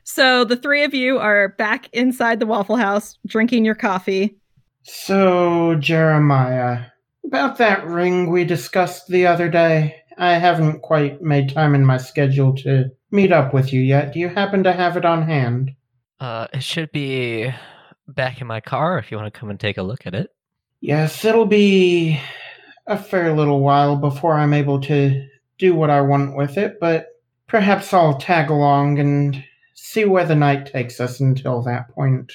So 0.04 0.46
the 0.46 0.56
three 0.56 0.84
of 0.84 0.94
you 0.94 1.18
are 1.18 1.50
back 1.50 1.90
inside 1.94 2.40
the 2.40 2.46
Waffle 2.46 2.76
House 2.76 3.18
drinking 3.26 3.66
your 3.66 3.76
coffee. 3.76 4.38
So, 4.84 5.76
Jeremiah, 5.80 6.86
about 7.26 7.58
that 7.58 7.86
ring 7.88 8.30
we 8.30 8.46
discussed 8.46 9.08
the 9.08 9.26
other 9.26 9.50
day, 9.50 9.96
I 10.18 10.34
haven't 10.34 10.84
quite 10.84 11.24
made 11.24 11.54
time 11.54 11.74
in 11.74 11.84
my 11.84 11.98
schedule 11.98 12.56
to 12.58 12.92
meet 13.12 13.32
up 13.32 13.54
with 13.54 13.72
you 13.74 13.82
yet. 13.82 14.14
Do 14.14 14.20
you 14.20 14.30
happen 14.30 14.64
to 14.64 14.74
have 14.74 14.98
it 14.98 15.06
on 15.06 15.24
hand? 15.24 15.76
Uh, 16.20 16.48
it 16.54 16.64
should 16.64 16.92
be 16.92 17.54
back 18.08 18.42
in 18.42 18.48
my 18.48 18.62
car 18.62 18.98
if 18.98 19.12
you 19.12 19.18
want 19.18 19.34
to 19.34 19.40
come 19.40 19.50
and 19.50 19.60
take 19.60 19.78
a 19.78 19.84
look 19.84 20.06
at 20.06 20.16
it. 20.16 20.32
Yes, 20.82 21.26
it'll 21.26 21.46
be 21.46 22.20
a 22.88 22.98
fair 22.98 23.36
little 23.36 23.62
while 23.62 23.96
before 23.96 24.36
I'm 24.36 24.54
able 24.54 24.80
to 24.82 25.28
do 25.58 25.74
what 25.74 25.90
I 25.90 26.02
want 26.02 26.36
with 26.36 26.58
it, 26.58 26.80
but 26.80 27.08
perhaps 27.48 27.94
I'll 27.94 28.18
tag 28.18 28.50
along 28.50 29.00
and 29.00 29.44
see 29.74 30.06
where 30.06 30.26
the 30.26 30.36
night 30.36 30.68
takes 30.68 31.00
us 31.00 31.20
until 31.20 31.62
that 31.64 31.90
point. 31.90 32.32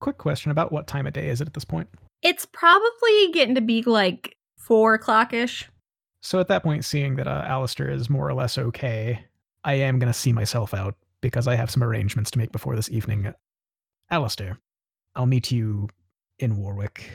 Quick 0.00 0.18
question 0.18 0.50
about 0.50 0.72
what 0.72 0.86
time 0.86 1.06
of 1.06 1.12
day 1.14 1.28
is 1.28 1.40
it 1.40 1.48
at 1.48 1.54
this 1.54 1.64
point? 1.64 1.88
It's 2.22 2.46
probably 2.46 3.32
getting 3.32 3.54
to 3.54 3.60
be 3.60 3.82
like 3.82 4.36
four 4.56 4.94
o'clock 4.94 5.32
ish. 5.32 5.68
So 6.20 6.40
at 6.40 6.48
that 6.48 6.62
point, 6.62 6.84
seeing 6.84 7.16
that 7.16 7.28
uh, 7.28 7.44
Aleister 7.46 7.92
is 7.92 8.08
more 8.08 8.28
or 8.28 8.34
less 8.34 8.56
okay, 8.56 9.24
I 9.64 9.74
am 9.74 9.98
going 9.98 10.12
to 10.12 10.18
see 10.18 10.32
myself 10.32 10.74
out 10.74 10.94
because 11.20 11.48
I 11.48 11.54
have 11.54 11.70
some 11.70 11.82
arrangements 11.82 12.30
to 12.32 12.38
make 12.38 12.52
before 12.52 12.76
this 12.76 12.90
evening. 12.90 13.32
Aleister, 14.12 14.58
I'll 15.16 15.26
meet 15.26 15.50
you 15.50 15.88
in 16.38 16.56
Warwick 16.56 17.08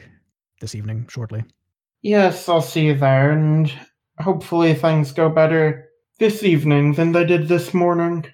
this 0.60 0.74
evening 0.74 1.08
shortly. 1.10 1.43
Yes, 2.02 2.50
I'll 2.50 2.62
see 2.62 2.88
you 2.88 2.95
there, 2.95 3.32
and 3.32 3.72
hopefully 4.20 4.74
things 4.74 5.12
go 5.12 5.30
better 5.30 5.89
this 6.18 6.43
evening 6.43 6.93
than 6.93 7.12
they 7.12 7.26
did 7.26 7.47
this 7.47 7.74
morning. 7.74 8.26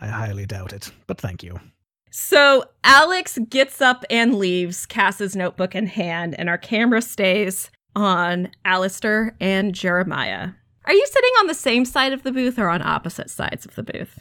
I 0.00 0.08
highly 0.08 0.44
doubt 0.44 0.72
it, 0.72 0.90
but 1.06 1.18
thank 1.18 1.42
you. 1.42 1.58
So 2.10 2.64
Alix 2.84 3.38
gets 3.48 3.80
up 3.80 4.04
and 4.10 4.34
leaves, 4.34 4.86
Cass's 4.86 5.34
notebook 5.34 5.74
in 5.74 5.86
hand, 5.86 6.38
and 6.38 6.48
our 6.48 6.58
camera 6.58 7.00
stays 7.00 7.70
on 7.96 8.50
Aleister 8.64 9.32
and 9.40 9.74
Jeremiah. 9.74 10.50
Are 10.86 10.92
you 10.92 11.06
sitting 11.06 11.30
on 11.40 11.46
the 11.46 11.54
same 11.54 11.84
side 11.84 12.12
of 12.12 12.22
the 12.22 12.32
booth 12.32 12.58
or 12.58 12.68
on 12.68 12.82
opposite 12.82 13.30
sides 13.30 13.64
of 13.64 13.74
the 13.74 13.82
booth? 13.82 14.18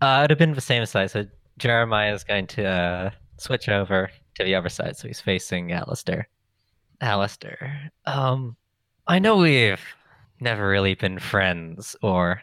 Uh, 0.00 0.22
it'd 0.24 0.30
have 0.30 0.38
been 0.38 0.54
the 0.54 0.60
same 0.60 0.86
side, 0.86 1.10
so 1.10 1.26
Jeremiah 1.58 2.14
is 2.14 2.24
going 2.24 2.46
to 2.48 2.64
uh, 2.66 3.10
switch 3.38 3.68
over 3.68 4.10
to 4.34 4.44
the 4.44 4.54
other 4.54 4.68
side, 4.68 4.96
so 4.96 5.08
he's 5.08 5.20
facing 5.20 5.68
Aleister. 5.68 6.24
Aleister, 7.02 7.90
um, 8.06 8.56
I 9.06 9.18
know 9.18 9.36
we've 9.36 9.80
never 10.40 10.68
really 10.68 10.94
been 10.94 11.18
friends, 11.18 11.96
or 12.02 12.42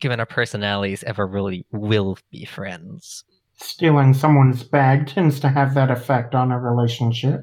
given 0.00 0.20
our 0.20 0.26
personalities 0.26 1.02
ever 1.04 1.26
really 1.26 1.66
will 1.72 2.18
be 2.30 2.44
friends. 2.44 3.24
Stealing 3.56 4.12
someone's 4.12 4.62
bag 4.62 5.06
tends 5.06 5.40
to 5.40 5.48
have 5.48 5.74
that 5.74 5.90
effect 5.90 6.34
on 6.34 6.52
a 6.52 6.58
relationship. 6.58 7.40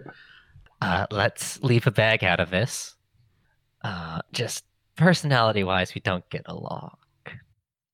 Uh, 0.81 1.07
let's 1.11 1.61
leave 1.63 1.87
a 1.87 1.91
bag 1.91 2.23
out 2.23 2.39
of 2.39 2.49
this. 2.49 2.95
Uh, 3.83 4.19
just 4.31 4.63
personality 4.95 5.63
wise, 5.63 5.95
we 5.95 6.01
don't 6.01 6.27
get 6.29 6.43
along. 6.45 6.95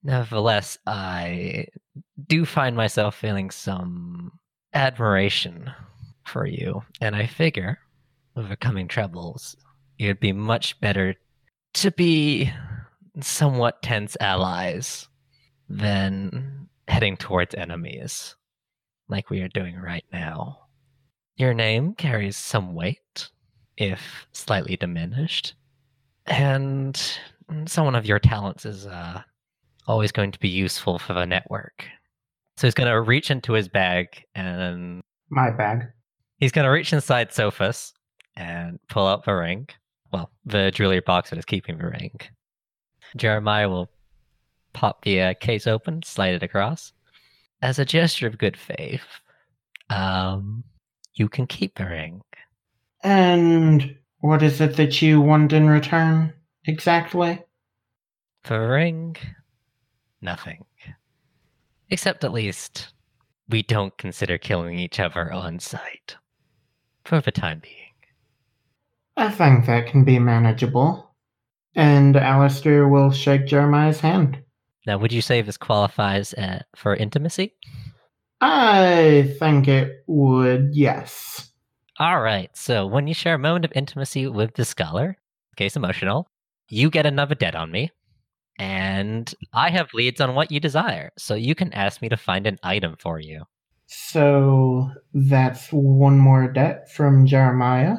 Nevertheless, 0.03 0.77
I 0.85 1.67
do 2.27 2.45
find 2.45 2.75
myself 2.75 3.15
feeling 3.15 3.49
some 3.49 4.31
admiration 4.73 5.71
for 6.25 6.45
you, 6.45 6.83
and 7.01 7.15
I 7.15 7.25
figure, 7.25 7.79
overcoming 8.35 8.87
troubles, 8.87 9.55
it'd 9.97 10.19
be 10.19 10.33
much 10.33 10.79
better 10.79 11.15
to 11.73 11.91
be 11.91 12.51
somewhat 13.21 13.81
tense 13.81 14.15
allies 14.19 15.07
than 15.69 16.69
heading 16.87 17.17
towards 17.17 17.55
enemies, 17.55 18.35
like 19.09 19.29
we 19.29 19.41
are 19.41 19.49
doing 19.49 19.75
right 19.75 20.05
now. 20.13 20.59
Your 21.35 21.53
name 21.53 21.93
carries 21.93 22.37
some 22.37 22.73
weight, 22.73 23.29
if 23.75 24.27
slightly 24.31 24.77
diminished, 24.77 25.53
and 26.27 27.19
someone 27.65 27.95
of 27.95 28.05
your 28.05 28.19
talents 28.19 28.65
is 28.65 28.85
uh, 28.85 29.21
always 29.87 30.11
going 30.11 30.31
to 30.31 30.39
be 30.39 30.49
useful 30.49 30.99
for 30.99 31.13
the 31.13 31.25
network. 31.25 31.85
So 32.57 32.67
he's 32.67 32.73
going 32.73 32.89
to 32.89 33.01
reach 33.01 33.31
into 33.31 33.53
his 33.53 33.67
bag 33.67 34.23
and 34.35 35.01
My 35.29 35.51
bag. 35.51 35.83
he's 36.39 36.51
going 36.51 36.65
to 36.65 36.71
reach 36.71 36.91
inside 36.93 37.31
Sophus 37.31 37.93
and 38.35 38.79
pull 38.89 39.07
out 39.07 39.25
the 39.25 39.33
ring. 39.33 39.67
Well, 40.11 40.31
the 40.45 40.71
jewelry 40.71 41.01
box 41.01 41.29
that 41.29 41.39
is 41.39 41.45
keeping 41.45 41.77
the 41.77 41.87
ring. 41.87 42.19
Jeremiah 43.15 43.69
will 43.69 43.89
pop 44.73 45.03
the 45.03 45.21
uh, 45.21 45.33
case 45.39 45.67
open, 45.67 46.01
slide 46.03 46.33
it 46.35 46.43
across. 46.43 46.93
As 47.61 47.79
a 47.79 47.85
gesture 47.85 48.27
of 48.27 48.37
good 48.37 48.57
faith, 48.57 49.03
um, 49.89 50.63
you 51.15 51.27
can 51.29 51.47
keep 51.47 51.75
the 51.75 51.85
ring. 51.85 52.21
And 53.03 53.95
what 54.19 54.41
is 54.41 54.61
it 54.61 54.75
that 54.77 55.01
you 55.01 55.21
want 55.21 55.53
in 55.53 55.67
return 55.67 56.33
exactly? 56.65 57.43
The 58.43 58.59
ring, 58.59 59.15
nothing. 60.21 60.65
Except 61.89 62.23
at 62.23 62.33
least 62.33 62.93
we 63.49 63.63
don't 63.63 63.97
consider 63.97 64.37
killing 64.37 64.77
each 64.77 64.99
other 64.99 65.31
on 65.31 65.59
sight. 65.59 66.17
For 67.05 67.21
the 67.21 67.31
time 67.31 67.59
being. 67.59 67.73
I 69.15 69.29
think 69.29 69.65
that 69.65 69.87
can 69.87 70.03
be 70.03 70.19
manageable. 70.19 71.15
And 71.75 72.15
Aleister 72.15 72.89
will 72.89 73.11
shake 73.11 73.47
Jeremiah's 73.47 73.99
hand. 73.99 74.39
Now, 74.85 74.97
would 74.97 75.11
you 75.11 75.21
say 75.21 75.41
this 75.41 75.57
qualifies 75.57 76.33
uh, 76.33 76.63
for 76.75 76.95
intimacy? 76.95 77.53
I 78.41 79.35
think 79.39 79.67
it 79.67 80.03
would, 80.07 80.69
yes. 80.73 81.51
All 81.99 82.21
right. 82.21 82.55
So 82.55 82.85
when 82.85 83.07
you 83.07 83.13
share 83.15 83.33
a 83.33 83.39
moment 83.39 83.65
of 83.65 83.71
intimacy 83.73 84.27
with 84.27 84.53
the 84.53 84.65
scholar, 84.65 85.17
case 85.55 85.75
emotional, 85.75 86.27
you 86.69 86.91
get 86.91 87.07
another 87.07 87.33
debt 87.33 87.55
on 87.55 87.71
me, 87.71 87.91
and 88.59 89.33
I 89.53 89.71
have 89.71 89.93
leads 89.93 90.21
on 90.21 90.35
what 90.35 90.51
you 90.51 90.59
desire. 90.59 91.11
So 91.17 91.33
you 91.33 91.55
can 91.55 91.73
ask 91.73 92.01
me 92.01 92.09
to 92.09 92.17
find 92.17 92.45
an 92.45 92.59
item 92.61 92.97
for 92.99 93.19
you. 93.19 93.43
So 93.87 94.91
that's 95.13 95.69
one 95.71 96.19
more 96.19 96.47
debt 96.51 96.91
from 96.91 97.25
Jeremiah. 97.25 97.95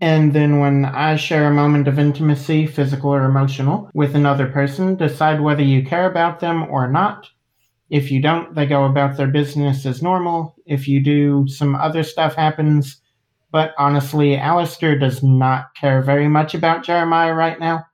And 0.00 0.32
then 0.32 0.58
when 0.58 0.84
I 0.84 1.16
share 1.16 1.46
a 1.46 1.54
moment 1.54 1.86
of 1.86 1.98
intimacy, 1.98 2.66
physical 2.66 3.10
or 3.10 3.24
emotional, 3.24 3.90
with 3.94 4.14
another 4.14 4.46
person, 4.46 4.96
decide 4.96 5.40
whether 5.40 5.62
you 5.62 5.84
care 5.84 6.10
about 6.10 6.40
them 6.40 6.64
or 6.64 6.90
not. 6.90 7.28
If 7.90 8.10
you 8.10 8.20
don't, 8.22 8.54
they 8.54 8.66
go 8.66 8.84
about 8.84 9.16
their 9.16 9.28
business 9.28 9.86
as 9.86 10.02
normal. 10.02 10.56
If 10.66 10.88
you 10.88 11.02
do, 11.02 11.46
some 11.48 11.74
other 11.74 12.02
stuff 12.02 12.34
happens. 12.34 13.00
But 13.50 13.74
honestly, 13.78 14.36
Aleister 14.36 14.98
does 14.98 15.22
not 15.22 15.74
care 15.74 16.02
very 16.02 16.28
much 16.28 16.54
about 16.54 16.84
Jeremiah 16.84 17.34
right 17.34 17.58
now. 17.58 17.84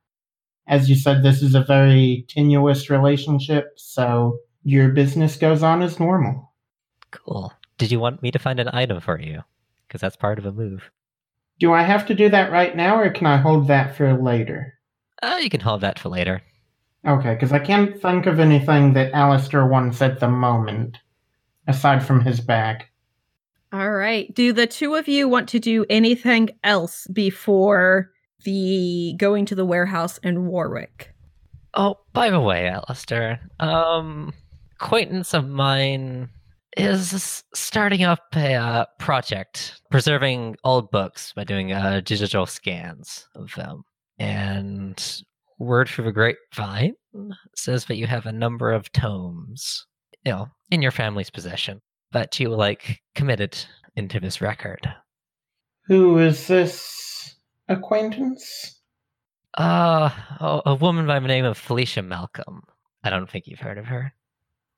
As 0.66 0.88
you 0.88 0.96
said, 0.96 1.22
this 1.22 1.42
is 1.42 1.54
a 1.54 1.62
very 1.62 2.26
tenuous 2.28 2.90
relationship, 2.90 3.66
so 3.76 4.38
your 4.62 4.88
business 4.88 5.36
goes 5.36 5.62
on 5.62 5.82
as 5.82 6.00
normal. 6.00 6.52
Cool. 7.10 7.52
Did 7.78 7.92
you 7.92 8.00
want 8.00 8.22
me 8.22 8.30
to 8.30 8.38
find 8.38 8.58
an 8.58 8.70
item 8.72 9.00
for 9.00 9.20
you? 9.20 9.42
Because 9.86 10.00
that's 10.00 10.16
part 10.16 10.38
of 10.38 10.46
a 10.46 10.52
move. 10.52 10.90
Do 11.60 11.72
I 11.72 11.82
have 11.82 12.06
to 12.06 12.14
do 12.14 12.28
that 12.30 12.50
right 12.50 12.74
now, 12.74 12.98
or 12.98 13.10
can 13.10 13.26
I 13.26 13.36
hold 13.36 13.68
that 13.68 13.96
for 13.96 14.20
later? 14.20 14.74
Uh, 15.22 15.38
you 15.40 15.50
can 15.50 15.60
hold 15.60 15.82
that 15.82 15.98
for 15.98 16.08
later. 16.08 16.42
Okay, 17.06 17.34
because 17.34 17.52
I 17.52 17.58
can't 17.58 18.00
think 18.00 18.26
of 18.26 18.40
anything 18.40 18.94
that 18.94 19.12
Aleister 19.12 19.68
wants 19.68 20.00
at 20.00 20.20
the 20.20 20.28
moment, 20.28 20.98
aside 21.68 22.04
from 22.04 22.22
his 22.22 22.40
bag. 22.40 22.84
All 23.74 23.90
right. 23.90 24.32
Do 24.32 24.52
the 24.52 24.68
two 24.68 24.94
of 24.94 25.08
you 25.08 25.28
want 25.28 25.48
to 25.48 25.58
do 25.58 25.84
anything 25.90 26.50
else 26.62 27.08
before 27.12 28.12
the 28.44 29.14
going 29.16 29.46
to 29.46 29.56
the 29.56 29.64
warehouse 29.64 30.18
in 30.18 30.46
Warwick? 30.46 31.12
Oh, 31.74 31.96
by 32.12 32.30
the 32.30 32.38
way, 32.38 32.72
Aleister, 32.72 33.40
um, 33.58 34.32
acquaintance 34.80 35.34
of 35.34 35.48
mine 35.48 36.28
is 36.76 37.42
starting 37.52 38.04
up 38.04 38.20
a 38.36 38.54
uh, 38.54 38.84
project 39.00 39.80
preserving 39.90 40.54
old 40.62 40.92
books 40.92 41.32
by 41.32 41.42
doing 41.42 41.72
uh, 41.72 42.00
digital 42.04 42.46
scans 42.46 43.26
of 43.34 43.52
them. 43.56 43.82
And 44.20 45.02
word 45.58 45.88
through 45.88 46.04
the 46.04 46.12
grapevine 46.12 46.94
says 47.56 47.86
that 47.86 47.96
you 47.96 48.06
have 48.06 48.26
a 48.26 48.32
number 48.32 48.70
of 48.70 48.92
tomes, 48.92 49.84
you 50.24 50.30
know, 50.30 50.46
in 50.70 50.80
your 50.80 50.92
family's 50.92 51.30
possession 51.30 51.80
that 52.14 52.40
you 52.40 52.48
like 52.48 53.02
committed 53.14 53.56
into 53.96 54.18
this 54.18 54.40
record. 54.40 54.88
Who 55.86 56.18
is 56.18 56.46
this 56.46 57.34
acquaintance? 57.68 58.80
Uh, 59.58 60.10
a, 60.40 60.62
a 60.66 60.74
woman 60.76 61.06
by 61.06 61.20
the 61.20 61.28
name 61.28 61.44
of 61.44 61.58
Felicia 61.58 62.02
Malcolm. 62.02 62.62
I 63.02 63.10
don't 63.10 63.30
think 63.30 63.46
you've 63.46 63.60
heard 63.60 63.78
of 63.78 63.84
her. 63.86 64.14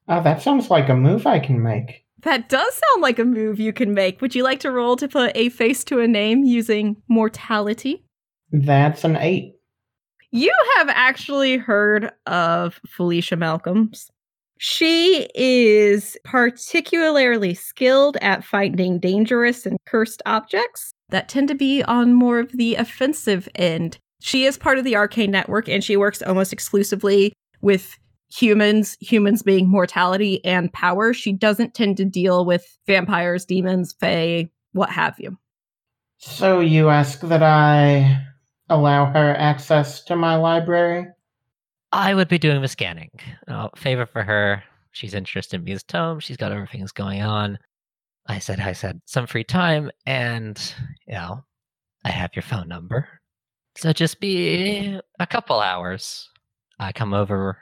Oh, 0.09 0.23
that 0.23 0.43
sounds 0.43 0.71
like 0.71 0.89
a 0.89 0.95
move 0.95 1.27
I 1.27 1.39
can 1.39 1.63
make. 1.63 2.05
That 2.23 2.49
does 2.49 2.75
sound 2.75 3.03
like 3.03 3.19
a 3.19 3.25
move 3.25 3.61
you 3.61 3.73
can 3.73 3.95
make. 3.95 4.21
Would 4.21 4.35
you 4.35 4.43
like 4.43 4.61
to 4.61 4.71
roll 4.71 4.97
to 4.97 5.07
put 5.07 5.33
a 5.37 5.51
face 5.51 5.85
to 5.85 6.01
a 6.01 6.09
name 6.09 6.43
using 6.43 6.97
mortality? 7.09 8.05
That's 8.51 9.05
an 9.05 9.17
eight. 9.17 9.55
You 10.31 10.53
have 10.77 10.89
actually 10.89 11.57
heard 11.57 12.13
of 12.27 12.81
Felicia 12.87 13.37
Malcolms. 13.37 14.11
She 14.59 15.29
is 15.35 16.17
particularly 16.25 17.55
skilled 17.55 18.17
at 18.23 18.45
finding 18.45 18.99
dangerous 18.99 19.67
and 19.67 19.77
cursed 19.87 20.23
objects 20.25 20.93
that 21.11 21.29
tend 21.29 21.49
to 21.49 21.55
be 21.55 21.83
on 21.83 22.15
more 22.15 22.39
of 22.39 22.53
the 22.53 22.75
offensive 22.77 23.49
end. 23.55 23.99
She 24.21 24.45
is 24.45 24.57
part 24.57 24.79
of 24.79 24.85
the 24.85 24.97
Arcane 24.97 25.31
Network 25.31 25.69
and 25.69 25.85
she 25.85 25.97
works 25.97 26.23
almost 26.23 26.53
exclusively 26.53 27.33
with 27.61 27.97
humans, 28.33 28.97
humans 29.01 29.43
being 29.43 29.69
mortality 29.69 30.45
and 30.45 30.73
power. 30.73 31.13
She 31.13 31.33
doesn't 31.33 31.75
tend 31.75 31.97
to 31.99 32.05
deal 32.05 32.45
with 32.45 32.65
vampires, 32.87 33.45
demons, 33.45 33.95
fae, 34.01 34.49
what 34.73 34.91
have 34.91 35.17
you. 35.19 35.37
So 36.19 36.61
you 36.61 36.89
ask 36.89 37.21
that 37.21 37.43
I 37.43 38.25
allow 38.69 39.07
her 39.07 39.35
access 39.37 40.03
to 40.05 40.17
my 40.17 40.37
library? 40.37 41.09
I 41.93 42.15
would 42.15 42.29
be 42.29 42.39
doing 42.39 42.61
the 42.61 42.69
scanning. 42.69 43.11
Uh, 43.49 43.69
favor 43.77 44.07
for 44.07 44.23
her. 44.23 44.63
She's 44.93 45.15
interested 45.15 45.61
in 45.61 45.65
these 45.65 45.83
tomes. 45.83 46.25
She's 46.25 46.37
got 46.37 46.53
everything 46.53 46.81
that's 46.81 46.93
going 46.93 47.23
on. 47.23 47.59
I 48.27 48.39
said, 48.39 48.61
I 48.61 48.73
said, 48.73 49.01
some 49.05 49.27
free 49.27 49.45
time, 49.45 49.91
and 50.05 50.61
you 51.07 51.15
know, 51.15 51.45
I 52.05 52.11
have 52.11 52.35
your 52.35 52.43
phone 52.43 52.69
number. 52.69 53.09
So 53.77 53.93
just 53.93 54.21
be 54.21 54.99
a 55.21 55.27
couple 55.27 55.61
hours. 55.61 56.29
I 56.79 56.93
come 56.93 57.15
over 57.15 57.59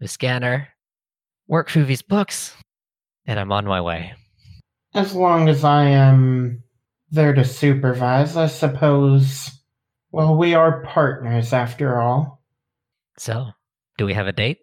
the 0.00 0.08
scanner, 0.08 0.68
work 1.48 1.70
through 1.70 1.84
these 1.84 2.02
books, 2.02 2.54
and 3.26 3.40
I'm 3.40 3.52
on 3.52 3.64
my 3.64 3.80
way. 3.80 4.12
As 4.94 5.14
long 5.14 5.48
as 5.48 5.64
I 5.64 5.84
am 5.84 6.62
there 7.10 7.32
to 7.32 7.44
supervise, 7.44 8.36
I 8.36 8.46
suppose. 8.46 9.50
Well, 10.12 10.36
we 10.36 10.54
are 10.54 10.82
partners 10.84 11.52
after 11.52 12.00
all. 12.00 12.43
So, 13.16 13.46
do 13.98 14.06
we 14.06 14.14
have 14.14 14.26
a 14.26 14.32
date? 14.32 14.58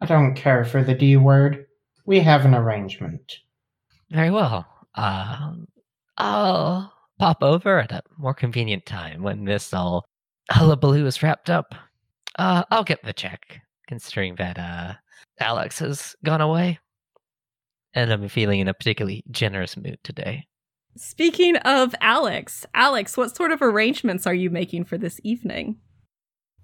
I 0.00 0.06
don't 0.06 0.34
care 0.34 0.64
for 0.64 0.82
the 0.82 0.94
D 0.94 1.16
word. 1.16 1.66
We 2.06 2.20
have 2.20 2.44
an 2.44 2.54
arrangement. 2.54 3.38
Very 4.10 4.30
well. 4.30 4.66
Uh, 4.94 5.52
I'll 6.18 6.92
pop 7.18 7.42
over 7.42 7.78
at 7.78 7.92
a 7.92 8.02
more 8.18 8.34
convenient 8.34 8.86
time 8.86 9.22
when 9.22 9.44
this 9.44 9.72
all 9.72 10.04
hullabaloo 10.50 11.06
is 11.06 11.22
wrapped 11.22 11.48
up. 11.48 11.74
Uh, 12.38 12.64
I'll 12.70 12.84
get 12.84 13.02
the 13.02 13.12
check, 13.12 13.60
considering 13.88 14.34
that 14.36 14.58
uh, 14.58 14.94
Alix 15.40 15.78
has 15.78 16.14
gone 16.24 16.40
away. 16.40 16.78
And 17.94 18.12
I'm 18.12 18.28
feeling 18.28 18.60
in 18.60 18.68
a 18.68 18.74
particularly 18.74 19.22
generous 19.30 19.76
mood 19.76 19.98
today. 20.02 20.46
Speaking 20.96 21.56
of 21.58 21.94
Alix, 22.00 22.66
Alix, 22.74 23.16
what 23.16 23.34
sort 23.34 23.52
of 23.52 23.62
arrangements 23.62 24.26
are 24.26 24.34
you 24.34 24.50
making 24.50 24.84
for 24.84 24.98
this 24.98 25.20
evening? 25.24 25.76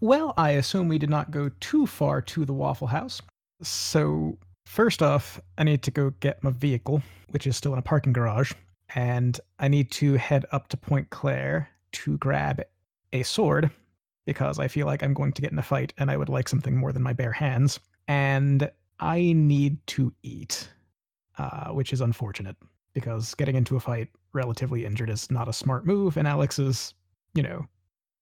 Well, 0.02 0.32
I 0.38 0.52
assume 0.52 0.88
we 0.88 0.98
did 0.98 1.10
not 1.10 1.30
go 1.30 1.50
too 1.60 1.86
far 1.86 2.22
to 2.22 2.46
the 2.46 2.54
Waffle 2.54 2.86
House. 2.86 3.20
So, 3.62 4.38
first 4.64 5.02
off, 5.02 5.38
I 5.58 5.64
need 5.64 5.82
to 5.82 5.90
go 5.90 6.10
get 6.20 6.42
my 6.42 6.52
vehicle, 6.52 7.02
which 7.28 7.46
is 7.46 7.54
still 7.54 7.74
in 7.74 7.78
a 7.78 7.82
parking 7.82 8.14
garage, 8.14 8.52
and 8.94 9.38
I 9.58 9.68
need 9.68 9.90
to 9.92 10.14
head 10.14 10.46
up 10.52 10.68
to 10.68 10.78
Point 10.78 11.10
Claire 11.10 11.68
to 11.92 12.16
grab 12.16 12.62
a 13.12 13.22
sword 13.24 13.70
because 14.24 14.58
I 14.58 14.68
feel 14.68 14.86
like 14.86 15.02
I'm 15.02 15.12
going 15.12 15.32
to 15.32 15.42
get 15.42 15.52
in 15.52 15.58
a 15.58 15.62
fight 15.62 15.92
and 15.98 16.10
I 16.10 16.16
would 16.16 16.30
like 16.30 16.48
something 16.48 16.76
more 16.76 16.92
than 16.92 17.02
my 17.02 17.12
bare 17.12 17.32
hands. 17.32 17.78
And 18.08 18.70
I 19.00 19.32
need 19.34 19.86
to 19.88 20.14
eat, 20.22 20.70
uh, 21.36 21.72
which 21.72 21.92
is 21.92 22.00
unfortunate 22.00 22.56
because 22.94 23.34
getting 23.34 23.56
into 23.56 23.76
a 23.76 23.80
fight 23.80 24.08
relatively 24.32 24.86
injured 24.86 25.10
is 25.10 25.30
not 25.30 25.48
a 25.48 25.52
smart 25.52 25.84
move, 25.84 26.16
and 26.16 26.26
Alix 26.26 26.58
is, 26.58 26.94
you 27.34 27.42
know, 27.42 27.66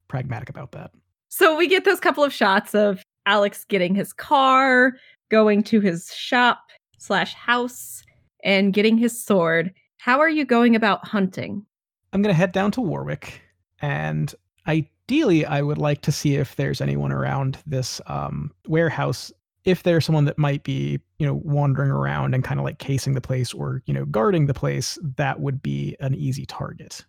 pragmatic 0.09 0.49
about 0.49 0.73
that. 0.73 0.91
So 1.29 1.57
we 1.57 1.69
get 1.69 1.85
those 1.85 2.01
couple 2.01 2.25
of 2.25 2.33
shots 2.33 2.75
of 2.75 3.03
Alix 3.27 3.65
getting 3.65 3.95
his 3.95 4.13
car, 4.13 4.95
going 5.31 5.63
to 5.65 5.81
his 5.81 6.13
shop 6.15 6.61
slash 6.99 7.35
house, 7.35 8.03
and 8.43 8.73
getting 8.73 8.97
his 8.97 9.23
sword. 9.23 9.73
How 9.99 10.21
are 10.21 10.29
you 10.29 10.45
going 10.45 10.75
about 10.75 11.07
hunting? 11.07 11.65
I'm 12.13 12.23
going 12.23 12.33
to 12.33 12.39
head 12.39 12.53
down 12.53 12.71
to 12.73 12.81
Warwick, 12.81 13.43
and 13.83 14.35
ideally, 14.67 15.45
I 15.45 15.61
would 15.61 15.79
like 15.79 16.01
to 16.03 16.13
see 16.13 16.37
if 16.37 16.57
there's 16.57 16.81
anyone 16.81 17.13
around 17.13 17.59
this 17.67 18.01
um, 18.07 18.51
warehouse. 18.67 19.31
If 19.65 19.83
there's 19.83 20.07
someone 20.07 20.25
that 20.25 20.39
might 20.39 20.63
be, 20.63 20.99
you 21.19 21.27
know, 21.27 21.41
wandering 21.45 21.91
around 21.91 22.35
and 22.35 22.43
kind 22.43 22.59
of 22.59 22.65
like 22.65 22.79
casing 22.79 23.13
the 23.13 23.21
place 23.21 23.53
or, 23.53 23.83
you 23.85 23.93
know, 23.93 24.07
guarding 24.07 24.47
the 24.47 24.55
place, 24.55 24.99
that 25.17 25.41
would 25.41 25.63
be 25.63 25.95
an 26.01 26.15
easy 26.15 26.47
target. 26.47 27.05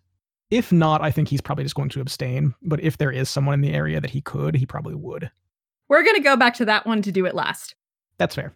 If 0.50 0.72
not, 0.72 1.00
I 1.00 1.10
think 1.10 1.28
he's 1.28 1.40
probably 1.40 1.64
just 1.64 1.76
going 1.76 1.90
to 1.90 2.00
abstain. 2.00 2.54
But 2.62 2.80
if 2.80 2.98
there 2.98 3.12
is 3.12 3.30
someone 3.30 3.54
in 3.54 3.60
the 3.60 3.72
area 3.72 4.00
that 4.00 4.10
he 4.10 4.20
could, 4.20 4.56
he 4.56 4.66
probably 4.66 4.94
would. 4.94 5.30
We're 5.88 6.02
going 6.02 6.16
to 6.16 6.22
go 6.22 6.36
back 6.36 6.54
to 6.54 6.64
that 6.64 6.86
one 6.86 7.02
to 7.02 7.12
do 7.12 7.26
it 7.26 7.34
last. 7.34 7.74
That's 8.18 8.34
fair. 8.34 8.54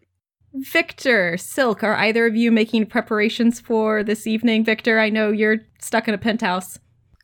Victor, 0.55 1.37
Silk, 1.37 1.83
are 1.83 1.97
either 1.97 2.27
of 2.27 2.37
you 2.37 2.53
making 2.53 2.87
preparations 2.87 3.61
for 3.61 4.05
this 4.05 4.27
evening? 4.27 4.65
Victor, 4.65 5.01
I 5.01 5.11
know 5.11 5.31
you're 5.31 5.59
stuck 5.81 6.07
in 6.07 6.15
a 6.15 6.19
penthouse. 6.19 6.79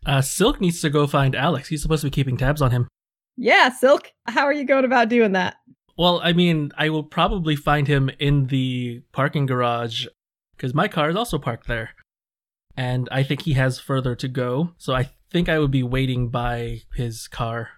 Uh, 0.05 0.21
Silk 0.21 0.61
needs 0.61 0.81
to 0.81 0.91
go 0.91 1.07
find 1.07 1.37
Alix. 1.37 1.69
He's 1.69 1.83
supposed 1.83 2.01
to 2.01 2.07
be 2.07 2.11
keeping 2.11 2.37
tabs 2.37 2.61
on 2.61 2.73
him. 2.73 2.89
Yeah, 3.37 3.69
Silk, 3.71 4.11
how 4.27 4.43
are 4.43 4.53
you 4.53 4.65
going 4.65 4.85
about 4.85 5.09
doing 5.09 5.33
that? 5.33 5.57
Well, 5.97 6.21
I 6.25 6.33
mean, 6.33 6.73
I 6.77 6.89
will 6.89 7.05
probably 7.05 7.55
find 7.55 7.87
him 7.87 8.11
in 8.19 8.47
the 8.47 9.03
parking 9.13 9.47
garage 9.47 10.07
because 10.57 10.75
my 10.75 10.89
car 10.89 11.11
is 11.11 11.17
also 11.17 11.39
parked 11.39 11.69
there. 11.69 11.91
And 12.81 13.11
I 13.13 13.25
think 13.25 13.43
he 13.43 13.53
has 13.53 13.79
further 13.79 14.15
to 14.15 14.27
go. 14.27 14.71
So 14.79 14.95
I 14.95 15.11
think 15.31 15.51
I 15.51 15.59
would 15.59 15.71
be 15.71 15.83
waiting 15.83 16.31
by 16.31 16.81
his 16.95 17.29
car. 17.29 17.69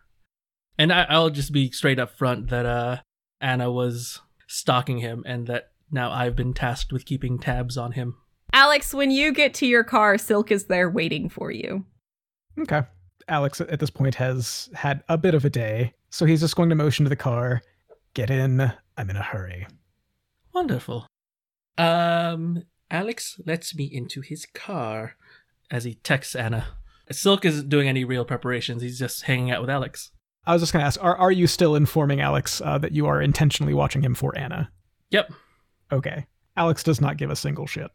And 0.78 0.92
I, 0.92 1.06
I'll 1.08 1.28
just 1.28 1.50
be 1.50 1.72
straight 1.72 1.98
up 1.98 2.16
front 2.16 2.50
that 2.50 2.64
uh, 2.64 2.98
Anna 3.40 3.68
was 3.68 4.20
stalking 4.46 4.98
him 4.98 5.24
and 5.26 5.48
that 5.48 5.72
now 5.90 6.12
I've 6.12 6.36
been 6.36 6.54
tasked 6.54 6.92
with 6.92 7.04
keeping 7.04 7.40
tabs 7.40 7.76
on 7.76 7.90
him. 7.92 8.14
Alix, 8.52 8.94
when 8.94 9.10
you 9.10 9.32
get 9.32 9.54
to 9.54 9.66
your 9.66 9.82
car, 9.82 10.18
Silk 10.18 10.52
is 10.52 10.66
there 10.66 10.88
waiting 10.88 11.28
for 11.28 11.50
you. 11.50 11.84
Okay. 12.60 12.82
Alix 13.26 13.60
at 13.60 13.80
this 13.80 13.90
point 13.90 14.14
has 14.14 14.70
had 14.72 15.02
a 15.08 15.18
bit 15.18 15.34
of 15.34 15.44
a 15.44 15.50
day, 15.50 15.94
so 16.10 16.26
he's 16.26 16.42
just 16.42 16.54
going 16.54 16.68
to 16.68 16.76
motion 16.76 17.04
to 17.04 17.08
the 17.08 17.16
car, 17.16 17.60
get 18.14 18.30
in, 18.30 18.72
I'm 18.96 19.10
in 19.10 19.16
a 19.16 19.22
hurry. 19.22 19.66
Wonderful. 20.54 21.08
Um, 21.76 22.62
Alix 22.92 23.40
lets 23.46 23.74
me 23.74 23.84
into 23.84 24.20
his 24.20 24.46
car 24.46 25.16
as 25.70 25.84
he 25.84 25.94
texts 25.94 26.36
Anna. 26.36 26.66
Silk 27.10 27.44
isn't 27.44 27.68
doing 27.68 27.88
any 27.88 28.04
real 28.04 28.24
preparations. 28.24 28.82
He's 28.82 28.98
just 28.98 29.22
hanging 29.22 29.50
out 29.50 29.60
with 29.62 29.70
Alix. 29.70 30.12
I 30.46 30.52
was 30.52 30.62
just 30.62 30.72
going 30.72 30.82
to 30.82 30.86
ask, 30.86 31.02
are, 31.02 31.16
are 31.16 31.32
you 31.32 31.46
still 31.46 31.74
informing 31.74 32.20
Alix 32.20 32.60
uh, 32.60 32.78
that 32.78 32.92
you 32.92 33.06
are 33.06 33.20
intentionally 33.20 33.74
watching 33.74 34.02
him 34.02 34.14
for 34.14 34.36
Anna? 34.36 34.70
Yep. 35.10 35.32
Okay. 35.90 36.26
Alix 36.56 36.82
does 36.82 37.00
not 37.00 37.16
give 37.16 37.30
a 37.30 37.36
single 37.36 37.66
shit. 37.66 37.90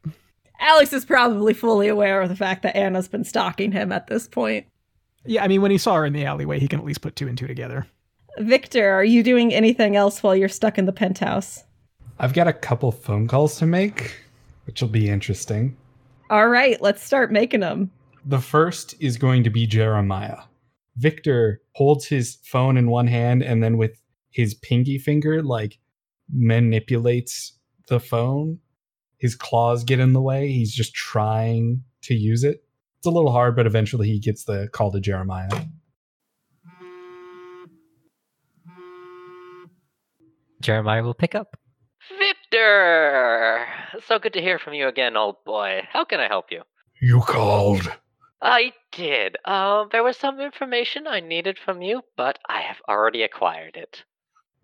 Alix 0.59 0.93
is 0.93 1.05
probably 1.05 1.53
fully 1.53 1.87
aware 1.87 2.21
of 2.21 2.29
the 2.29 2.35
fact 2.35 2.63
that 2.63 2.75
Anna's 2.75 3.07
been 3.07 3.23
stalking 3.23 3.71
him 3.71 3.91
at 3.91 4.07
this 4.07 4.27
point. 4.27 4.65
Yeah, 5.25 5.43
I 5.43 5.47
mean, 5.47 5.61
when 5.61 5.71
he 5.71 5.77
saw 5.77 5.95
her 5.95 6.05
in 6.05 6.13
the 6.13 6.25
alleyway, 6.25 6.59
he 6.59 6.67
can 6.67 6.79
at 6.79 6.85
least 6.85 7.01
put 7.01 7.15
two 7.15 7.27
and 7.27 7.37
two 7.37 7.47
together. 7.47 7.85
Victor, 8.39 8.89
are 8.91 9.03
you 9.03 9.23
doing 9.23 9.53
anything 9.53 9.95
else 9.95 10.23
while 10.23 10.35
you're 10.35 10.49
stuck 10.49 10.77
in 10.77 10.85
the 10.85 10.93
penthouse? 10.93 11.63
I've 12.19 12.33
got 12.33 12.47
a 12.47 12.53
couple 12.53 12.91
phone 12.91 13.27
calls 13.27 13.57
to 13.59 13.65
make, 13.65 14.15
which 14.67 14.81
will 14.81 14.89
be 14.89 15.09
interesting. 15.09 15.75
All 16.29 16.49
right, 16.49 16.79
let's 16.81 17.03
start 17.03 17.31
making 17.31 17.61
them. 17.61 17.89
The 18.25 18.39
first 18.39 18.93
is 18.99 19.17
going 19.17 19.45
to 19.45 19.49
be 19.49 19.65
Jeremiah. 19.65 20.39
Victor 20.97 21.61
holds 21.73 22.05
his 22.05 22.37
phone 22.43 22.75
in 22.75 22.89
one 22.89 23.07
hand 23.07 23.41
and 23.41 23.63
then 23.63 23.77
with 23.77 24.01
his 24.29 24.53
pinky 24.53 24.99
finger, 24.99 25.41
like, 25.41 25.79
manipulates 26.31 27.57
the 27.87 27.99
phone. 27.99 28.59
His 29.17 29.35
claws 29.35 29.85
get 29.85 30.01
in 30.01 30.11
the 30.11 30.21
way. 30.21 30.49
He's 30.51 30.73
just 30.73 30.93
trying 30.93 31.83
to 32.03 32.13
use 32.13 32.43
it. 32.43 32.63
It's 32.97 33.07
a 33.07 33.11
little 33.11 33.31
hard, 33.31 33.55
but 33.55 33.65
eventually 33.65 34.07
he 34.07 34.19
gets 34.19 34.43
the 34.43 34.67
call 34.73 34.91
to 34.91 34.99
Jeremiah. 34.99 35.49
Jeremiah 40.59 41.03
will 41.03 41.13
pick 41.13 41.35
up. 41.35 41.55
Victor! 42.49 43.65
So 44.05 44.19
good 44.19 44.33
to 44.33 44.41
hear 44.41 44.59
from 44.59 44.73
you 44.73 44.87
again, 44.87 45.17
old 45.17 45.43
boy. 45.45 45.81
How 45.91 46.05
can 46.05 46.19
I 46.19 46.27
help 46.27 46.51
you? 46.51 46.61
You 47.01 47.21
called. 47.21 47.91
I 48.41 48.71
did. 48.91 49.35
Um, 49.45 49.89
there 49.91 50.03
was 50.03 50.17
some 50.17 50.39
information 50.39 51.07
I 51.07 51.19
needed 51.19 51.57
from 51.59 51.81
you, 51.81 52.01
but 52.15 52.39
I 52.47 52.61
have 52.61 52.77
already 52.87 53.23
acquired 53.23 53.75
it. 53.75 54.03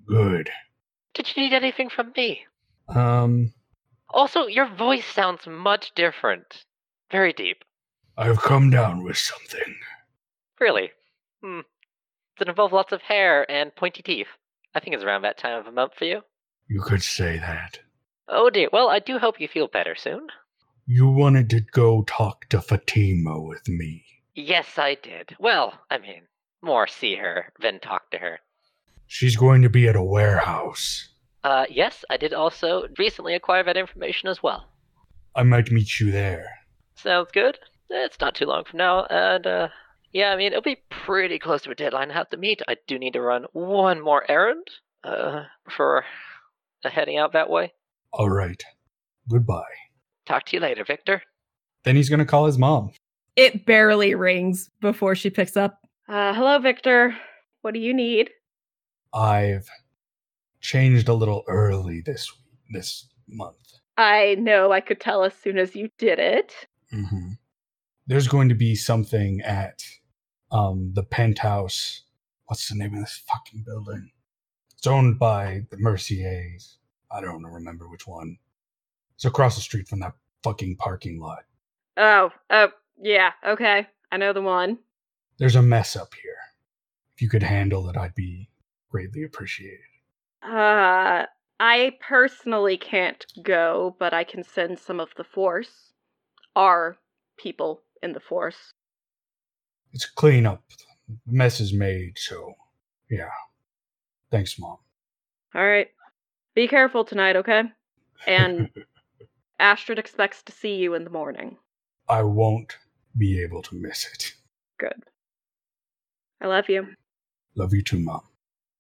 Good. 0.08 0.50
Did 1.14 1.36
you 1.36 1.44
need 1.44 1.54
anything 1.54 1.90
from 1.90 2.14
me? 2.16 2.46
Um, 2.88 3.54
Also, 4.10 4.48
your 4.48 4.68
voice 4.68 5.06
sounds 5.06 5.46
much 5.48 5.92
different. 5.96 6.66
Very 7.12 7.34
deep. 7.34 7.64
I've 8.18 8.42
come 8.42 8.70
down 8.70 9.04
with 9.04 9.18
something. 9.18 9.76
Really? 10.60 10.92
Hmm. 11.44 11.62
Does 12.38 12.48
it 12.48 12.50
involve 12.50 12.74
lots 12.74 12.94
of 12.94 13.02
hair 13.02 13.50
and 13.52 13.76
pointy 13.76 14.02
teeth? 14.04 14.28
I 14.76 14.80
think 14.80 14.96
it's 14.96 15.04
around 15.04 15.24
that 15.24 15.38
time 15.38 15.60
of 15.60 15.66
the 15.66 15.72
month 15.72 15.94
for 15.98 16.06
you. 16.06 16.22
You 16.74 16.82
could 16.82 17.04
say 17.04 17.38
that. 17.38 17.82
Oh 18.28 18.50
dear. 18.50 18.68
Well, 18.74 18.90
I 18.90 18.98
do 18.98 19.20
hope 19.20 19.40
you 19.40 19.48
feel 19.48 19.68
better 19.68 19.94
soon. 19.94 20.26
You 20.88 21.08
wanted 21.08 21.48
to 21.52 21.62
go 21.62 22.02
talk 22.02 22.50
to 22.50 22.62
Fatima 22.62 23.40
with 23.40 23.70
me. 23.70 24.04
Yes, 24.34 24.80
I 24.80 24.96
did. 24.96 25.36
Well, 25.40 25.76
I 25.92 26.00
mean, 26.00 26.24
more 26.64 26.88
see 26.88 27.16
her 27.18 27.54
than 27.62 27.80
talk 27.80 28.10
to 28.10 28.18
her. 28.18 28.40
She's 29.06 29.36
going 29.36 29.62
to 29.62 29.70
be 29.70 29.88
at 29.88 29.96
a 29.96 30.02
warehouse. 30.02 31.10
Uh, 31.44 31.68
yes, 31.70 32.04
I 32.10 32.18
did 32.18 32.34
also 32.34 32.88
recently 32.98 33.36
acquire 33.36 33.64
that 33.66 33.78
information 33.78 34.28
as 34.28 34.42
well. 34.42 34.66
I 35.36 35.44
might 35.44 35.72
meet 35.72 36.00
you 36.00 36.10
there. 36.10 36.50
Sounds 36.96 37.30
good. 37.32 37.60
It's 37.92 38.20
not 38.20 38.34
too 38.34 38.48
long 38.48 38.64
from 38.64 38.80
now, 38.80 39.06
and 39.12 39.46
uh, 39.46 39.68
yeah, 40.12 40.32
I 40.32 40.38
mean 40.38 40.48
it'll 40.48 40.64
be 40.64 40.82
pretty 40.90 41.38
close 41.38 41.62
to 41.62 41.70
a 41.70 41.76
deadline 41.76 42.10
I 42.10 42.16
have 42.16 42.32
to 42.32 42.38
meet. 42.38 42.64
I 42.68 42.78
do 42.88 42.98
need 42.98 43.14
to 43.14 43.22
run 43.22 43.46
one 43.54 44.02
more 44.02 44.26
errand, 44.28 44.68
uh, 45.04 45.44
for 45.70 46.04
heading 46.90 47.18
out 47.18 47.34
that 47.34 47.50
way. 47.50 47.74
All 48.12 48.30
right. 48.30 48.62
Goodbye. 49.30 49.64
Talk 50.26 50.46
to 50.48 50.58
you 50.58 50.62
later, 50.62 50.84
Victor. 50.84 51.22
Then 51.84 51.96
he's 51.96 52.10
going 52.10 52.20
to 52.20 52.26
call 52.26 52.46
his 52.46 52.58
mom. 52.58 52.92
It 53.36 53.66
barely 53.66 54.16
rings 54.16 54.70
before 54.80 55.16
she 55.16 55.30
picks 55.30 55.58
up. 55.58 55.80
Uh, 56.08 56.34
hello, 56.34 56.60
Victor. 56.60 57.16
What 57.62 57.74
do 57.74 57.80
you 57.80 57.94
need? 57.94 58.30
I've 59.14 59.68
changed 60.62 61.08
a 61.08 61.14
little 61.14 61.44
early 61.48 62.02
this 62.02 62.32
this 62.72 63.08
month. 63.28 63.56
I 63.98 64.36
know 64.40 64.72
I 64.72 64.82
could 64.82 65.00
tell 65.00 65.24
as 65.24 65.34
soon 65.34 65.58
as 65.58 65.76
you 65.76 65.90
did 65.98 66.20
it. 66.20 66.54
hmm 66.92 67.34
There's 68.08 68.28
going 68.28 68.50
to 68.50 68.56
be 68.56 68.76
something 68.76 69.42
at 69.42 69.84
um, 70.52 70.92
the 70.94 71.04
penthouse. 71.04 72.04
What's 72.46 72.70
the 72.70 72.76
name 72.76 72.94
of 72.94 73.00
this 73.02 73.22
fucking 73.32 73.64
building? 73.66 74.12
It's 74.84 74.88
owned 74.90 75.18
by 75.18 75.66
the 75.70 75.78
Merciers. 75.78 76.78
I 77.10 77.22
don't 77.22 77.46
remember 77.46 77.88
which 77.88 78.06
one. 78.06 78.38
It's 79.16 79.24
across 79.24 79.56
the 79.56 79.62
street 79.62 79.88
from 79.88 80.02
that 80.02 80.12
fucking 80.44 80.76
parking 80.76 81.22
lot. 81.22 81.46
Oh, 81.96 82.32
oh, 82.50 82.68
yeah, 83.02 83.32
okay. 83.48 83.88
I 84.12 84.18
know 84.18 84.34
the 84.34 84.42
one. 84.42 84.80
There's 85.38 85.56
a 85.56 85.62
mess 85.62 85.96
up 85.96 86.14
here. 86.22 86.36
If 87.16 87.22
you 87.22 87.30
could 87.30 87.44
handle 87.44 87.88
it, 87.88 87.96
I'd 87.96 88.14
be 88.14 88.50
greatly 88.90 89.24
appreciated. 89.24 89.80
Uh, 90.46 91.28
I 91.62 91.98
personally 92.06 92.76
can't 92.76 93.26
go, 93.42 93.96
but 94.00 94.14
I 94.14 94.26
can 94.26 94.44
send 94.44 94.80
some 94.80 95.00
of 95.00 95.12
the 95.16 95.24
force. 95.24 95.94
Our 96.58 96.98
people 97.38 97.84
in 98.02 98.12
the 98.12 98.20
force. 98.20 98.74
It's 99.94 100.04
clean 100.04 100.46
up. 100.46 100.62
The 101.08 101.32
mess 101.32 101.62
is 101.62 101.72
made, 101.72 102.18
so 102.18 102.56
yeah. 103.10 103.30
Thanks, 104.34 104.58
Mom. 104.58 104.78
All 105.54 105.64
right. 105.64 105.90
Be 106.56 106.68
careful 106.68 107.06
tonight, 107.06 107.36
okay? 107.36 107.66
And 108.26 108.72
Astrid 109.60 110.00
expects 110.00 110.42
to 110.42 110.52
see 110.52 110.74
you 110.78 110.96
in 110.96 111.04
the 111.04 111.12
morning. 111.12 111.56
I 112.10 112.24
won't 112.24 112.80
be 113.16 113.44
able 113.44 113.62
to 113.62 113.76
miss 113.76 114.08
it. 114.12 114.34
Good. 114.80 115.04
I 116.42 116.48
love 116.48 116.68
you. 116.68 116.88
Love 117.54 117.76
you 117.76 117.84
too, 117.84 118.00
Mom. 118.00 118.22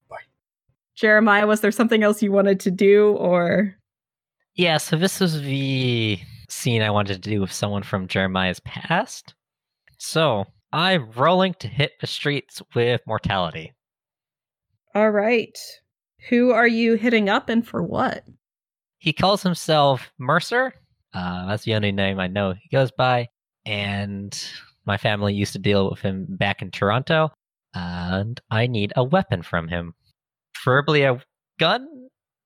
Bye. 0.09 0.25
Jeremiah, 0.95 1.45
was 1.45 1.61
there 1.61 1.69
something 1.69 2.01
else 2.01 2.23
you 2.23 2.31
wanted 2.31 2.59
to 2.61 2.71
do 2.71 3.11
or 3.17 3.75
Yeah, 4.55 4.77
so 4.77 4.95
this 4.95 5.19
was 5.19 5.39
the 5.39 6.17
scene 6.49 6.81
I 6.81 6.89
wanted 6.89 7.21
to 7.21 7.29
do 7.29 7.41
with 7.41 7.51
someone 7.51 7.83
from 7.83 8.07
Jeremiah's 8.07 8.59
past. 8.61 9.35
So 9.99 10.45
I'm 10.71 11.11
rolling 11.11 11.53
to 11.59 11.67
hit 11.67 11.91
the 12.01 12.07
streets 12.07 12.59
with 12.73 13.01
mortality. 13.05 13.71
All 14.95 15.09
right. 15.09 15.57
Who 16.29 16.51
are 16.51 16.67
you 16.67 16.95
hitting 16.95 17.29
up 17.29 17.49
and 17.49 17.67
for 17.67 17.81
what? 17.81 18.23
He 18.99 19.11
calls 19.11 19.43
himself 19.43 20.11
Mercer. 20.17 20.73
Uh, 21.13 21.47
that's 21.47 21.63
the 21.63 21.73
only 21.75 21.91
name 21.91 22.19
I 22.19 22.27
know 22.27 22.53
he 22.53 22.69
goes 22.71 22.91
by. 22.91 23.27
And 23.65 24.37
my 24.85 24.97
family 24.97 25.33
used 25.33 25.53
to 25.53 25.59
deal 25.59 25.89
with 25.89 25.99
him 25.99 26.25
back 26.29 26.61
in 26.61 26.71
Toronto. 26.71 27.31
And 27.73 28.39
I 28.51 28.67
need 28.67 28.93
a 28.95 29.03
weapon 29.03 29.41
from 29.41 29.67
him. 29.67 29.93
Preferably 30.53 31.03
a 31.03 31.21
gun 31.59 31.87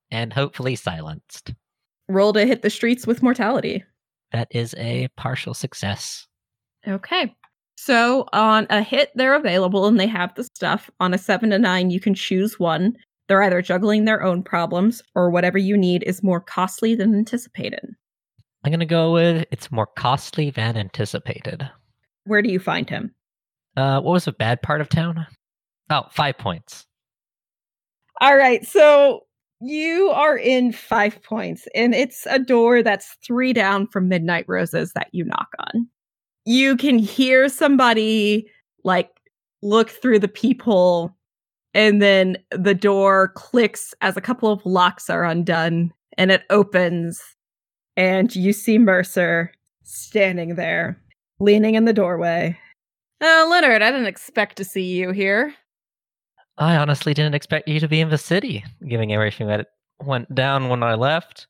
and 0.09 0.31
hopefully 0.31 0.75
silenced. 0.75 1.53
Roll 2.07 2.33
to 2.33 2.45
hit 2.45 2.61
the 2.61 2.69
streets 2.69 3.05
with 3.05 3.21
mortality. 3.21 3.83
That 4.31 4.47
is 4.51 4.73
a 4.77 5.09
partial 5.17 5.53
success. 5.53 6.27
Okay. 6.87 7.35
So 7.77 8.27
on 8.33 8.65
a 8.69 8.81
hit, 8.81 9.11
they're 9.15 9.35
available 9.35 9.85
and 9.85 9.99
they 9.99 10.07
have 10.07 10.33
the 10.35 10.43
stuff. 10.43 10.89
On 10.99 11.13
a 11.13 11.17
seven 11.17 11.51
to 11.51 11.59
nine, 11.59 11.89
you 11.89 11.99
can 11.99 12.15
choose 12.15 12.59
one. 12.59 12.97
They're 13.27 13.43
either 13.43 13.61
juggling 13.61 14.05
their 14.05 14.23
own 14.23 14.41
problems 14.43 15.03
or 15.15 15.29
whatever 15.29 15.57
you 15.57 15.77
need 15.77 16.03
is 16.03 16.23
more 16.23 16.41
costly 16.41 16.95
than 16.95 17.13
anticipated. 17.13 17.95
I'm 18.63 18.71
going 18.71 18.79
to 18.79 18.85
go 18.85 19.13
with 19.13 19.45
it's 19.51 19.71
more 19.71 19.85
costly 19.85 20.49
than 20.49 20.75
anticipated. 20.75 21.69
Where 22.25 22.41
do 22.41 22.49
you 22.49 22.59
find 22.59 22.89
him? 22.89 23.13
Uh, 23.77 24.01
what 24.01 24.11
was 24.11 24.25
the 24.25 24.31
bad 24.31 24.61
part 24.61 24.81
of 24.81 24.89
town? 24.89 25.27
Oh, 25.89 26.03
five 26.11 26.37
points. 26.37 26.85
All 28.19 28.35
right. 28.35 28.65
So 28.65 29.21
you 29.61 30.09
are 30.09 30.37
in 30.37 30.71
five 30.71 31.21
points, 31.21 31.67
and 31.75 31.93
it's 31.93 32.25
a 32.27 32.39
door 32.39 32.81
that's 32.81 33.15
three 33.25 33.53
down 33.53 33.87
from 33.87 34.09
Midnight 34.09 34.45
Roses 34.47 34.91
that 34.95 35.09
you 35.11 35.23
knock 35.23 35.49
on. 35.59 35.87
You 36.47 36.77
can 36.77 36.97
hear 36.97 37.49
somebody 37.49 38.49
like 38.85 39.09
look 39.61 39.89
through 39.89 40.19
the 40.19 40.29
peephole, 40.29 41.13
and 41.73 42.01
then 42.01 42.37
the 42.51 42.73
door 42.73 43.33
clicks 43.35 43.93
as 43.99 44.15
a 44.15 44.21
couple 44.21 44.49
of 44.49 44.65
locks 44.65 45.09
are 45.09 45.25
undone, 45.25 45.91
and 46.17 46.31
it 46.31 46.43
opens, 46.49 47.21
and 47.97 48.33
you 48.33 48.53
see 48.53 48.77
Mercer 48.77 49.51
standing 49.83 50.55
there, 50.55 50.97
leaning 51.41 51.75
in 51.75 51.83
the 51.83 51.91
doorway. 51.91 52.57
Oh, 53.19 53.47
Leonard, 53.51 53.81
I 53.81 53.91
didn't 53.91 54.07
expect 54.07 54.55
to 54.55 54.63
see 54.63 54.85
you 54.85 55.11
here. 55.11 55.53
I 56.57 56.77
honestly 56.77 57.13
didn't 57.13 57.35
expect 57.35 57.67
you 57.67 57.81
to 57.81 57.89
be 57.89 57.99
in 57.99 58.09
the 58.09 58.17
city, 58.17 58.63
given 58.87 59.11
everything 59.11 59.47
that 59.47 59.67
went 60.01 60.33
down 60.33 60.69
when 60.69 60.81
I 60.81 60.93
left. 60.93 61.47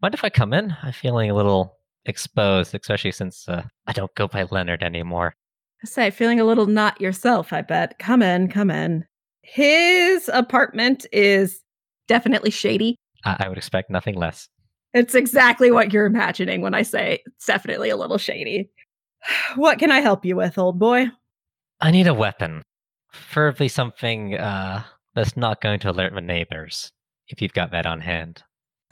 Mind 0.00 0.14
if 0.14 0.24
I 0.24 0.30
come 0.30 0.54
in? 0.54 0.74
I'm 0.82 0.94
feeling 0.94 1.30
a 1.30 1.34
little 1.34 1.73
exposed, 2.06 2.74
especially 2.74 3.12
since 3.12 3.48
uh, 3.48 3.62
I 3.86 3.92
don't 3.92 4.14
go 4.14 4.28
by 4.28 4.46
Leonard 4.50 4.82
anymore. 4.82 5.34
I 5.82 5.86
say, 5.86 6.10
feeling 6.10 6.40
a 6.40 6.44
little 6.44 6.66
not 6.66 7.00
yourself, 7.00 7.52
I 7.52 7.62
bet. 7.62 7.98
Come 7.98 8.22
in, 8.22 8.48
come 8.48 8.70
in. 8.70 9.04
His 9.42 10.30
apartment 10.32 11.06
is 11.12 11.60
definitely 12.08 12.50
shady. 12.50 12.96
I, 13.24 13.36
I 13.40 13.48
would 13.48 13.58
expect 13.58 13.90
nothing 13.90 14.14
less. 14.14 14.48
It's 14.94 15.14
exactly 15.14 15.70
what 15.70 15.92
you're 15.92 16.06
imagining 16.06 16.60
when 16.60 16.74
I 16.74 16.82
say 16.82 17.20
it's 17.26 17.46
definitely 17.46 17.90
a 17.90 17.96
little 17.96 18.18
shady. 18.18 18.70
What 19.56 19.78
can 19.78 19.90
I 19.90 20.00
help 20.00 20.24
you 20.26 20.36
with, 20.36 20.58
old 20.58 20.78
boy? 20.78 21.06
I 21.80 21.90
need 21.90 22.06
a 22.06 22.14
weapon. 22.14 22.62
Preferably 23.10 23.68
something 23.68 24.36
uh, 24.36 24.82
that's 25.14 25.36
not 25.36 25.62
going 25.62 25.80
to 25.80 25.90
alert 25.90 26.14
the 26.14 26.20
neighbors, 26.20 26.90
if 27.28 27.40
you've 27.40 27.54
got 27.54 27.70
that 27.70 27.86
on 27.86 28.00
hand. 28.00 28.42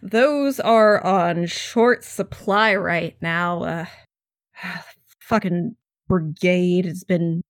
Those 0.03 0.59
are 0.59 1.03
on 1.05 1.47
short 1.47 2.05
supply 2.05 2.75
right 2.75 3.17
now. 3.23 3.63
Uh, 3.63 3.87
fucking 5.21 5.77
brigade 6.09 6.85
has 6.85 7.05
been 7.05 7.43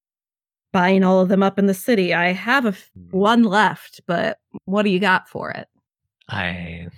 buying 0.73 1.03
all 1.03 1.21
of 1.21 1.29
them 1.29 1.43
up 1.43 1.59
in 1.59 1.67
the 1.67 1.75
city. 1.75 2.13
I 2.15 2.33
have 2.33 2.67
a 2.67 2.69
f- 2.69 2.91
one 3.11 3.43
left, 3.43 4.03
but 4.07 4.39
what 4.67 4.83
do 4.83 4.91
you 4.91 4.99
got 4.99 5.29
for 5.29 5.51
it? 5.51 5.69
I, 6.29 6.89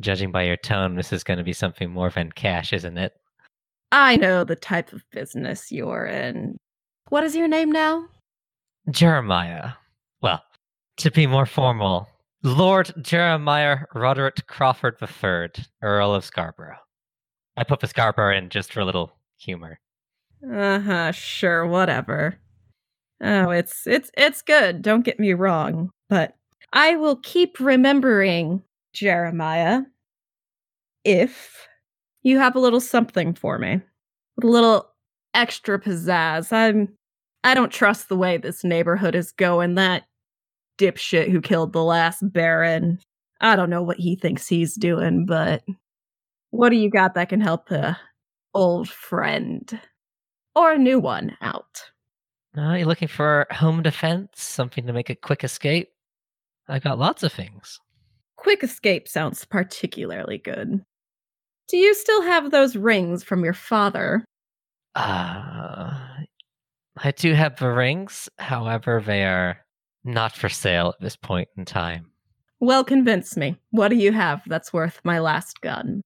judging 0.00 0.30
by 0.32 0.42
your 0.42 0.56
tone, 0.56 0.96
this 0.96 1.12
is 1.12 1.24
going 1.24 1.38
to 1.38 1.44
be 1.44 1.52
something 1.52 1.90
more 1.90 2.10
than 2.10 2.32
cash, 2.32 2.72
isn't 2.72 2.98
it? 2.98 3.12
I 3.92 4.16
know 4.16 4.44
the 4.44 4.56
type 4.56 4.92
of 4.92 5.04
business 5.12 5.70
you're 5.70 6.06
in. 6.06 6.56
What 7.08 7.24
is 7.24 7.36
your 7.36 7.48
name 7.48 7.70
now? 7.70 8.06
Jeremiah. 8.90 9.72
Well, 10.20 10.42
to 10.98 11.10
be 11.10 11.26
more 11.26 11.46
formal, 11.46 12.08
Lord 12.44 12.92
Jeremiah 13.00 13.78
Roderick 13.94 14.46
Crawford 14.46 14.96
III, 15.00 15.64
Earl 15.80 16.14
of 16.14 16.26
Scarborough. 16.26 16.76
I 17.56 17.64
put 17.64 17.80
the 17.80 17.86
Scarborough 17.86 18.36
in 18.36 18.50
just 18.50 18.70
for 18.70 18.80
a 18.80 18.84
little 18.84 19.12
humor. 19.38 19.80
Uh 20.52 20.78
huh. 20.78 21.12
Sure. 21.12 21.66
Whatever. 21.66 22.36
Oh, 23.22 23.48
it's 23.48 23.86
it's 23.86 24.10
it's 24.18 24.42
good. 24.42 24.82
Don't 24.82 25.06
get 25.06 25.18
me 25.18 25.32
wrong, 25.32 25.90
but 26.10 26.36
I 26.74 26.96
will 26.96 27.16
keep 27.16 27.58
remembering 27.58 28.62
Jeremiah 28.92 29.80
if 31.02 31.66
you 32.22 32.38
have 32.38 32.56
a 32.56 32.60
little 32.60 32.80
something 32.80 33.32
for 33.32 33.58
me, 33.58 33.80
a 34.42 34.46
little 34.46 34.90
extra 35.32 35.80
pizzazz. 35.80 36.52
I'm 36.52 36.90
I 37.42 37.54
don't 37.54 37.72
trust 37.72 38.10
the 38.10 38.18
way 38.18 38.36
this 38.36 38.64
neighborhood 38.64 39.14
is 39.14 39.32
going. 39.32 39.76
That 39.76 40.04
dipshit 40.78 41.30
who 41.30 41.40
killed 41.40 41.72
the 41.72 41.84
last 41.84 42.20
Baron. 42.32 42.98
I 43.40 43.56
don't 43.56 43.70
know 43.70 43.82
what 43.82 43.98
he 43.98 44.16
thinks 44.16 44.48
he's 44.48 44.74
doing, 44.74 45.26
but 45.26 45.62
what 46.50 46.70
do 46.70 46.76
you 46.76 46.90
got 46.90 47.14
that 47.14 47.28
can 47.28 47.40
help 47.40 47.70
a 47.70 47.98
old 48.54 48.88
friend 48.88 49.80
or 50.54 50.72
a 50.72 50.78
new 50.78 51.00
one 51.00 51.36
out? 51.40 51.82
Uh, 52.56 52.74
you 52.74 52.84
looking 52.84 53.08
for 53.08 53.46
home 53.50 53.82
defense? 53.82 54.42
Something 54.42 54.86
to 54.86 54.92
make 54.92 55.10
a 55.10 55.16
quick 55.16 55.42
escape? 55.42 55.88
I 56.68 56.78
got 56.78 56.98
lots 56.98 57.22
of 57.22 57.32
things. 57.32 57.80
Quick 58.36 58.62
escape 58.62 59.08
sounds 59.08 59.44
particularly 59.44 60.38
good. 60.38 60.84
Do 61.68 61.76
you 61.76 61.94
still 61.94 62.22
have 62.22 62.50
those 62.50 62.76
rings 62.76 63.24
from 63.24 63.44
your 63.44 63.54
father? 63.54 64.24
Uh, 64.94 65.98
I 66.96 67.10
do 67.16 67.34
have 67.34 67.56
the 67.56 67.70
rings, 67.70 68.28
however, 68.38 69.02
they 69.04 69.24
are 69.24 69.63
not 70.04 70.36
for 70.36 70.48
sale 70.48 70.88
at 70.88 71.00
this 71.00 71.16
point 71.16 71.48
in 71.56 71.64
time. 71.64 72.10
Well, 72.60 72.84
convince 72.84 73.36
me. 73.36 73.56
What 73.70 73.88
do 73.88 73.96
you 73.96 74.12
have 74.12 74.42
that's 74.46 74.72
worth 74.72 75.00
my 75.04 75.18
last 75.18 75.60
gun? 75.60 76.02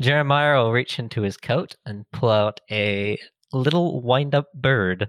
Jeremiah 0.00 0.62
will 0.62 0.72
reach 0.72 0.98
into 0.98 1.22
his 1.22 1.36
coat 1.36 1.74
and 1.86 2.04
pull 2.12 2.30
out 2.30 2.60
a 2.70 3.18
little 3.52 4.02
wind 4.02 4.34
up 4.34 4.46
bird. 4.54 5.08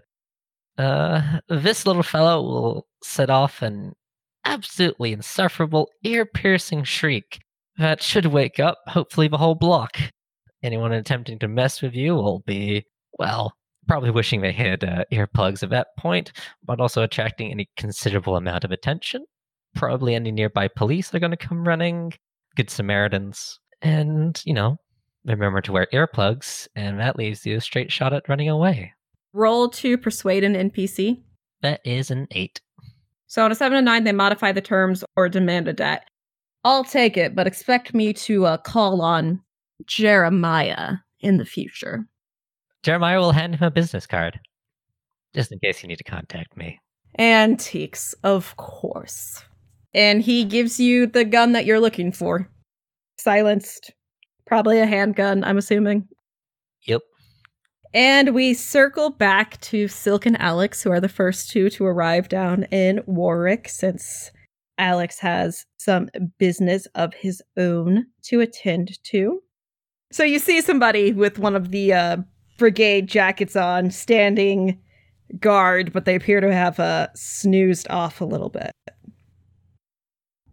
Uh, 0.77 1.39
this 1.49 1.85
little 1.85 2.03
fellow 2.03 2.41
will 2.41 2.87
set 3.03 3.29
off 3.29 3.61
an 3.61 3.93
absolutely 4.45 5.11
insufferable, 5.11 5.89
ear 6.03 6.25
piercing 6.25 6.83
shriek 6.83 7.39
that 7.77 8.01
should 8.01 8.27
wake 8.27 8.59
up, 8.59 8.79
hopefully, 8.87 9.27
the 9.27 9.37
whole 9.37 9.55
block. 9.55 9.97
Anyone 10.63 10.93
attempting 10.93 11.37
to 11.39 11.47
mess 11.47 11.81
with 11.81 11.93
you 11.93 12.15
will 12.15 12.39
be, 12.39 12.85
well, 13.19 13.53
probably 13.87 14.11
wishing 14.11 14.41
they 14.41 14.51
had 14.51 14.83
uh, 14.83 15.03
earplugs 15.11 15.63
at 15.63 15.69
that 15.69 15.87
point, 15.97 16.31
but 16.63 16.79
also 16.79 17.03
attracting 17.03 17.51
any 17.51 17.69
considerable 17.77 18.35
amount 18.35 18.63
of 18.63 18.71
attention. 18.71 19.25
Probably 19.75 20.15
any 20.15 20.31
nearby 20.31 20.67
police 20.67 21.13
are 21.13 21.19
going 21.19 21.31
to 21.31 21.37
come 21.37 21.67
running, 21.67 22.13
good 22.55 22.69
Samaritans, 22.69 23.59
and, 23.81 24.41
you 24.45 24.53
know, 24.53 24.77
remember 25.25 25.61
to 25.61 25.71
wear 25.71 25.87
earplugs, 25.93 26.67
and 26.75 26.99
that 26.99 27.17
leaves 27.17 27.45
you 27.45 27.57
a 27.57 27.61
straight 27.61 27.91
shot 27.91 28.13
at 28.13 28.27
running 28.29 28.49
away. 28.49 28.93
Roll 29.33 29.69
to 29.69 29.97
persuade 29.97 30.43
an 30.43 30.55
NPC. 30.69 31.21
That 31.61 31.81
is 31.85 32.11
an 32.11 32.27
eight. 32.31 32.61
So 33.27 33.43
on 33.43 33.51
a 33.51 33.55
seven 33.55 33.77
to 33.77 33.81
nine, 33.81 34.03
they 34.03 34.13
modify 34.13 34.51
the 34.51 34.61
terms 34.61 35.03
or 35.15 35.27
demand 35.29 35.67
a 35.67 35.73
debt. 35.73 36.07
I'll 36.63 36.83
take 36.83 37.17
it, 37.17 37.35
but 37.35 37.47
expect 37.47 37.93
me 37.93 38.13
to 38.13 38.45
uh, 38.45 38.57
call 38.57 39.01
on 39.01 39.41
Jeremiah 39.85 40.95
in 41.19 41.37
the 41.37 41.45
future. 41.45 42.07
Jeremiah 42.83 43.19
will 43.19 43.31
hand 43.31 43.55
him 43.55 43.67
a 43.67 43.71
business 43.71 44.07
card, 44.07 44.39
just 45.33 45.51
in 45.51 45.59
case 45.59 45.81
you 45.81 45.87
need 45.87 45.97
to 45.97 46.03
contact 46.03 46.55
me. 46.55 46.79
Antiques, 47.19 48.13
of 48.23 48.55
course. 48.57 49.43
And 49.93 50.21
he 50.21 50.43
gives 50.43 50.79
you 50.79 51.07
the 51.07 51.25
gun 51.25 51.53
that 51.53 51.65
you're 51.65 51.79
looking 51.79 52.11
for. 52.11 52.49
Silenced. 53.17 53.91
Probably 54.45 54.79
a 54.79 54.85
handgun, 54.85 55.43
I'm 55.43 55.57
assuming. 55.57 56.07
Yep. 56.83 57.01
And 57.93 58.35
we 58.35 58.53
circle 58.53 59.09
back 59.09 59.59
to 59.61 59.87
Silk 59.87 60.25
and 60.25 60.39
Alix, 60.39 60.83
who 60.83 60.91
are 60.91 61.01
the 61.01 61.09
first 61.09 61.49
two 61.49 61.69
to 61.71 61.85
arrive 61.85 62.29
down 62.29 62.63
in 62.65 63.01
Warwick 63.07 63.67
since 63.69 64.31
Alix 64.77 65.19
has 65.19 65.65
some 65.77 66.09
business 66.37 66.85
of 66.95 67.13
his 67.13 67.41
own 67.57 68.05
to 68.23 68.41
attend 68.41 69.01
to. 69.05 69.41
So 70.11 70.23
you 70.23 70.39
see 70.39 70.61
somebody 70.61 71.11
with 71.11 71.39
one 71.39 71.55
of 71.55 71.71
the 71.71 71.93
uh, 71.93 72.17
brigade 72.57 73.07
jackets 73.07 73.55
on 73.55 73.91
standing 73.91 74.79
guard, 75.39 75.93
but 75.93 76.05
they 76.05 76.15
appear 76.15 76.41
to 76.41 76.53
have 76.53 76.79
uh, 76.79 77.07
snoozed 77.15 77.87
off 77.89 78.21
a 78.21 78.25
little 78.25 78.49
bit. 78.49 78.71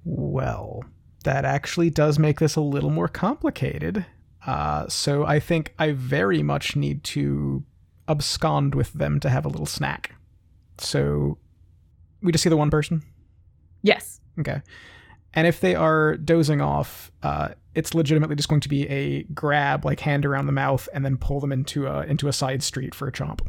Well, 0.05 0.85
that 1.25 1.45
actually 1.45 1.91
does 1.91 2.19
make 2.19 2.39
this 2.41 2.57
a 2.57 2.61
little 2.61 2.91
more 2.91 3.09
complicated. 3.09 4.05
Uh, 4.47 4.87
so 4.89 5.25
I 5.25 5.41
think 5.41 5.75
I 5.79 5.93
very 5.93 6.43
much 6.43 6.77
need 6.77 7.03
to 7.05 7.65
abscond 8.09 8.75
with 8.75 8.93
them 8.93 9.21
to 9.21 9.31
have 9.31 9.47
a 9.47 9.49
little 9.49 9.67
snack. 9.67 10.15
So 10.79 11.39
we 12.23 12.33
just 12.33 12.45
see 12.45 12.51
the 12.51 12.57
one 12.57 12.71
person? 12.71 13.03
Yes. 13.83 14.21
Okay. 14.39 14.61
And 15.33 15.47
if 15.47 15.61
they 15.61 15.75
are 15.75 16.17
dozing 16.17 16.61
off, 16.61 17.11
uh, 17.23 17.51
it's 17.75 17.95
legitimately 17.95 18.37
just 18.37 18.49
going 18.49 18.61
to 18.61 18.68
be 18.68 18.89
a 18.89 19.25
grab, 19.25 19.85
like 19.85 20.01
hand 20.01 20.25
around 20.25 20.47
the 20.47 20.53
mouth, 20.53 20.89
and 20.93 21.05
then 21.05 21.16
pull 21.16 21.41
them 21.41 21.53
into 21.53 21.87
a 21.87 22.03
into 22.03 22.29
a 22.29 22.33
side 22.33 22.62
street 22.62 22.95
for 22.95 23.09
a 23.09 23.12
chomp. 23.12 23.41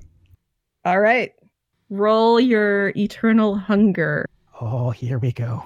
All 0.84 0.99
right. 0.99 1.34
Roll 1.89 2.39
your 2.39 2.89
eternal 2.95 3.55
hunger. 3.55 4.26
Oh, 4.59 4.89
here 4.89 5.19
we 5.19 5.32
go. 5.32 5.65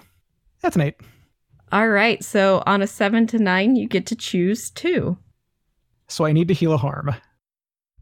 That's 0.62 0.76
an 0.76 0.82
eight. 0.82 0.96
All 1.72 1.90
right. 1.90 2.24
So 2.24 2.64
on 2.66 2.82
a 2.82 2.88
seven 2.88 3.28
to 3.28 3.40
nine, 3.40 3.76
you 3.76 3.88
get 3.88 4.06
to 4.08 4.16
choose 4.16 4.70
two. 4.70 5.18
So 6.08 6.26
I 6.26 6.32
need 6.32 6.48
to 6.48 6.54
heal 6.54 6.74
a 6.74 6.78
harm. 6.78 7.14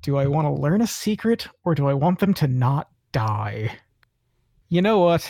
Do 0.02 0.18
I 0.18 0.28
want 0.28 0.46
to 0.46 0.62
learn 0.62 0.82
a 0.82 0.88
secret 0.88 1.48
or 1.66 1.76
do 1.76 1.88
I 1.88 1.94
want 1.94 2.20
them 2.20 2.34
to 2.36 2.48
not 2.48 2.90
die? 3.12 3.72
You 4.70 4.82
know 4.82 5.00
what? 5.00 5.30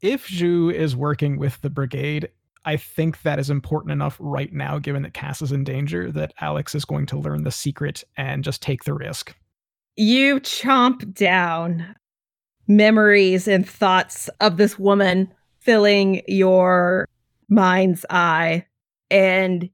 If 0.00 0.28
Zhu 0.28 0.72
is 0.72 0.96
working 0.96 1.38
with 1.38 1.60
the 1.60 1.70
brigade, 1.70 2.30
I 2.68 2.76
think 2.76 3.22
that 3.22 3.38
is 3.38 3.48
important 3.48 3.92
enough 3.92 4.18
right 4.20 4.52
now, 4.52 4.78
given 4.78 5.02
that 5.04 5.14
Cass 5.14 5.40
is 5.40 5.52
in 5.52 5.64
danger, 5.64 6.12
that 6.12 6.34
Alix 6.38 6.74
is 6.74 6.84
going 6.84 7.06
to 7.06 7.18
learn 7.18 7.44
the 7.44 7.50
secret 7.50 8.04
and 8.18 8.44
just 8.44 8.60
take 8.60 8.84
the 8.84 8.92
risk. 8.92 9.34
You 9.96 10.38
chomp 10.40 11.14
down 11.14 11.94
memories 12.66 13.48
and 13.48 13.66
thoughts 13.66 14.28
of 14.40 14.58
this 14.58 14.78
woman 14.78 15.32
filling 15.60 16.20
your 16.28 17.08
mind's 17.48 18.04
eye, 18.10 18.66
and 19.10 19.70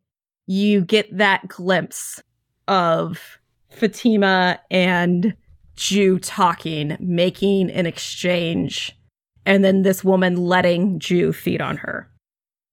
you 0.47 0.85
get 0.85 1.19
that 1.19 1.49
glimpse 1.49 2.23
of 2.69 3.41
Fatima 3.71 4.61
and 4.71 5.35
Zhu 5.77 6.21
talking, 6.23 6.97
making 7.01 7.73
an 7.73 7.87
exchange, 7.87 8.97
and 9.45 9.65
then 9.65 9.83
this 9.83 10.05
woman 10.05 10.37
letting 10.37 11.01
Zhu 11.01 11.35
feed 11.35 11.61
on 11.61 11.79
her. 11.79 12.09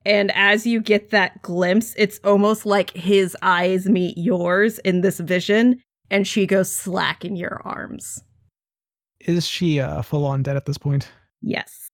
And 0.05 0.31
as 0.31 0.65
you 0.65 0.81
get 0.81 1.11
that 1.11 1.41
glimpse, 1.41 1.93
it's 1.97 2.19
almost 2.23 2.65
like 2.65 2.91
his 2.91 3.37
eyes 3.41 3.87
meet 3.87 4.17
yours 4.17 4.79
in 4.79 5.01
this 5.01 5.19
vision, 5.19 5.81
and 6.09 6.27
she 6.27 6.47
goes 6.47 6.75
slack 6.75 7.23
in 7.23 7.35
your 7.35 7.61
arms. 7.63 8.23
Is 9.19 9.47
she 9.47 9.79
uh, 9.79 10.01
full 10.01 10.25
on 10.25 10.41
dead 10.41 10.57
at 10.57 10.65
this 10.65 10.77
point? 10.77 11.11
Yes. 11.41 11.89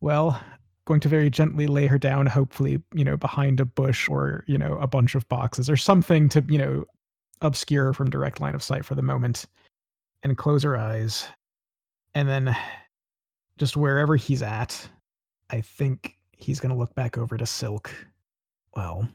Well, 0.00 0.40
going 0.84 1.00
to 1.00 1.08
very 1.08 1.30
gently 1.30 1.66
lay 1.66 1.86
her 1.86 1.98
down, 1.98 2.26
hopefully, 2.26 2.82
you 2.94 3.04
know, 3.04 3.16
behind 3.16 3.60
a 3.60 3.64
bush 3.64 4.08
or, 4.08 4.44
you 4.46 4.58
know, 4.58 4.78
a 4.78 4.86
bunch 4.86 5.14
of 5.14 5.28
boxes 5.28 5.70
or 5.70 5.76
something 5.76 6.28
to, 6.28 6.44
you 6.48 6.58
know, 6.58 6.84
obscure 7.40 7.92
from 7.92 8.10
direct 8.10 8.40
line 8.40 8.54
of 8.54 8.62
sight 8.62 8.84
for 8.84 8.94
the 8.94 9.02
moment 9.02 9.46
and 10.22 10.36
close 10.36 10.62
her 10.62 10.76
eyes. 10.76 11.26
And 12.14 12.28
then 12.28 12.56
just 13.56 13.76
wherever 13.76 14.16
he's 14.16 14.42
at, 14.42 14.88
I 15.50 15.60
think 15.60 16.17
he's 16.38 16.60
going 16.60 16.72
to 16.72 16.78
look 16.78 16.94
back 16.94 17.18
over 17.18 17.36
to 17.36 17.46
Silk. 17.46 17.90
Well, 18.74 19.08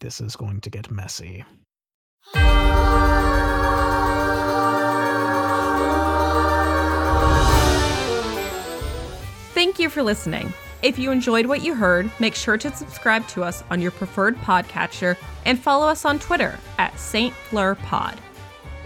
this 0.00 0.20
is 0.20 0.36
going 0.36 0.60
to 0.60 0.70
get 0.70 0.90
messy. 0.90 1.44
Thank 9.52 9.78
you 9.78 9.90
for 9.90 10.02
listening. 10.02 10.52
If 10.82 10.98
you 10.98 11.10
enjoyed 11.10 11.44
what 11.44 11.62
you 11.62 11.74
heard, 11.74 12.10
make 12.18 12.34
sure 12.34 12.56
to 12.56 12.74
subscribe 12.74 13.28
to 13.28 13.44
us 13.44 13.62
on 13.70 13.82
your 13.82 13.90
preferred 13.90 14.36
podcatcher 14.38 15.16
and 15.44 15.58
follow 15.58 15.86
us 15.86 16.06
on 16.06 16.18
Twitter 16.18 16.58
at 16.78 16.98
St. 16.98 17.34
Fleur 17.34 17.74
Pod. 17.74 18.18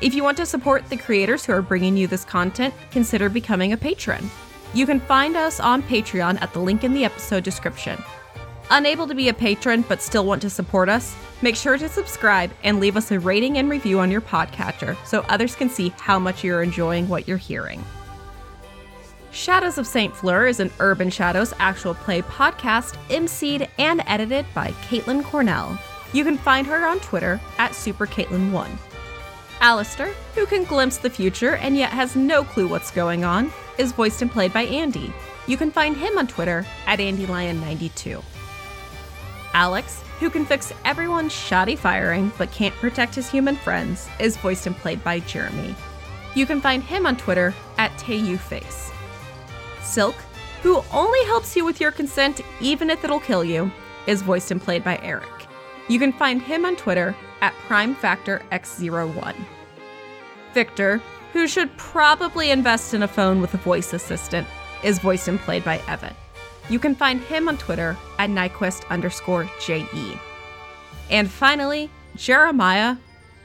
If 0.00 0.14
you 0.14 0.24
want 0.24 0.36
to 0.38 0.46
support 0.46 0.88
the 0.88 0.96
creators 0.96 1.44
who 1.44 1.52
are 1.52 1.62
bringing 1.62 1.96
you 1.96 2.08
this 2.08 2.24
content, 2.24 2.74
consider 2.90 3.28
becoming 3.28 3.72
a 3.72 3.76
patron. 3.76 4.28
You 4.74 4.86
can 4.86 4.98
find 4.98 5.36
us 5.36 5.60
on 5.60 5.84
Patreon 5.84 6.42
at 6.42 6.52
the 6.52 6.58
link 6.58 6.82
in 6.82 6.92
the 6.92 7.04
episode 7.04 7.44
description. 7.44 8.02
Unable 8.70 9.06
to 9.06 9.14
be 9.14 9.28
a 9.28 9.34
patron 9.34 9.84
but 9.88 10.02
still 10.02 10.26
want 10.26 10.42
to 10.42 10.50
support 10.50 10.88
us? 10.88 11.14
Make 11.42 11.54
sure 11.54 11.78
to 11.78 11.88
subscribe 11.88 12.50
and 12.64 12.80
leave 12.80 12.96
us 12.96 13.12
a 13.12 13.20
rating 13.20 13.58
and 13.58 13.70
review 13.70 14.00
on 14.00 14.10
your 14.10 14.20
podcatcher 14.20 14.96
so 15.06 15.24
others 15.28 15.54
can 15.54 15.70
see 15.70 15.90
how 15.98 16.18
much 16.18 16.42
you're 16.42 16.62
enjoying 16.62 17.08
what 17.08 17.28
you're 17.28 17.36
hearing. 17.36 17.84
Shadows 19.30 19.78
of 19.78 19.86
St. 19.86 20.14
Fleur 20.14 20.48
is 20.48 20.58
an 20.58 20.72
Urban 20.80 21.08
Shadows 21.08 21.54
actual 21.60 21.94
play 21.94 22.22
podcast, 22.22 22.96
emceed 23.10 23.68
and 23.78 24.02
edited 24.08 24.44
by 24.54 24.70
Katelin 24.88 25.22
Cornell. 25.22 25.78
You 26.12 26.24
can 26.24 26.38
find 26.38 26.66
her 26.66 26.84
on 26.84 26.98
Twitter 26.98 27.40
at 27.58 27.72
SuperKatelin1. 27.72 28.76
Aleister, 29.60 30.12
who 30.34 30.46
can 30.46 30.64
glimpse 30.64 30.98
the 30.98 31.10
future 31.10 31.56
and 31.56 31.76
yet 31.76 31.90
has 31.90 32.16
no 32.16 32.42
clue 32.42 32.66
what's 32.66 32.90
going 32.90 33.24
on, 33.24 33.52
is 33.78 33.92
voiced 33.92 34.22
and 34.22 34.30
played 34.30 34.52
by 34.52 34.62
Andy. 34.62 35.12
You 35.46 35.56
can 35.56 35.70
find 35.70 35.96
him 35.96 36.18
on 36.18 36.26
Twitter 36.26 36.66
at 36.86 36.98
AndyLion92. 36.98 38.22
Alix, 39.52 40.02
who 40.20 40.30
can 40.30 40.44
fix 40.44 40.72
everyone's 40.84 41.32
shoddy 41.32 41.76
firing 41.76 42.32
but 42.38 42.50
can't 42.50 42.74
protect 42.76 43.14
his 43.14 43.30
human 43.30 43.56
friends, 43.56 44.08
is 44.18 44.36
voiced 44.36 44.66
and 44.66 44.76
played 44.76 45.02
by 45.04 45.20
Jeremy. 45.20 45.74
You 46.34 46.46
can 46.46 46.60
find 46.60 46.82
him 46.82 47.06
on 47.06 47.16
Twitter 47.16 47.54
at 47.78 47.92
TayuFace. 47.92 48.92
Silk, 49.82 50.16
who 50.62 50.82
only 50.92 51.22
helps 51.24 51.54
you 51.54 51.64
with 51.64 51.80
your 51.80 51.92
consent 51.92 52.40
even 52.60 52.90
if 52.90 53.04
it'll 53.04 53.20
kill 53.20 53.44
you, 53.44 53.70
is 54.06 54.22
voiced 54.22 54.50
and 54.50 54.60
played 54.60 54.82
by 54.82 54.98
Eric. 55.02 55.28
You 55.88 55.98
can 55.98 56.12
find 56.12 56.40
him 56.40 56.64
on 56.64 56.76
Twitter 56.76 57.14
at 57.40 57.52
PrimeFactorX01. 57.68 59.34
Victor, 60.52 61.02
who 61.34 61.48
should 61.48 61.76
probably 61.76 62.52
invest 62.52 62.94
in 62.94 63.02
a 63.02 63.08
phone 63.08 63.40
with 63.40 63.52
a 63.54 63.58
voice 63.58 63.92
assistant, 63.92 64.46
is 64.84 65.00
voiced 65.00 65.26
and 65.26 65.40
played 65.40 65.64
by 65.64 65.80
Evan. 65.88 66.14
You 66.70 66.78
can 66.78 66.94
find 66.94 67.20
him 67.20 67.48
on 67.48 67.58
Twitter 67.58 67.96
at 68.20 68.30
Nyquist 68.30 68.88
underscore 68.88 69.50
JE. 69.60 70.18
And 71.10 71.28
finally, 71.28 71.90
Jeremiah, 72.14 72.96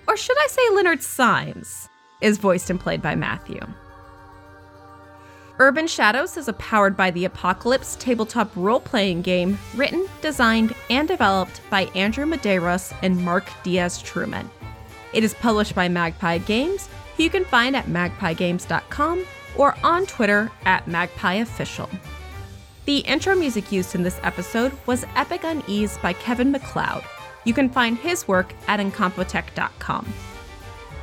or 0.08 0.16
should 0.16 0.38
I 0.38 0.48
say 0.48 0.62
Leonard 0.70 1.02
Symes, 1.02 1.90
is 2.22 2.38
voiced 2.38 2.70
and 2.70 2.80
played 2.80 3.02
by 3.02 3.16
Matthew. 3.16 3.60
Urban 5.58 5.88
Shadows 5.88 6.38
is 6.38 6.48
a 6.48 6.54
powered 6.54 6.96
by 6.96 7.10
the 7.10 7.26
Apocalypse 7.26 7.98
tabletop 8.00 8.52
role 8.56 8.80
playing 8.80 9.24
game 9.24 9.58
written, 9.76 10.08
designed, 10.22 10.76
and 10.92 11.08
developed 11.08 11.60
by 11.72 11.86
Andrew 11.96 12.26
Medeiros 12.26 12.94
and 13.02 13.26
Mark 13.26 13.50
Diaz 13.64 14.00
Truman. 14.00 14.48
It 15.12 15.24
is 15.24 15.34
published 15.34 15.74
by 15.74 15.90
Magpie 15.90 16.38
Games, 16.38 16.88
you 17.24 17.30
can 17.30 17.46
find 17.46 17.76
at 17.76 17.86
magpiegames.com 17.86 19.26
or 19.58 19.76
on 19.84 20.06
Twitter 20.06 20.52
at 20.66 20.86
magpieofficial. 20.86 21.90
The 22.86 23.00
intro 23.00 23.36
music 23.36 23.72
used 23.72 23.94
in 23.96 24.04
this 24.04 24.20
episode 24.24 24.72
was 24.86 25.06
Epic 25.16 25.42
Unease 25.44 25.98
by 26.00 26.14
Kevin 26.14 26.52
MacLeod. 26.52 27.04
You 27.44 27.54
can 27.54 27.70
find 27.70 27.98
his 27.98 28.28
work 28.28 28.54
at 28.68 28.80
incompetech.com. 28.80 30.14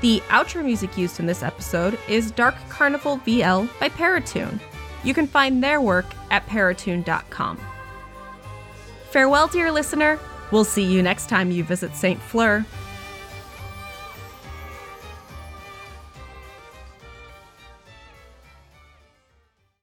The 0.00 0.20
outro 0.28 0.64
music 0.64 0.98
used 0.98 1.20
in 1.20 1.26
this 1.26 1.42
episode 1.42 1.98
is 2.08 2.30
Dark 2.30 2.54
Carnival 2.68 3.18
VL 3.18 3.68
by 3.80 3.88
Peritune. 3.88 4.60
You 5.04 5.14
can 5.14 5.26
find 5.26 5.62
their 5.62 5.80
work 5.80 6.06
at 6.30 6.46
peritune.com. 6.46 7.60
Farewell, 9.10 9.46
dear 9.46 9.70
listener. 9.72 10.18
We'll 10.50 10.64
see 10.64 10.84
you 10.84 11.02
next 11.02 11.28
time 11.28 11.50
you 11.50 11.64
visit 11.64 11.94
St. 11.94 12.20
Fleur. 12.20 12.66